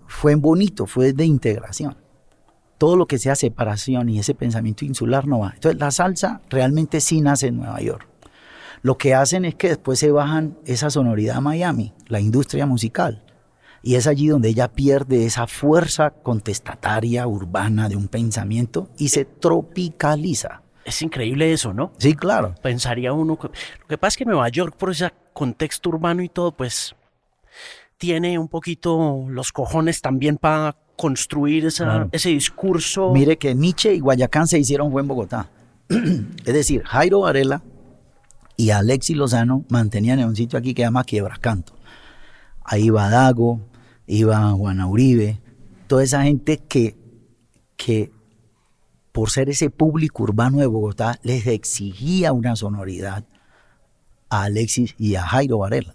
fue 0.06 0.34
bonito, 0.36 0.86
fue 0.86 1.12
de 1.12 1.24
integración 1.24 1.96
todo 2.78 2.96
lo 2.96 3.06
que 3.06 3.18
sea 3.18 3.34
separación 3.34 4.08
y 4.08 4.18
ese 4.18 4.34
pensamiento 4.34 4.84
insular 4.84 5.26
no 5.26 5.40
va. 5.40 5.52
Entonces 5.54 5.80
la 5.80 5.90
salsa 5.90 6.42
realmente 6.50 7.00
sí 7.00 7.20
nace 7.20 7.48
en 7.48 7.56
Nueva 7.56 7.80
York. 7.80 8.06
Lo 8.82 8.98
que 8.98 9.14
hacen 9.14 9.44
es 9.44 9.54
que 9.54 9.68
después 9.68 9.98
se 9.98 10.10
bajan 10.10 10.58
esa 10.64 10.90
sonoridad 10.90 11.38
a 11.38 11.40
Miami, 11.40 11.94
la 12.06 12.20
industria 12.20 12.66
musical. 12.66 13.22
Y 13.86 13.94
es 13.94 14.08
allí 14.08 14.26
donde 14.26 14.48
ella 14.48 14.66
pierde 14.72 15.26
esa 15.26 15.46
fuerza 15.46 16.10
contestataria 16.10 17.24
urbana 17.28 17.88
de 17.88 17.94
un 17.94 18.08
pensamiento 18.08 18.88
y 18.98 19.10
se 19.10 19.24
tropicaliza. 19.24 20.62
Es 20.84 21.02
increíble 21.02 21.52
eso, 21.52 21.72
¿no? 21.72 21.92
Sí, 21.96 22.14
claro. 22.14 22.56
Pensaría 22.60 23.12
uno. 23.12 23.38
que- 23.38 23.46
Lo 23.46 23.86
que 23.88 23.96
pasa 23.96 24.08
es 24.08 24.16
que 24.16 24.24
Nueva 24.24 24.48
York, 24.48 24.74
por 24.76 24.90
ese 24.90 25.12
contexto 25.32 25.90
urbano 25.90 26.20
y 26.24 26.28
todo, 26.28 26.50
pues 26.50 26.96
tiene 27.96 28.40
un 28.40 28.48
poquito 28.48 29.24
los 29.28 29.52
cojones 29.52 30.00
también 30.02 30.36
para 30.36 30.74
construir 30.96 31.66
esa- 31.66 31.84
Claro. 31.84 32.08
ese 32.10 32.30
discurso. 32.30 33.12
Mire 33.12 33.38
que 33.38 33.54
Nietzsche 33.54 33.94
y 33.94 34.00
Guayacán 34.00 34.48
se 34.48 34.58
hicieron 34.58 34.90
fue 34.90 35.02
en 35.02 35.06
Bogotá. 35.06 35.48
es 35.88 36.54
decir, 36.54 36.82
Jairo 36.84 37.20
Varela 37.20 37.62
y 38.56 38.70
Alexis 38.70 39.16
Lozano 39.16 39.64
mantenían 39.68 40.18
en 40.18 40.26
un 40.26 40.34
sitio 40.34 40.58
aquí 40.58 40.74
que 40.74 40.82
se 40.82 40.86
llama 40.86 41.04
Quiebracanto. 41.04 41.74
Ahí 42.64 42.86
iba 42.86 43.08
Dago, 43.08 43.60
iba 44.06 44.50
Juana 44.52 44.86
Uribe, 44.86 45.40
toda 45.86 46.02
esa 46.04 46.22
gente 46.22 46.58
que, 46.58 46.96
que 47.76 48.10
por 49.12 49.30
ser 49.30 49.48
ese 49.48 49.70
público 49.70 50.22
urbano 50.24 50.58
de 50.58 50.66
Bogotá 50.66 51.18
les 51.22 51.46
exigía 51.46 52.32
una 52.32 52.54
sonoridad 52.56 53.24
a 54.28 54.42
Alexis 54.44 54.94
y 54.98 55.14
a 55.14 55.22
Jairo 55.22 55.58
Varela. 55.58 55.94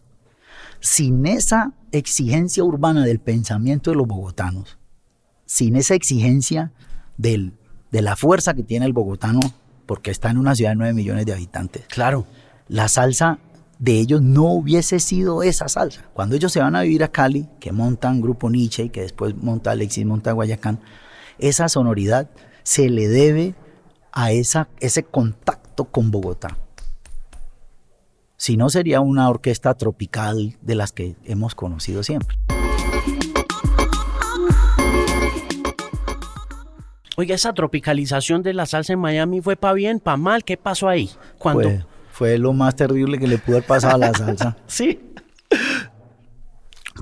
Sin 0.79 1.25
esa 1.27 1.73
exigencia 1.91 2.63
urbana 2.63 3.05
del 3.05 3.19
pensamiento 3.19 3.91
de 3.91 3.97
los 3.97 4.07
bogotanos, 4.07 4.77
sin 5.45 5.75
esa 5.75 5.93
exigencia 5.95 6.71
del- 7.17 7.53
de 7.91 8.01
la 8.01 8.15
fuerza 8.15 8.53
que 8.53 8.63
tiene 8.63 8.85
el 8.85 8.93
bogotano, 8.93 9.41
porque 9.85 10.11
está 10.11 10.29
en 10.31 10.37
una 10.37 10.55
ciudad 10.55 10.71
de 10.71 10.77
9 10.77 10.93
millones 10.93 11.25
de 11.25 11.33
habitantes, 11.33 11.85
Claro. 11.87 12.25
la 12.69 12.87
salsa 12.87 13.37
de 13.81 13.99
ellos 13.99 14.21
no 14.21 14.43
hubiese 14.43 14.99
sido 14.99 15.41
esa 15.41 15.67
salsa. 15.67 16.05
Cuando 16.13 16.35
ellos 16.35 16.53
se 16.53 16.59
van 16.59 16.75
a 16.75 16.83
vivir 16.83 17.03
a 17.03 17.07
Cali, 17.07 17.49
que 17.59 17.71
montan 17.71 18.21
Grupo 18.21 18.47
Nietzsche 18.47 18.83
y 18.83 18.89
que 18.89 19.01
después 19.01 19.35
monta 19.35 19.71
Alexis, 19.71 20.05
monta 20.05 20.31
Guayacán, 20.33 20.79
esa 21.39 21.67
sonoridad 21.67 22.29
se 22.61 22.89
le 22.89 23.07
debe 23.07 23.55
a 24.11 24.31
esa, 24.33 24.69
ese 24.79 25.01
contacto 25.01 25.85
con 25.85 26.11
Bogotá. 26.11 26.57
Si 28.37 28.55
no, 28.55 28.69
sería 28.69 29.01
una 29.01 29.27
orquesta 29.27 29.73
tropical 29.73 30.57
de 30.61 30.75
las 30.75 30.91
que 30.91 31.15
hemos 31.25 31.55
conocido 31.55 32.03
siempre. 32.03 32.37
Oiga, 37.17 37.33
esa 37.33 37.53
tropicalización 37.53 38.43
de 38.43 38.53
la 38.53 38.67
salsa 38.67 38.93
en 38.93 38.99
Miami 38.99 39.41
fue 39.41 39.55
para 39.55 39.73
bien, 39.73 39.99
para 39.99 40.17
mal. 40.17 40.43
¿Qué 40.43 40.55
pasó 40.55 40.87
ahí? 40.87 41.09
Cuando. 41.39 41.63
Fue, 41.63 41.90
fue 42.11 42.37
lo 42.37 42.53
más 42.53 42.75
terrible 42.75 43.17
que 43.17 43.27
le 43.27 43.37
pudo 43.37 43.57
haber 43.57 43.67
pasado 43.67 43.95
a 43.95 43.97
la 43.97 44.13
salsa. 44.13 44.57
Sí. 44.67 44.99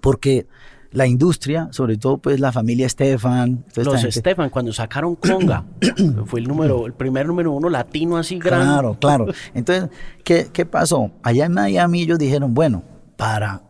Porque 0.02 0.48
la 0.91 1.06
industria, 1.06 1.67
sobre 1.72 1.98
todo 1.98 2.17
pues 2.17 2.39
la 2.39 2.52
familia 2.52 2.86
Estefan, 2.86 3.65
Los 3.76 4.04
Estefan, 4.04 4.50
cuando 4.50 4.74
sacaron 4.74 5.15
Conga, 5.15 5.65
fue 6.26 6.39
el 6.39 6.48
número, 6.48 6.86
el 6.86 6.93
primer 6.93 7.28
número 7.28 7.52
uno 7.52 7.69
latino 7.69 8.17
así 8.17 8.39
grande. 8.39 8.65
Claro, 8.65 8.98
claro. 9.00 9.28
Entonces, 9.54 9.89
¿qué, 10.24 10.50
qué 10.52 10.65
pasó? 10.65 11.12
Allá 11.22 11.45
en 11.45 11.54
Miami 11.54 12.02
ellos 12.02 12.17
dijeron, 12.17 12.53
bueno, 12.53 12.84
para 13.18 13.62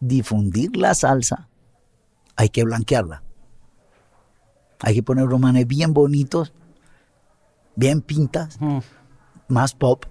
difundir 0.00 0.76
la 0.76 0.94
salsa 0.94 1.48
hay 2.34 2.48
que 2.48 2.64
blanquearla. 2.64 3.22
Hay 4.80 4.94
que 4.94 5.02
poner 5.02 5.26
romanes 5.26 5.66
bien 5.66 5.92
bonitos, 5.92 6.54
bien 7.76 8.00
pintas, 8.02 8.58
Mm. 8.60 8.78
más 9.48 9.74
pop, 9.74 10.04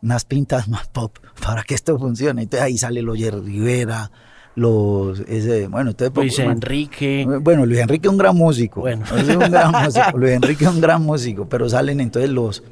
más 0.00 0.24
pintas, 0.24 0.68
más 0.68 0.88
pop, 0.88 1.16
para 1.44 1.62
que 1.62 1.74
esto 1.74 1.98
funcione. 1.98 2.42
Entonces 2.42 2.64
ahí 2.64 2.78
sale 2.78 3.02
los 3.02 3.16
Jerry 3.18 3.40
Rivera, 3.40 4.10
los, 4.56 5.20
ese, 5.20 5.66
bueno, 5.66 5.90
entonces... 5.90 6.14
Luis 6.16 6.36
bueno, 6.36 6.52
Enrique. 6.52 7.26
bueno, 7.40 7.66
Luis 7.66 7.80
Enrique 7.80 8.06
es 8.06 8.12
un 8.12 8.18
gran 8.18 8.36
músico. 8.36 8.82
Bueno. 8.82 9.04
Es 9.16 9.28
un 9.28 9.50
gran 9.50 9.72
músico. 9.84 10.16
Luis 10.18 10.32
Enrique 10.34 10.64
es 10.64 10.70
un 10.70 10.80
gran 10.80 11.02
músico, 11.02 11.48
pero 11.48 11.68
salen 11.68 12.00
entonces 12.00 12.30
los, 12.30 12.62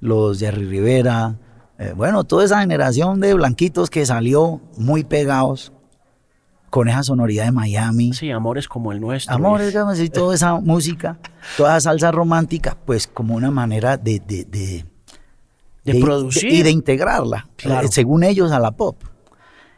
los 0.00 0.38
Jerry 0.38 0.66
Rivera, 0.66 1.36
eh, 1.78 1.94
bueno, 1.96 2.24
toda 2.24 2.44
esa 2.44 2.60
generación 2.60 3.20
de 3.20 3.32
blanquitos 3.32 3.88
que 3.88 4.04
salió 4.04 4.60
muy 4.76 5.02
pegados 5.04 5.72
con 6.70 6.88
esa 6.88 7.02
sonoridad 7.02 7.44
de 7.44 7.52
Miami. 7.52 8.12
Sí, 8.14 8.30
amores 8.30 8.68
como 8.68 8.92
el 8.92 9.00
nuestro. 9.00 9.34
Amores, 9.34 9.74
y 10.00 10.08
toda 10.08 10.34
esa 10.34 10.54
música, 10.60 11.18
toda 11.56 11.76
esa 11.76 11.90
salsa 11.90 12.10
romántica, 12.12 12.76
pues 12.86 13.06
como 13.06 13.34
una 13.34 13.50
manera 13.50 13.96
de... 13.96 14.20
De, 14.20 14.44
de, 14.44 14.86
de 15.84 16.00
producir. 16.00 16.52
y 16.52 16.62
de 16.62 16.70
integrarla, 16.70 17.48
Claro. 17.56 17.86
eh, 17.86 17.90
según 17.90 18.22
ellos, 18.22 18.52
a 18.52 18.60
la 18.60 18.70
pop. 18.70 19.02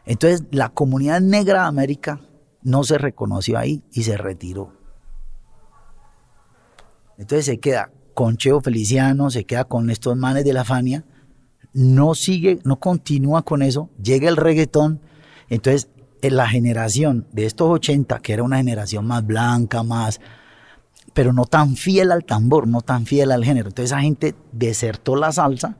Entonces, 0.05 0.43
la 0.51 0.69
comunidad 0.69 1.21
negra 1.21 1.61
de 1.61 1.67
América 1.67 2.19
no 2.61 2.83
se 2.83 2.97
reconoció 2.97 3.57
ahí 3.57 3.83
y 3.91 4.03
se 4.03 4.17
retiró. 4.17 4.71
Entonces 7.17 7.45
se 7.45 7.59
queda 7.59 7.91
con 8.13 8.37
Cheo 8.37 8.61
Feliciano, 8.61 9.29
se 9.29 9.45
queda 9.45 9.63
con 9.65 9.89
estos 9.89 10.15
manes 10.17 10.43
de 10.45 10.53
la 10.53 10.63
Fania, 10.63 11.03
no 11.73 12.15
sigue, 12.15 12.59
no 12.63 12.79
continúa 12.79 13.43
con 13.43 13.61
eso, 13.61 13.89
llega 14.01 14.29
el 14.29 14.37
reggaetón, 14.37 14.99
entonces 15.49 15.89
en 15.92 15.92
la 16.31 16.47
generación 16.47 17.27
de 17.31 17.45
estos 17.45 17.69
80, 17.69 18.19
que 18.19 18.33
era 18.33 18.43
una 18.43 18.57
generación 18.57 19.05
más 19.05 19.25
blanca, 19.25 19.83
más, 19.83 20.21
pero 21.13 21.33
no 21.33 21.45
tan 21.45 21.75
fiel 21.75 22.11
al 22.11 22.23
tambor, 22.23 22.67
no 22.67 22.81
tan 22.81 23.05
fiel 23.05 23.31
al 23.31 23.43
género, 23.43 23.67
entonces 23.69 23.91
esa 23.91 24.01
gente 24.01 24.35
desertó 24.51 25.15
la 25.15 25.31
salsa, 25.31 25.77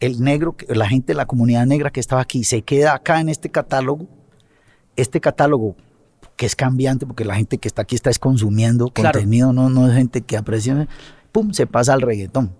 el 0.00 0.20
negro, 0.22 0.56
la 0.68 0.88
gente 0.88 1.12
de 1.12 1.16
la 1.16 1.26
comunidad 1.26 1.66
negra 1.66 1.90
que 1.90 2.00
estaba 2.00 2.20
aquí, 2.22 2.44
se 2.44 2.62
queda 2.62 2.94
acá 2.94 3.20
en 3.20 3.28
este 3.28 3.50
catálogo, 3.50 4.06
este 4.96 5.20
catálogo 5.20 5.76
que 6.36 6.46
es 6.46 6.56
cambiante 6.56 7.06
porque 7.06 7.24
la 7.24 7.36
gente 7.36 7.58
que 7.58 7.68
está 7.68 7.82
aquí 7.82 7.94
está 7.94 8.10
es 8.10 8.18
consumiendo 8.18 8.88
Claro. 8.90 9.18
contenido, 9.18 9.52
no, 9.52 9.70
no 9.70 9.86
es 9.88 9.94
gente 9.94 10.22
que 10.22 10.36
aprecia, 10.36 10.88
pum, 11.30 11.52
se 11.52 11.66
pasa 11.66 11.94
al 11.94 12.00
reggaetón. 12.02 12.54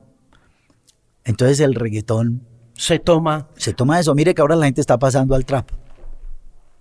Entonces 1.25 1.59
el 1.61 1.75
reggaetón 1.75 2.47
Se 2.75 2.99
toma. 2.99 3.49
se 3.57 3.73
toma 3.73 3.99
eso. 3.99 4.15
Mire 4.15 4.35
que 4.35 4.43
ahora 4.43 4.57
la 4.57 4.67
gente 4.67 4.81
está 4.81 4.99
pasando 4.99 5.35
al 5.35 5.45
trap. 5.45 5.71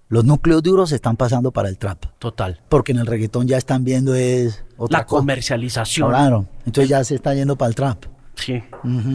Los 0.10 0.26
núcleos 0.26 0.62
duros 0.62 0.90
se 0.90 0.96
están 0.96 1.16
pasando 1.18 1.52
para 1.52 1.70
el 1.70 1.78
trap. 1.78 2.06
Total. 2.20 2.62
Porque 2.70 2.92
en 2.92 3.00
el 3.00 3.08
reggaetón 3.08 3.48
ya 3.48 3.58
están 3.58 3.84
viendo 3.84 4.14
es 4.14 4.64
otra 4.78 5.00
La 5.00 5.06
cosa. 5.06 5.20
comercialización. 5.22 6.10
Claro. 6.10 6.46
Entonces 6.66 6.90
ya 6.90 7.04
se 7.04 7.16
está 7.16 7.34
yendo 7.34 7.56
para 7.56 7.70
el 7.70 7.76
trap. 7.76 8.06
Sí. 8.36 8.62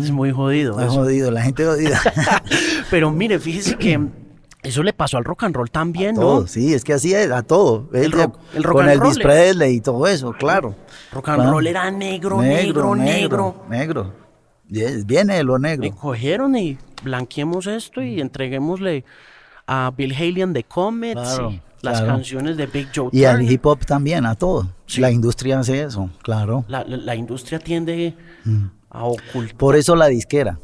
Es 0.02 0.10
muy 0.10 0.32
jodido. 0.32 0.78
Es 0.80 0.86
eso. 0.86 0.94
jodido, 0.96 1.30
la 1.30 1.42
gente 1.42 1.64
jodida. 1.64 2.00
Pero 2.90 3.10
mire, 3.10 3.38
fíjese 3.38 3.76
que 3.76 4.00
eso 4.62 4.82
le 4.82 4.92
pasó 4.92 5.18
al 5.18 5.24
rock 5.24 5.44
and 5.44 5.54
roll 5.54 5.70
también, 5.70 6.14
¿no? 6.16 6.20
todo, 6.20 6.46
sí, 6.48 6.72
es 6.74 6.82
que 6.84 6.94
así 6.94 7.14
es, 7.14 7.30
a 7.30 7.42
todo. 7.42 7.88
El 7.92 8.10
rock- 8.10 8.38
el 8.54 8.62
rock 8.64 8.76
Con 8.76 8.88
and 8.88 8.92
Elvis 8.94 9.14
roll. 9.16 9.22
Presley 9.22 9.74
y 9.76 9.80
todo 9.80 10.06
eso, 10.06 10.32
claro. 10.32 10.74
Rock 11.12 11.28
and 11.28 11.36
Claro. 11.38 11.50
roll 11.52 11.66
era 11.66 11.90
negro, 11.90 12.40
negro, 12.42 12.94
negro. 12.96 13.64
Negro. 13.68 14.14
Viene 14.68 15.36
de 15.36 15.44
lo 15.44 15.58
negro. 15.58 15.88
cogieron 15.96 16.54
y 16.56 16.76
blanqueemos 17.02 17.66
esto 17.66 18.02
y 18.02 18.20
entreguémosle 18.20 19.04
a 19.68 19.92
Bill 19.96 20.12
Haley 20.14 20.40
and 20.42 20.54
the 20.54 20.64
Comets 20.64 21.20
Claro, 21.20 21.50
las 21.82 21.98
claro. 21.98 22.06
canciones 22.14 22.56
de 22.56 22.66
Big 22.66 22.88
Joe 22.94 23.10
Y 23.12 23.24
al 23.24 23.42
hip 23.42 23.64
hop 23.66 23.84
también, 23.86 24.24
a 24.26 24.34
todo. 24.34 24.72
La 24.96 25.10
industria 25.10 25.60
hace 25.60 25.82
eso, 25.82 26.10
claro. 26.22 26.64
La, 26.68 26.82
la- 26.84 26.96
la 26.96 27.14
industria 27.14 27.58
tiende 27.58 28.16
Mm. 28.44 28.64
a 28.90 29.04
ocultar. 29.04 29.56
Por 29.58 29.76
eso 29.76 29.94
la 29.94 30.06
disquera. 30.06 30.58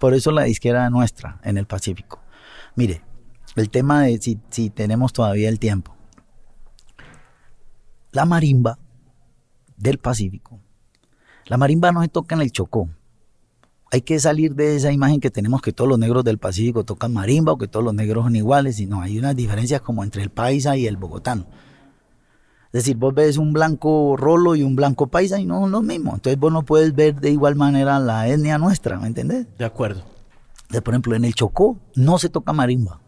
Por 0.00 0.14
eso 0.14 0.32
la 0.32 0.44
disquera 0.44 0.88
nuestra 0.90 1.38
en 1.44 1.58
el 1.58 1.66
Pacífico. 1.66 2.20
Mire, 2.74 3.02
el 3.54 3.68
tema 3.70 4.02
de 4.04 4.16
si, 4.18 4.38
si 4.50 4.70
tenemos 4.70 5.12
todavía 5.12 5.48
el 5.50 5.58
tiempo. 5.58 5.94
La 8.12 8.24
marimba 8.24 8.78
del 9.76 9.98
Pacífico. 9.98 10.58
La 11.46 11.56
marimba 11.56 11.92
no 11.92 12.02
se 12.02 12.08
toca 12.08 12.34
en 12.34 12.40
el 12.40 12.50
Chocó. 12.52 12.88
Hay 13.92 14.00
que 14.00 14.18
salir 14.18 14.54
de 14.54 14.74
esa 14.74 14.90
imagen 14.90 15.20
que 15.20 15.30
tenemos 15.30 15.60
que 15.60 15.74
todos 15.74 15.86
los 15.86 15.98
negros 15.98 16.24
del 16.24 16.38
Pacífico 16.38 16.82
tocan 16.82 17.12
marimba 17.12 17.52
o 17.52 17.58
que 17.58 17.68
todos 17.68 17.84
los 17.84 17.92
negros 17.92 18.24
son 18.24 18.34
iguales, 18.34 18.76
sino 18.76 19.02
hay 19.02 19.18
unas 19.18 19.36
diferencias 19.36 19.82
como 19.82 20.02
entre 20.02 20.22
el 20.22 20.30
paisa 20.30 20.78
y 20.78 20.86
el 20.86 20.96
bogotano. 20.96 21.44
Es 22.68 22.84
decir, 22.84 22.96
vos 22.96 23.12
ves 23.12 23.36
un 23.36 23.52
blanco 23.52 24.16
rolo 24.16 24.56
y 24.56 24.62
un 24.62 24.76
blanco 24.76 25.08
paisa 25.08 25.38
y 25.38 25.44
no 25.44 25.60
son 25.60 25.72
lo 25.72 25.82
mismo. 25.82 26.14
Entonces 26.14 26.40
vos 26.40 26.50
no 26.50 26.62
puedes 26.62 26.94
ver 26.94 27.20
de 27.20 27.32
igual 27.32 27.54
manera 27.54 28.00
la 28.00 28.26
etnia 28.28 28.56
nuestra, 28.56 28.98
¿me 28.98 29.08
entendés? 29.08 29.46
De 29.58 29.66
acuerdo. 29.66 30.04
Entonces, 30.62 30.80
por 30.80 30.94
ejemplo, 30.94 31.14
en 31.14 31.26
el 31.26 31.34
Chocó 31.34 31.78
no 31.94 32.18
se 32.18 32.30
toca 32.30 32.54
marimba. 32.54 32.98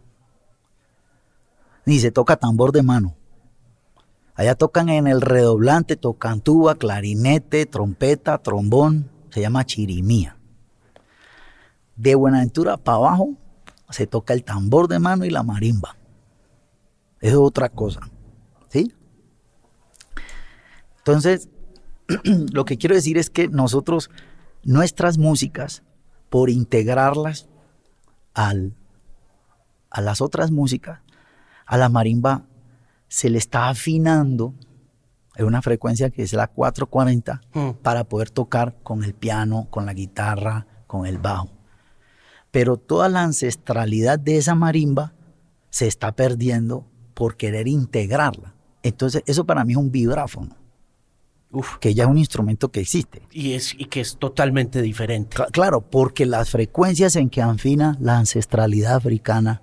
Ni 1.86 1.98
se 1.98 2.10
toca 2.10 2.36
tambor 2.36 2.72
de 2.72 2.82
mano. 2.82 3.16
Allá 4.34 4.54
tocan 4.54 4.90
en 4.90 5.06
el 5.06 5.22
redoblante, 5.22 5.96
tocan 5.96 6.42
tuba, 6.42 6.74
clarinete, 6.74 7.64
trompeta, 7.64 8.36
trombón. 8.36 9.08
Se 9.30 9.40
llama 9.40 9.64
chirimía. 9.64 10.33
De 11.96 12.14
Buenaventura 12.14 12.76
para 12.76 12.96
abajo 12.98 13.34
se 13.90 14.06
toca 14.06 14.32
el 14.34 14.44
tambor 14.44 14.88
de 14.88 14.98
mano 14.98 15.24
y 15.24 15.30
la 15.30 15.42
marimba. 15.42 15.96
Eso 17.20 17.32
es 17.42 17.48
otra 17.48 17.68
cosa. 17.68 18.00
¿Sí? 18.68 18.92
Entonces, 20.98 21.48
lo 22.52 22.64
que 22.64 22.76
quiero 22.76 22.94
decir 22.94 23.18
es 23.18 23.30
que 23.30 23.48
nosotros, 23.48 24.10
nuestras 24.62 25.18
músicas, 25.18 25.82
por 26.30 26.50
integrarlas 26.50 27.48
al, 28.34 28.74
a 29.90 30.00
las 30.00 30.20
otras 30.20 30.50
músicas, 30.50 31.00
a 31.66 31.76
la 31.76 31.88
marimba 31.88 32.46
se 33.08 33.30
le 33.30 33.38
está 33.38 33.68
afinando 33.68 34.54
en 35.36 35.46
una 35.46 35.62
frecuencia 35.62 36.10
que 36.10 36.22
es 36.22 36.32
la 36.32 36.48
440 36.48 37.40
Mm. 37.54 37.70
para 37.82 38.04
poder 38.04 38.30
tocar 38.30 38.76
con 38.82 39.04
el 39.04 39.14
piano, 39.14 39.68
con 39.70 39.86
la 39.86 39.94
guitarra, 39.94 40.66
con 40.86 41.06
el 41.06 41.18
bajo. 41.18 41.50
Pero 42.54 42.76
toda 42.76 43.08
la 43.08 43.24
ancestralidad 43.24 44.16
de 44.20 44.36
esa 44.36 44.54
marimba 44.54 45.12
se 45.70 45.88
está 45.88 46.12
perdiendo 46.12 46.86
por 47.12 47.36
querer 47.36 47.66
integrarla. 47.66 48.54
Entonces, 48.84 49.24
eso 49.26 49.44
para 49.44 49.64
mí 49.64 49.72
es 49.72 49.76
un 49.76 49.90
vibráfono, 49.90 50.54
Uf. 51.50 51.78
que 51.80 51.94
ya 51.94 52.04
es 52.04 52.08
un 52.10 52.16
instrumento 52.18 52.70
que 52.70 52.78
existe. 52.80 53.22
Y, 53.32 53.54
es, 53.54 53.74
y 53.76 53.86
que 53.86 54.00
es 54.00 54.18
totalmente 54.18 54.82
diferente. 54.82 55.36
Cla- 55.36 55.50
Claro, 55.50 55.80
porque 55.90 56.26
las 56.26 56.50
frecuencias 56.50 57.16
en 57.16 57.28
que 57.28 57.42
afina 57.42 57.96
la 58.00 58.18
ancestralidad 58.18 58.94
africana 58.94 59.62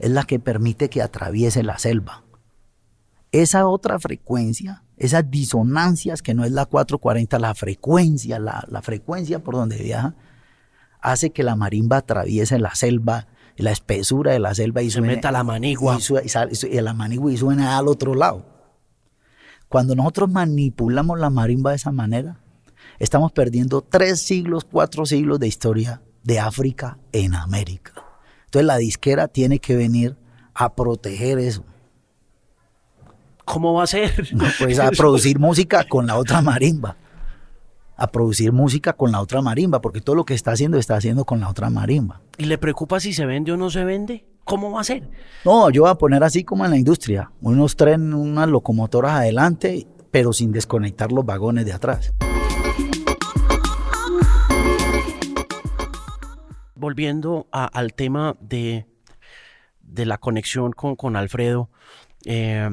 es 0.00 0.10
la 0.10 0.24
que 0.24 0.40
permite 0.40 0.90
que 0.90 1.00
atraviese 1.00 1.62
la 1.62 1.78
selva. 1.78 2.24
Esa 3.30 3.68
otra 3.68 4.00
frecuencia, 4.00 4.82
esas 4.96 5.30
disonancias 5.30 6.22
que 6.22 6.34
no 6.34 6.44
es 6.44 6.50
la 6.50 6.66
440, 6.66 7.38
la 7.38 7.54
frecuencia, 7.54 8.38
la, 8.40 8.64
la 8.68 8.82
frecuencia 8.82 9.38
por 9.44 9.54
donde 9.54 9.76
viaja, 9.80 10.16
hace 11.02 11.30
que 11.30 11.42
la 11.42 11.56
marimba 11.56 11.98
atraviese 11.98 12.58
la 12.58 12.74
selva, 12.74 13.26
la 13.56 13.70
espesura 13.72 14.32
de 14.32 14.38
la 14.38 14.54
selva 14.54 14.80
y 14.82 14.86
Se 14.90 14.98
suene- 14.98 15.16
meta 15.16 15.30
la 15.32 15.44
manigua. 15.44 15.96
y, 15.98 16.00
su- 16.00 16.18
y 16.18 16.28
sale- 16.28 16.52
y 16.70 16.80
la 16.80 16.94
manigua 16.94 17.30
y 17.32 17.36
suena 17.36 17.76
al 17.76 17.88
otro 17.88 18.14
lado. 18.14 18.46
Cuando 19.68 19.94
nosotros 19.94 20.30
manipulamos 20.30 21.18
la 21.18 21.30
marimba 21.30 21.70
de 21.70 21.76
esa 21.76 21.92
manera, 21.92 22.38
estamos 22.98 23.32
perdiendo 23.32 23.80
tres 23.82 24.20
siglos, 24.22 24.64
cuatro 24.64 25.04
siglos 25.06 25.38
de 25.40 25.48
historia 25.48 26.02
de 26.24 26.38
África 26.40 26.98
en 27.12 27.34
América. 27.34 27.92
Entonces 28.44 28.66
la 28.66 28.76
disquera 28.76 29.28
tiene 29.28 29.58
que 29.58 29.74
venir 29.76 30.16
a 30.54 30.74
proteger 30.74 31.38
eso, 31.38 31.64
¿Cómo 33.44 33.74
va 33.74 33.84
a 33.84 33.86
ser? 33.88 34.28
pues 34.58 34.78
a 34.78 34.90
producir 34.90 35.38
música 35.40 35.84
con 35.88 36.06
la 36.06 36.16
otra 36.16 36.42
marimba, 36.42 36.96
a 38.02 38.08
producir 38.10 38.50
música 38.52 38.94
con 38.94 39.12
la 39.12 39.20
otra 39.20 39.40
marimba, 39.42 39.80
porque 39.80 40.00
todo 40.00 40.16
lo 40.16 40.24
que 40.24 40.34
está 40.34 40.50
haciendo 40.50 40.76
está 40.76 40.96
haciendo 40.96 41.24
con 41.24 41.38
la 41.38 41.48
otra 41.48 41.70
marimba. 41.70 42.20
¿Y 42.36 42.46
le 42.46 42.58
preocupa 42.58 42.98
si 42.98 43.12
se 43.12 43.26
vende 43.26 43.52
o 43.52 43.56
no 43.56 43.70
se 43.70 43.84
vende? 43.84 44.26
¿Cómo 44.44 44.72
va 44.72 44.80
a 44.80 44.84
ser? 44.84 45.08
No, 45.44 45.70
yo 45.70 45.82
voy 45.82 45.90
a 45.92 45.94
poner 45.94 46.24
así 46.24 46.42
como 46.42 46.64
en 46.64 46.72
la 46.72 46.76
industria, 46.76 47.30
unos 47.40 47.76
trenes, 47.76 48.14
unas 48.14 48.48
locomotoras 48.48 49.12
adelante, 49.12 49.86
pero 50.10 50.32
sin 50.32 50.50
desconectar 50.50 51.12
los 51.12 51.24
vagones 51.24 51.64
de 51.64 51.72
atrás. 51.74 52.12
Volviendo 56.74 57.46
a- 57.52 57.66
al 57.66 57.94
tema 57.94 58.34
de, 58.40 58.86
de 59.80 60.06
la 60.06 60.18
conexión 60.18 60.72
con, 60.72 60.96
con 60.96 61.14
Alfredo, 61.14 61.70
eh, 62.24 62.68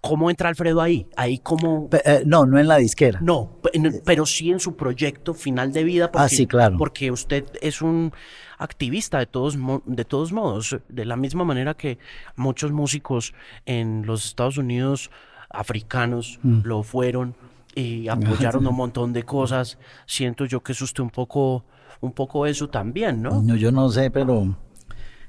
¿cómo 0.00 0.30
entra 0.30 0.48
Alfredo 0.48 0.80
ahí? 0.80 1.06
Ahí 1.16 1.38
cómo... 1.38 1.88
Pe- 1.90 2.02
eh, 2.04 2.22
no, 2.26 2.46
no 2.46 2.58
en 2.58 2.68
la 2.68 2.76
disquera. 2.76 3.20
No, 3.20 3.58
en- 3.72 4.00
pero 4.04 4.24
sí 4.26 4.50
en 4.50 4.60
su 4.60 4.76
proyecto 4.76 5.34
final 5.34 5.72
de 5.72 5.84
vida. 5.84 6.10
Porque, 6.12 6.24
Ah, 6.24 6.28
sí, 6.28 6.46
claro. 6.46 6.76
Porque 6.78 7.10
usted 7.10 7.44
es 7.60 7.82
un 7.82 8.12
activista 8.58 9.18
de 9.18 9.26
todos, 9.26 9.56
de 9.86 10.04
todos 10.04 10.32
modos, 10.32 10.76
de 10.88 11.04
la 11.04 11.16
misma 11.16 11.44
manera 11.44 11.74
que 11.74 11.98
muchos 12.36 12.72
músicos 12.72 13.32
en 13.66 14.04
los 14.06 14.24
Estados 14.24 14.58
Unidos 14.58 15.10
africanos 15.50 16.38
Mm. 16.42 16.60
lo 16.64 16.82
fueron 16.82 17.34
y 17.74 18.08
apoyaron 18.56 18.66
un 18.66 18.74
montón 18.74 19.12
de 19.12 19.22
cosas. 19.24 19.78
Siento 20.06 20.44
yo 20.44 20.60
que 20.62 20.72
es 20.72 20.80
usted 20.82 21.02
un 21.02 21.10
poco, 21.10 21.64
un 22.00 22.12
poco 22.12 22.46
eso 22.46 22.68
también, 22.68 23.22
¿no? 23.22 23.42
No, 23.42 23.56
yo 23.56 23.70
no 23.72 23.88
sé, 23.90 24.10
pero 24.10 24.56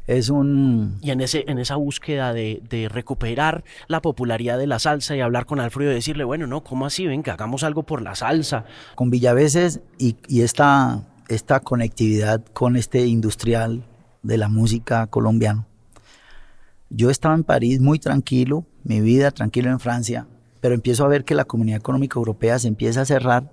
es 0.09 0.29
un... 0.29 0.97
Y 1.01 1.11
en, 1.11 1.21
ese, 1.21 1.45
en 1.47 1.59
esa 1.59 1.75
búsqueda 1.75 2.33
de, 2.33 2.63
de 2.67 2.89
recuperar 2.89 3.63
la 3.87 4.01
popularidad 4.01 4.57
de 4.57 4.65
la 4.65 4.79
salsa 4.79 5.15
y 5.15 5.21
hablar 5.21 5.45
con 5.45 5.59
Alfredo 5.59 5.91
y 5.91 5.95
decirle, 5.95 6.23
bueno, 6.23 6.47
no, 6.47 6.63
¿cómo 6.63 6.87
así? 6.87 7.05
Venga, 7.05 7.33
hagamos 7.33 7.63
algo 7.63 7.83
por 7.83 8.01
la 8.01 8.15
salsa. 8.15 8.65
Con 8.95 9.11
Villaveses 9.11 9.81
y, 9.99 10.15
y 10.27 10.41
esta, 10.41 11.03
esta 11.27 11.59
conectividad 11.59 12.43
con 12.53 12.75
este 12.75 13.05
industrial 13.05 13.83
de 14.23 14.37
la 14.37 14.49
música 14.49 15.05
colombiana, 15.05 15.67
yo 16.89 17.11
estaba 17.11 17.35
en 17.35 17.43
París 17.43 17.79
muy 17.79 17.99
tranquilo, 17.99 18.65
mi 18.83 19.01
vida 19.01 19.29
tranquilo 19.29 19.69
en 19.69 19.79
Francia, 19.79 20.25
pero 20.59 20.73
empiezo 20.73 21.05
a 21.05 21.07
ver 21.07 21.23
que 21.23 21.35
la 21.35 21.45
Comunidad 21.45 21.77
Económica 21.77 22.17
Europea 22.17 22.57
se 22.57 22.67
empieza 22.67 23.01
a 23.01 23.05
cerrar 23.05 23.51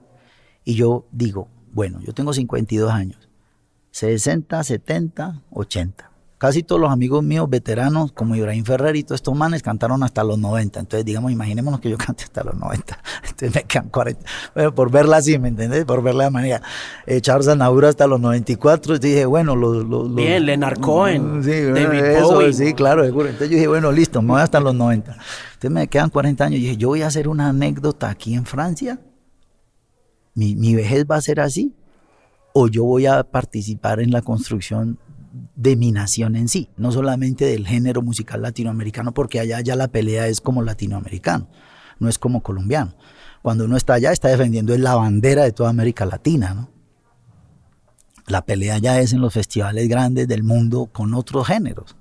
y 0.64 0.74
yo 0.74 1.06
digo, 1.12 1.48
bueno, 1.74 2.00
yo 2.00 2.14
tengo 2.14 2.32
52 2.32 2.90
años, 2.90 3.28
60, 3.90 4.64
70, 4.64 5.42
80 5.50 6.15
casi 6.38 6.62
todos 6.62 6.80
los 6.80 6.90
amigos 6.90 7.24
míos 7.24 7.48
veteranos, 7.48 8.12
como 8.12 8.36
Ibrahim 8.36 8.64
Ferrer 8.64 8.96
y 8.96 9.02
todos 9.02 9.18
estos 9.18 9.34
manes, 9.34 9.62
cantaron 9.62 10.02
hasta 10.02 10.22
los 10.22 10.38
90. 10.38 10.80
Entonces, 10.80 11.04
digamos, 11.04 11.32
imaginémonos 11.32 11.80
que 11.80 11.90
yo 11.90 11.98
cante 12.06 12.24
hasta 12.24 12.44
los 12.44 12.54
90. 12.54 12.98
Entonces 13.22 13.54
me 13.54 13.62
quedan 13.64 13.88
40. 13.88 14.22
Bueno, 14.54 14.74
por 14.74 14.90
verla 14.90 15.18
así, 15.18 15.38
¿me 15.38 15.48
entendés? 15.48 15.84
Por 15.84 16.02
verla 16.02 16.24
de 16.24 16.30
manera. 16.30 16.62
Eh, 17.06 17.20
Charles 17.20 17.48
Aznavour 17.48 17.86
hasta 17.86 18.06
los 18.06 18.20
94. 18.20 18.98
dije, 18.98 19.26
bueno, 19.26 19.56
los... 19.56 19.84
los, 19.84 20.14
Bien, 20.14 20.44
Leonard 20.44 20.80
Cohen, 20.80 21.42
sí, 21.42 21.62
David 21.62 22.04
eso, 22.04 22.32
Bowie. 22.32 22.52
Sí, 22.52 22.74
claro, 22.74 23.04
seguro. 23.04 23.28
Entonces 23.28 23.50
yo 23.50 23.54
dije, 23.54 23.68
bueno, 23.68 23.92
listo, 23.92 24.20
me 24.22 24.32
voy 24.32 24.40
hasta 24.40 24.60
los 24.60 24.74
90. 24.74 25.12
Entonces 25.12 25.70
me 25.70 25.88
quedan 25.88 26.10
40 26.10 26.44
años. 26.44 26.58
Y 26.58 26.62
dije, 26.62 26.76
yo 26.76 26.88
voy 26.88 27.02
a 27.02 27.06
hacer 27.06 27.28
una 27.28 27.48
anécdota 27.48 28.10
aquí 28.10 28.34
en 28.34 28.44
Francia. 28.44 29.00
Mi, 30.34 30.54
mi 30.54 30.74
vejez 30.74 31.06
va 31.10 31.16
a 31.16 31.20
ser 31.20 31.40
así. 31.40 31.74
O 32.52 32.68
yo 32.68 32.84
voy 32.84 33.06
a 33.06 33.22
participar 33.22 34.00
en 34.00 34.10
la 34.10 34.22
construcción 34.22 34.98
de 35.54 35.76
mi 35.76 35.92
nación 35.92 36.36
en 36.36 36.48
sí, 36.48 36.68
no 36.76 36.92
solamente 36.92 37.44
del 37.46 37.66
género 37.66 38.02
musical 38.02 38.42
latinoamericano, 38.42 39.12
porque 39.12 39.40
allá 39.40 39.60
ya 39.60 39.76
la 39.76 39.88
pelea 39.88 40.28
es 40.28 40.40
como 40.40 40.62
latinoamericano, 40.62 41.48
no 41.98 42.08
es 42.08 42.18
como 42.18 42.42
colombiano. 42.42 42.94
Cuando 43.42 43.64
uno 43.64 43.76
está 43.76 43.94
allá 43.94 44.12
está 44.12 44.28
defendiendo 44.28 44.76
la 44.76 44.94
bandera 44.94 45.44
de 45.44 45.52
toda 45.52 45.70
América 45.70 46.04
Latina, 46.04 46.54
¿no? 46.54 46.70
La 48.26 48.44
pelea 48.44 48.78
ya 48.78 48.98
es 49.00 49.12
en 49.12 49.20
los 49.20 49.32
festivales 49.32 49.88
grandes 49.88 50.26
del 50.26 50.42
mundo 50.42 50.86
con 50.92 51.14
otros 51.14 51.46
géneros, 51.46 51.94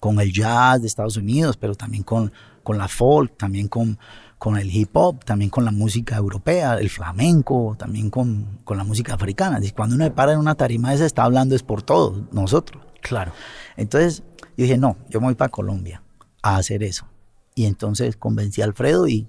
con 0.00 0.18
el 0.20 0.32
jazz 0.32 0.80
de 0.80 0.88
Estados 0.88 1.16
Unidos, 1.16 1.56
pero 1.56 1.76
también 1.76 2.02
con, 2.02 2.32
con 2.64 2.76
la 2.76 2.88
folk, 2.88 3.36
también 3.36 3.68
con, 3.68 3.98
con 4.38 4.56
el 4.56 4.74
hip 4.74 4.96
hop, 4.96 5.24
también 5.24 5.50
con 5.50 5.64
la 5.64 5.72
música 5.72 6.16
europea, 6.16 6.74
el 6.74 6.90
flamenco, 6.90 7.76
también 7.78 8.08
con, 8.08 8.60
con 8.64 8.76
la 8.76 8.84
música 8.84 9.14
africana. 9.14 9.58
Y 9.62 9.72
cuando 9.72 9.96
uno 9.96 10.04
se 10.04 10.10
para 10.12 10.32
en 10.32 10.38
una 10.38 10.54
tarima 10.54 10.96
se 10.96 11.06
está 11.06 11.24
hablando 11.24 11.54
es 11.54 11.62
por 11.62 11.82
todos 11.82 12.22
nosotros. 12.32 12.84
Claro. 13.02 13.32
Entonces 13.76 14.22
yo 14.56 14.62
dije, 14.64 14.78
no, 14.78 14.96
yo 15.08 15.20
me 15.20 15.26
voy 15.26 15.34
para 15.34 15.50
Colombia 15.50 16.02
a 16.42 16.56
hacer 16.56 16.82
eso. 16.82 17.06
Y 17.54 17.66
entonces 17.66 18.16
convencí 18.16 18.62
a 18.62 18.64
Alfredo 18.64 19.08
y, 19.08 19.26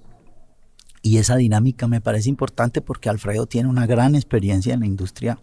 y 1.01 1.17
esa 1.17 1.35
dinámica 1.35 1.87
me 1.87 2.01
parece 2.01 2.29
importante 2.29 2.81
porque 2.81 3.09
Alfredo 3.09 3.47
tiene 3.47 3.69
una 3.69 3.87
gran 3.87 4.15
experiencia 4.15 4.73
en 4.73 4.81
la 4.81 4.85
industria 4.85 5.39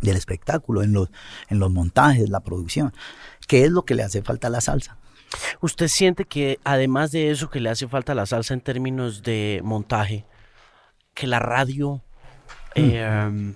del 0.00 0.16
espectáculo, 0.16 0.82
en 0.82 0.92
los, 0.92 1.10
en 1.48 1.58
los 1.58 1.70
montajes, 1.70 2.30
la 2.30 2.40
producción. 2.40 2.94
¿Qué 3.46 3.64
es 3.64 3.70
lo 3.70 3.84
que 3.84 3.94
le 3.94 4.02
hace 4.02 4.22
falta 4.22 4.46
a 4.46 4.50
la 4.50 4.60
salsa? 4.60 4.98
¿Usted 5.60 5.88
siente 5.88 6.24
que 6.24 6.58
además 6.64 7.10
de 7.12 7.30
eso 7.30 7.50
que 7.50 7.60
le 7.60 7.68
hace 7.70 7.88
falta 7.88 8.12
a 8.12 8.14
la 8.14 8.26
salsa 8.26 8.54
en 8.54 8.60
términos 8.60 9.22
de 9.22 9.60
montaje, 9.64 10.24
que 11.14 11.26
la 11.26 11.38
radio 11.38 12.02
eh, 12.74 13.54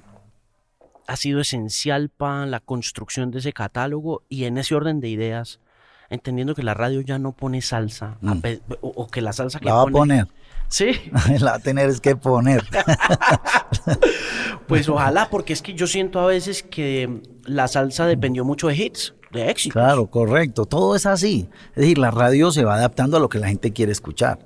ha 1.06 1.16
sido 1.16 1.40
esencial 1.40 2.08
para 2.08 2.46
la 2.46 2.60
construcción 2.60 3.30
de 3.30 3.38
ese 3.40 3.52
catálogo 3.52 4.22
y 4.28 4.44
en 4.44 4.58
ese 4.58 4.74
orden 4.74 5.00
de 5.00 5.08
ideas, 5.08 5.60
entendiendo 6.08 6.54
que 6.54 6.62
la 6.62 6.74
radio 6.74 7.00
ya 7.02 7.18
no 7.18 7.32
pone 7.32 7.62
salsa, 7.62 8.16
Mm. 8.20 8.40
o, 8.80 8.88
o 8.88 9.06
que 9.08 9.20
la 9.20 9.32
salsa 9.32 9.58
que 9.60 9.66
La 9.66 9.74
va 9.74 9.82
a 9.82 9.84
pone... 9.84 9.92
poner, 10.24 10.26
Sí, 10.68 10.92
la 11.40 11.50
va 11.52 11.56
a 11.56 11.58
tener 11.58 11.88
es 11.90 12.00
que 12.00 12.14
poner. 12.16 12.62
pues 14.68 14.88
ojalá, 14.88 15.28
porque 15.30 15.52
es 15.52 15.62
que 15.62 15.74
yo 15.74 15.86
siento 15.86 16.20
a 16.20 16.26
veces 16.26 16.62
que 16.62 17.20
la 17.44 17.68
salsa 17.68 18.06
dependió 18.06 18.44
mucho 18.44 18.68
de 18.68 18.76
hits, 18.76 19.14
de 19.32 19.50
éxitos. 19.50 19.74
Claro, 19.74 20.06
correcto. 20.08 20.66
Todo 20.66 20.96
es 20.96 21.06
así. 21.06 21.48
Es 21.70 21.76
decir, 21.76 21.98
la 21.98 22.10
radio 22.10 22.50
se 22.50 22.64
va 22.64 22.74
adaptando 22.74 23.16
a 23.16 23.20
lo 23.20 23.28
que 23.28 23.38
la 23.38 23.48
gente 23.48 23.72
quiere 23.72 23.92
escuchar. 23.92 24.38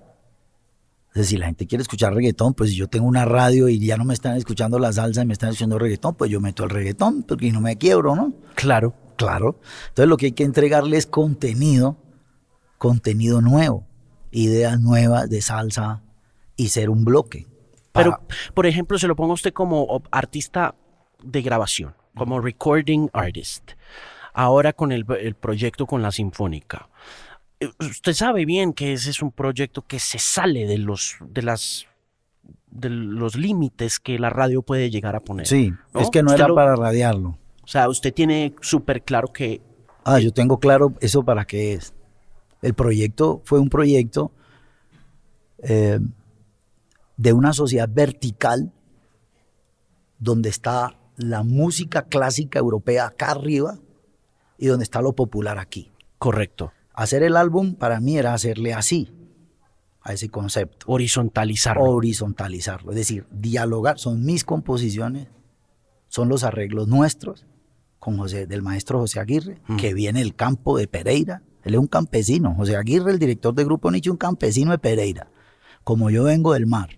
Es 1.15 1.21
decir, 1.21 1.37
si 1.37 1.41
la 1.41 1.47
gente 1.47 1.67
quiere 1.67 1.83
escuchar 1.83 2.13
reggaetón, 2.13 2.55
pues 2.55 2.71
si 2.71 2.77
yo 2.77 2.89
tengo 2.89 3.07
una 3.07 3.25
radio 3.25 3.69
y 3.69 3.79
ya 3.79 3.97
no 3.97 4.05
me 4.05 4.15
están 4.15 4.37
escuchando 4.37 4.81
la 4.81 4.93
salsa 4.93 5.23
y 5.23 5.27
me 5.27 5.33
están 5.33 5.51
escuchando 5.51 5.79
reggaetón, 5.79 6.17
pues 6.17 6.31
yo 6.31 6.41
meto 6.41 6.65
el 6.65 6.71
reggaetón 6.71 7.23
porque 7.23 7.53
no 7.53 7.61
me 7.61 7.79
quiebro, 7.79 8.17
¿no? 8.17 8.33
Claro. 8.55 8.95
Claro. 9.17 9.61
Entonces 9.89 10.09
lo 10.09 10.17
que 10.17 10.27
hay 10.27 10.33
que 10.33 10.43
entregarle 10.43 10.97
es 10.97 11.07
contenido, 11.07 11.97
contenido 12.79 13.41
nuevo, 13.41 13.87
ideas 14.33 14.81
nuevas 14.81 15.31
de 15.31 15.41
salsa 15.41 16.03
y 16.57 16.69
ser 16.69 16.91
un 16.91 17.05
bloque. 17.05 17.47
Pero, 17.93 18.21
por 18.55 18.67
ejemplo, 18.67 18.99
se 18.99 19.07
lo 19.07 19.15
pongo 19.15 19.33
a 19.33 19.35
usted 19.35 19.53
como 19.53 20.03
artista 20.11 20.75
de 21.23 21.43
grabación, 21.43 21.95
como 22.17 22.41
recording 22.41 23.09
artist. 23.13 23.71
Ahora 24.35 24.73
con 24.73 24.93
el, 24.93 25.07
el 25.21 25.35
proyecto 25.35 25.87
con 25.87 26.03
la 26.03 26.11
Sinfónica. 26.13 26.89
Eh, 27.61 27.71
Usted 27.81 28.13
sabe 28.13 28.45
bien 28.45 28.73
que 28.73 28.93
ese 28.93 29.11
es 29.11 29.23
un 29.23 29.31
proyecto 29.33 29.83
que 29.83 29.99
se 30.01 30.19
sale 30.19 30.67
de 30.67 30.77
los, 30.79 31.17
de 31.21 31.43
las, 31.43 31.87
de 32.71 32.91
los 32.91 33.37
límites 33.37 34.01
que 34.01 34.19
la 34.19 34.31
radio 34.31 34.63
puede 34.63 34.91
llegar 34.91 35.15
a 35.17 35.21
poner. 35.21 35.47
sí, 35.47 35.73
¿no? 35.93 36.01
es 36.01 36.11
que 36.11 36.23
no 36.23 36.33
era 36.35 36.49
lo- 36.49 36.55
para 36.57 36.75
radiarlo. 36.77 37.39
O 37.63 37.67
sea, 37.67 37.89
usted 37.89 38.13
tiene 38.13 38.55
súper 38.61 39.03
claro 39.03 39.33
que 39.33 39.63
Ah, 40.05 40.19
yo 40.21 40.33
tengo 40.33 40.59
claro 40.59 40.93
eso 41.01 41.23
para 41.25 41.47
qué 41.47 41.73
es. 41.73 41.95
El 42.61 42.75
proyecto 42.75 43.41
fue 43.45 43.59
un 43.59 43.71
proyecto 43.71 44.33
eh, 45.63 45.99
de 47.17 47.33
una 47.33 47.53
sociedad 47.55 47.89
vertical 47.91 48.71
donde 50.19 50.49
está 50.51 50.97
la 51.17 51.43
música 51.43 52.03
clásica 52.03 52.59
europea 52.59 53.07
acá 53.07 53.31
arriba 53.31 53.79
y 54.59 54.67
donde 54.67 54.85
está 54.85 55.01
lo 55.03 55.15
popular 55.15 55.59
aquí. 55.59 55.91
correcto, 56.19 56.73
Hacer 56.97 57.23
el 57.25 57.37
álbum 57.37 57.75
para 57.75 57.99
mí 58.01 58.17
era 58.19 58.35
hacerle 58.35 58.73
así 58.73 59.11
a 60.01 60.13
ese 60.13 60.29
concepto, 60.29 60.87
horizontalizarlo. 60.89 61.83
horizontalizarlo, 61.83 62.93
es 62.93 62.97
decir, 62.97 63.27
dialogar, 63.33 63.99
son 63.99 64.25
mis 64.25 64.45
composiciones, 64.45 65.27
son 66.09 66.29
los 66.29 66.45
arreglos 66.45 66.87
nuestros 66.89 67.47
con 67.99 68.17
José, 68.19 68.47
del 68.47 68.63
maestro 68.63 69.01
José 69.01 69.19
Aguirre, 69.19 69.61
Mm. 69.67 69.77
que 69.77 69.93
viene 69.95 70.21
del 70.21 70.35
campo 70.37 70.77
de 70.79 70.87
Pereira. 70.87 71.43
Él 71.65 71.75
es 71.75 71.81
un 71.81 71.87
campesino. 71.87 72.55
José 72.55 72.77
Aguirre, 72.77 73.11
el 73.11 73.19
director 73.19 73.55
del 73.55 73.65
Grupo 73.65 73.91
Nietzsche, 73.91 74.11
un 74.11 74.19
campesino 74.19 74.71
de 74.73 74.79
Pereira. 74.79 75.29
Como 75.83 76.11
yo 76.11 76.25
vengo 76.25 76.53
del 76.53 76.67
mar. 76.67 76.91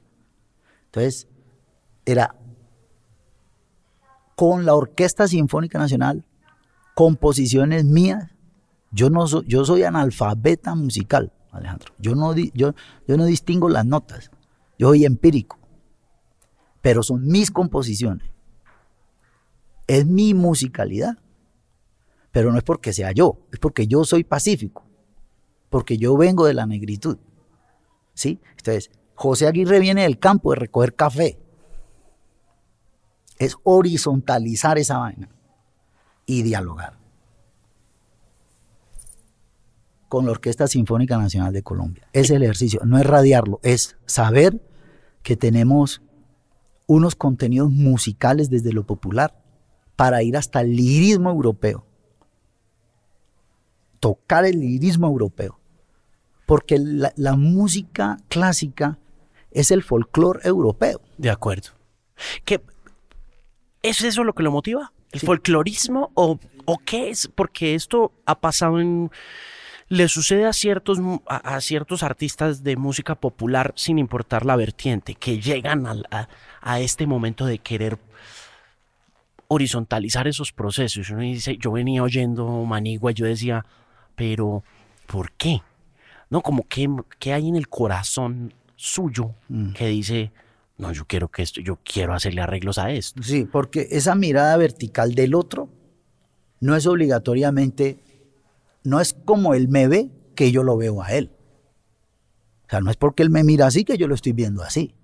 Entonces, 0.86 1.28
era 2.04 2.34
con 4.34 4.66
la 4.66 4.74
Orquesta 4.74 5.26
Sinfónica 5.28 5.78
Nacional, 5.78 6.24
composiciones 6.96 7.84
mías. 7.84 8.30
Yo, 8.90 9.10
no 9.10 9.28
so- 9.28 9.42
yo 9.42 9.64
soy 9.66 9.82
analfabeta 9.82 10.74
musical, 10.74 11.30
Alejandro. 11.52 11.92
Yo 11.98 12.14
no, 12.14 12.34
yo, 12.34 12.74
yo 13.06 13.16
no 13.18 13.26
distingo 13.26 13.68
las 13.68 13.84
notas. 13.84 14.30
Yo 14.78 14.88
soy 14.88 15.04
empírico. 15.04 15.58
Pero 16.80 17.02
son 17.02 17.26
mis 17.26 17.50
composiciones 17.50 18.30
es 19.86 20.06
mi 20.06 20.34
musicalidad. 20.34 21.18
Pero 22.32 22.50
no 22.50 22.58
es 22.58 22.64
porque 22.64 22.92
sea 22.92 23.12
yo, 23.12 23.38
es 23.52 23.58
porque 23.58 23.86
yo 23.86 24.04
soy 24.04 24.24
pacífico, 24.24 24.84
porque 25.70 25.96
yo 25.96 26.16
vengo 26.16 26.44
de 26.46 26.54
la 26.54 26.66
negritud. 26.66 27.18
¿Sí? 28.14 28.40
Entonces, 28.58 28.90
José 29.14 29.46
Aguirre 29.46 29.78
viene 29.78 30.02
del 30.02 30.18
campo 30.18 30.50
de 30.50 30.56
recoger 30.56 30.94
café. 30.94 31.38
Es 33.38 33.56
horizontalizar 33.64 34.78
esa 34.78 34.98
vaina 34.98 35.28
y 36.26 36.42
dialogar 36.42 36.98
con 40.08 40.26
la 40.26 40.32
Orquesta 40.32 40.66
Sinfónica 40.66 41.18
Nacional 41.18 41.52
de 41.52 41.62
Colombia. 41.62 42.08
Es 42.12 42.30
el 42.30 42.42
ejercicio, 42.42 42.80
no 42.84 42.98
es 42.98 43.06
radiarlo, 43.06 43.60
es 43.62 43.96
saber 44.06 44.60
que 45.22 45.36
tenemos 45.36 46.02
unos 46.86 47.16
contenidos 47.16 47.70
musicales 47.70 48.48
desde 48.48 48.72
lo 48.72 48.84
popular 48.84 49.42
para 49.96 50.22
ir 50.22 50.36
hasta 50.36 50.60
el 50.60 50.76
lirismo 50.76 51.30
europeo. 51.30 51.84
Tocar 53.98 54.44
el 54.44 54.60
lirismo 54.60 55.06
europeo. 55.06 55.58
Porque 56.46 56.78
la, 56.78 57.36
música 57.36 58.18
clásica 58.28 58.98
es 59.50 59.72
el 59.72 59.82
folclore 59.82 60.40
europeo. 60.44 61.00
De 61.18 61.30
acuerdo. 61.30 61.70
¿Qué, 62.44 62.62
¿Es 63.82 64.02
eso 64.02 64.22
lo 64.22 64.32
que 64.32 64.44
lo 64.44 64.52
motiva? 64.52 64.92
¿El 65.12 65.20
Sí. 65.20 65.26
folclorismo 65.26 66.10
o, 66.14 66.38
o 66.64 66.78
qué 66.78 67.10
es? 67.10 67.28
Porque 67.34 67.74
esto 67.74 68.12
ha 68.26 68.38
pasado 68.40 68.80
en... 68.80 69.10
Le 69.88 70.08
sucede 70.08 70.46
a 70.46 70.52
ciertos, 70.52 70.98
a, 71.28 71.36
a 71.56 71.60
ciertos 71.60 72.02
artistas 72.02 72.64
de 72.64 72.76
música 72.76 73.14
popular 73.14 73.72
sin 73.76 73.98
importar 74.00 74.44
la 74.44 74.56
vertiente, 74.56 75.14
que 75.14 75.38
llegan 75.40 75.86
a, 75.86 76.28
a 76.60 76.80
este 76.80 77.06
momento 77.06 77.46
de 77.46 77.58
querer 77.60 77.96
horizontalizar 79.48 80.26
esos 80.26 80.52
procesos. 80.52 81.10
Uno 81.10 81.20
dice, 81.22 81.56
yo 81.58 81.72
venía 81.72 82.02
oyendo 82.02 82.46
Manigua 82.64 83.12
y 83.12 83.14
yo 83.14 83.26
decía, 83.26 83.64
pero 84.16 84.64
¿por 85.06 85.32
qué? 85.32 85.62
¿No? 86.30 86.40
Como 86.40 86.66
que, 86.66 86.88
que 87.20 87.32
hay 87.32 87.48
en 87.48 87.56
el 87.56 87.68
corazón 87.68 88.52
suyo 88.74 89.34
Mm. 89.48 89.72
que 89.72 89.86
dice, 89.86 90.32
no, 90.78 90.92
yo 90.92 91.06
quiero 91.06 91.30
que 91.30 91.42
esto, 91.42 91.60
yo 91.60 91.78
quiero 91.82 92.14
hacerle 92.14 92.42
arreglos 92.42 92.78
a 92.78 92.90
esto. 92.90 93.22
Sí, 93.22 93.44
porque 93.50 93.88
esa 93.90 94.14
mirada 94.14 94.56
vertical 94.56 95.14
del 95.14 95.34
otro 95.34 95.70
no 96.60 96.76
es 96.76 96.86
obligatoriamente 96.86 97.98
no 98.86 99.00
es 99.00 99.14
como 99.14 99.54
él 99.54 99.68
me 99.68 99.88
ve 99.88 100.10
que 100.36 100.52
yo 100.52 100.62
lo 100.62 100.76
veo 100.76 101.02
a 101.02 101.12
él. 101.12 101.32
O 102.66 102.70
sea, 102.70 102.80
no 102.80 102.90
es 102.90 102.96
porque 102.96 103.24
él 103.24 103.30
me 103.30 103.42
mira 103.42 103.66
así 103.66 103.84
que 103.84 103.98
yo 103.98 104.06
lo 104.06 104.14
estoy 104.14 104.32
viendo 104.32 104.62
así. 104.62 104.94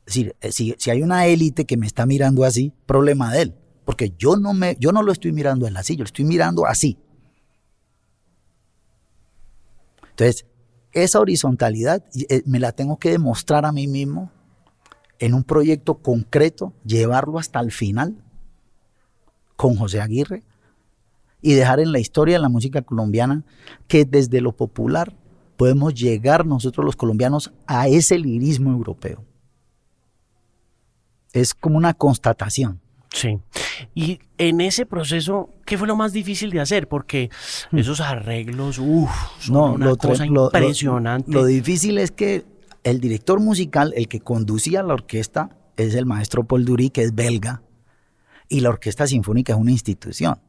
Es 0.00 0.14
decir, 0.14 0.36
eh, 0.42 0.52
si, 0.52 0.74
si 0.78 0.90
hay 0.90 1.02
una 1.02 1.26
élite 1.26 1.64
que 1.64 1.78
me 1.78 1.86
está 1.86 2.04
mirando 2.04 2.44
así, 2.44 2.72
problema 2.84 3.32
de 3.32 3.42
él. 3.42 3.54
Porque 3.86 4.14
yo 4.18 4.36
no, 4.36 4.52
me, 4.52 4.76
yo 4.78 4.92
no 4.92 5.02
lo 5.02 5.10
estoy 5.10 5.32
mirando 5.32 5.66
él 5.66 5.76
así, 5.76 5.96
yo 5.96 6.00
lo 6.00 6.06
estoy 6.06 6.26
mirando 6.26 6.66
así. 6.66 6.98
Entonces, 10.10 10.44
esa 10.92 11.20
horizontalidad 11.20 12.04
eh, 12.28 12.42
me 12.46 12.60
la 12.60 12.72
tengo 12.72 12.98
que 12.98 13.10
demostrar 13.10 13.64
a 13.64 13.72
mí 13.72 13.86
mismo 13.86 14.30
en 15.18 15.34
un 15.34 15.44
proyecto 15.44 15.96
concreto, 15.96 16.72
llevarlo 16.84 17.38
hasta 17.38 17.60
el 17.60 17.72
final 17.72 18.16
con 19.56 19.76
José 19.76 20.00
Aguirre 20.00 20.44
y 21.42 21.54
dejar 21.54 21.80
en 21.80 21.92
la 21.92 21.98
historia 21.98 22.36
de 22.36 22.42
la 22.42 22.48
música 22.48 22.82
colombiana 22.82 23.44
que 23.86 24.04
desde 24.04 24.40
lo 24.40 24.52
popular 24.52 25.14
podemos 25.56 25.94
llegar 25.94 26.46
nosotros 26.46 26.84
los 26.84 26.96
colombianos 26.96 27.52
a 27.66 27.88
ese 27.88 28.18
lirismo 28.18 28.70
europeo. 28.70 29.24
Es 31.32 31.54
como 31.54 31.76
una 31.76 31.94
constatación. 31.94 32.80
Sí. 33.12 33.40
Y 33.94 34.20
en 34.38 34.60
ese 34.60 34.86
proceso, 34.86 35.50
¿qué 35.64 35.78
fue 35.78 35.86
lo 35.86 35.96
más 35.96 36.12
difícil 36.12 36.50
de 36.50 36.60
hacer? 36.60 36.88
Porque 36.88 37.30
hmm. 37.70 37.78
esos 37.78 38.00
arreglos, 38.00 38.78
uff, 38.78 39.10
son 39.40 39.74
una 39.74 39.94
cosa 39.96 40.26
impresionante. 40.26 41.30
Lo, 41.30 41.44
difícil 41.44 41.98
es 41.98 42.10
que 42.10 42.44
el 42.84 43.00
director 43.00 43.40
musical, 43.40 43.92
el 43.96 44.08
que 44.08 44.20
conducía 44.20 44.82
la 44.82 44.94
orquesta, 44.94 45.50
es 45.76 45.94
el 45.94 46.06
maestro 46.06 46.44
Paul 46.44 46.64
Dury, 46.64 46.90
que 46.90 47.02
es 47.02 47.14
belga, 47.14 47.62
y 48.48 48.60
la 48.60 48.70
orquesta 48.70 49.06
sinfónica 49.06 49.52
es 49.52 49.58
una 49.58 49.72
institución. 49.72 50.40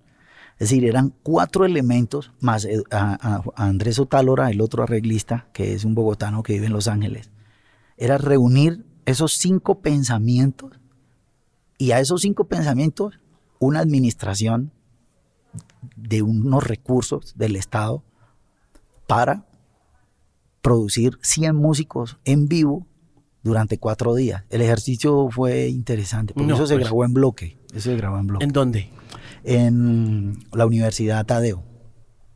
Es 0.53 0.69
decir, 0.69 0.85
eran 0.85 1.13
cuatro 1.23 1.65
elementos, 1.65 2.31
más 2.41 2.65
eh, 2.65 2.83
a, 2.91 3.41
Andrés 3.55 3.97
Otálora, 3.99 4.49
el 4.49 4.59
otro 4.59 4.83
arreglista, 4.83 5.47
que 5.53 5.73
es 5.73 5.85
un 5.85 5.95
bogotano 5.95 6.43
que 6.43 6.53
vive 6.53 6.65
en 6.65 6.73
Los 6.73 6.87
Ángeles. 6.87 7.31
Era 7.95 8.17
reunir 8.17 8.85
esos 9.05 9.33
cinco 9.33 9.81
pensamientos 9.81 10.78
y 11.79 11.91
a 11.91 11.99
esos 11.99 12.21
cinco 12.21 12.43
pensamientos 12.43 13.19
una 13.57 13.79
administración 13.79 14.71
de 15.95 16.21
unos 16.21 16.63
recursos 16.63 17.33
del 17.35 17.55
Estado 17.55 18.03
para 19.07 19.47
producir 20.61 21.17
100 21.23 21.55
músicos 21.55 22.19
en 22.25 22.47
vivo 22.47 22.85
durante 23.41 23.79
cuatro 23.79 24.13
días. 24.13 24.43
El 24.51 24.61
ejercicio 24.61 25.29
fue 25.31 25.69
interesante, 25.69 26.35
porque 26.35 26.53
eso 26.53 26.67
se 26.67 26.75
pues. 26.75 26.85
grabó 26.85 27.05
en 27.05 27.13
bloque. 27.13 27.57
Eso 27.71 27.89
se 27.89 27.97
grabó 27.97 28.19
en 28.19 28.27
bloque. 28.27 28.45
¿En 28.45 28.51
dónde? 28.51 28.91
en 29.43 30.39
la 30.53 30.65
Universidad 30.65 31.25
Tadeo. 31.25 31.63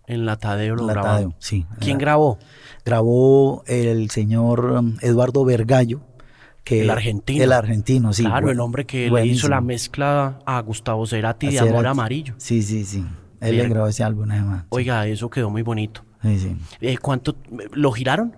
En 0.08 0.26
la 0.26 0.38
Tadeo 0.38 0.76
lo 0.76 0.88
la 0.88 1.30
sí. 1.40 1.66
¿Quién 1.80 1.98
grabó? 1.98 2.38
Grabó 2.86 3.64
el 3.68 4.10
señor 4.10 4.72
um, 4.72 4.98
Eduardo 5.02 5.46
Vergallo. 5.46 6.02
Que, 6.64 6.82
el 6.82 6.90
argentino. 6.90 7.44
El 7.44 7.52
argentino, 7.52 8.14
sí. 8.14 8.24
Claro, 8.24 8.50
el 8.50 8.60
hombre 8.60 8.86
que 8.86 9.10
le 9.10 9.26
hizo 9.26 9.50
la 9.50 9.60
mezcla 9.60 10.40
a 10.46 10.62
Gustavo 10.62 11.06
Cerati 11.06 11.50
de 11.50 11.60
Amor 11.60 11.88
Amarillo. 11.88 12.36
Sí, 12.38 12.62
sí, 12.62 12.86
sí. 12.86 13.04
Él 13.42 13.58
le 13.58 13.68
grabó 13.68 13.88
ese 13.88 14.04
álbum 14.04 14.32
además. 14.32 14.66
Oiga, 14.70 15.06
eso 15.08 15.30
quedó 15.30 15.50
muy 15.50 15.62
bonito. 15.62 16.04
Sí, 16.22 16.40
sí. 16.40 16.56
Eh, 16.80 16.98
¿Cuánto 16.98 17.36
lo 17.74 17.92
giraron? 17.92 18.34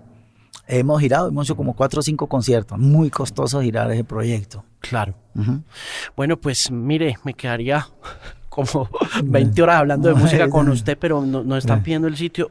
Hemos 0.68 1.00
girado, 1.00 1.28
hemos 1.28 1.46
hecho 1.46 1.56
como 1.56 1.76
cuatro 1.76 2.00
o 2.00 2.04
cinco 2.04 2.28
conciertos. 2.28 2.80
Muy 2.80 3.12
costoso 3.12 3.62
girar 3.62 3.92
ese 3.92 4.04
proyecto. 4.04 4.64
Claro. 4.80 5.14
Bueno, 6.16 6.38
pues 6.38 6.72
mire, 6.72 7.18
me 7.24 7.34
quedaría 7.34 7.88
como 8.50 8.90
20 9.24 9.62
horas 9.62 9.78
hablando 9.78 10.10
de 10.10 10.16
música 10.16 10.50
con 10.50 10.70
usted, 10.70 10.98
pero 11.00 11.24
no, 11.24 11.56
están 11.58 11.84
pidiendo 11.84 12.08
el 12.08 12.18
sitio. 12.18 12.50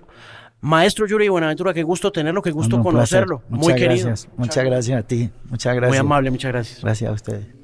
Maestro 0.65 1.07
Yuri 1.07 1.29
Buenaventura, 1.29 1.75
qué 1.75 1.83
gusto 1.83 2.11
tenerlo, 2.11 2.41
qué 2.41 2.51
gusto 2.51 2.83
conocerlo. 2.83 3.43
Muy 3.51 3.75
querido. 3.75 4.15
Muchas 4.39 4.65
gracias 4.65 4.99
a 4.99 5.07
ti. 5.07 5.29
Muchas 5.51 5.77
gracias. 5.77 5.91
Muy 5.91 5.99
amable, 5.99 6.31
muchas 6.31 6.53
gracias. 6.53 6.81
Gracias 6.81 7.11
a 7.11 7.13
ustedes. 7.13 7.64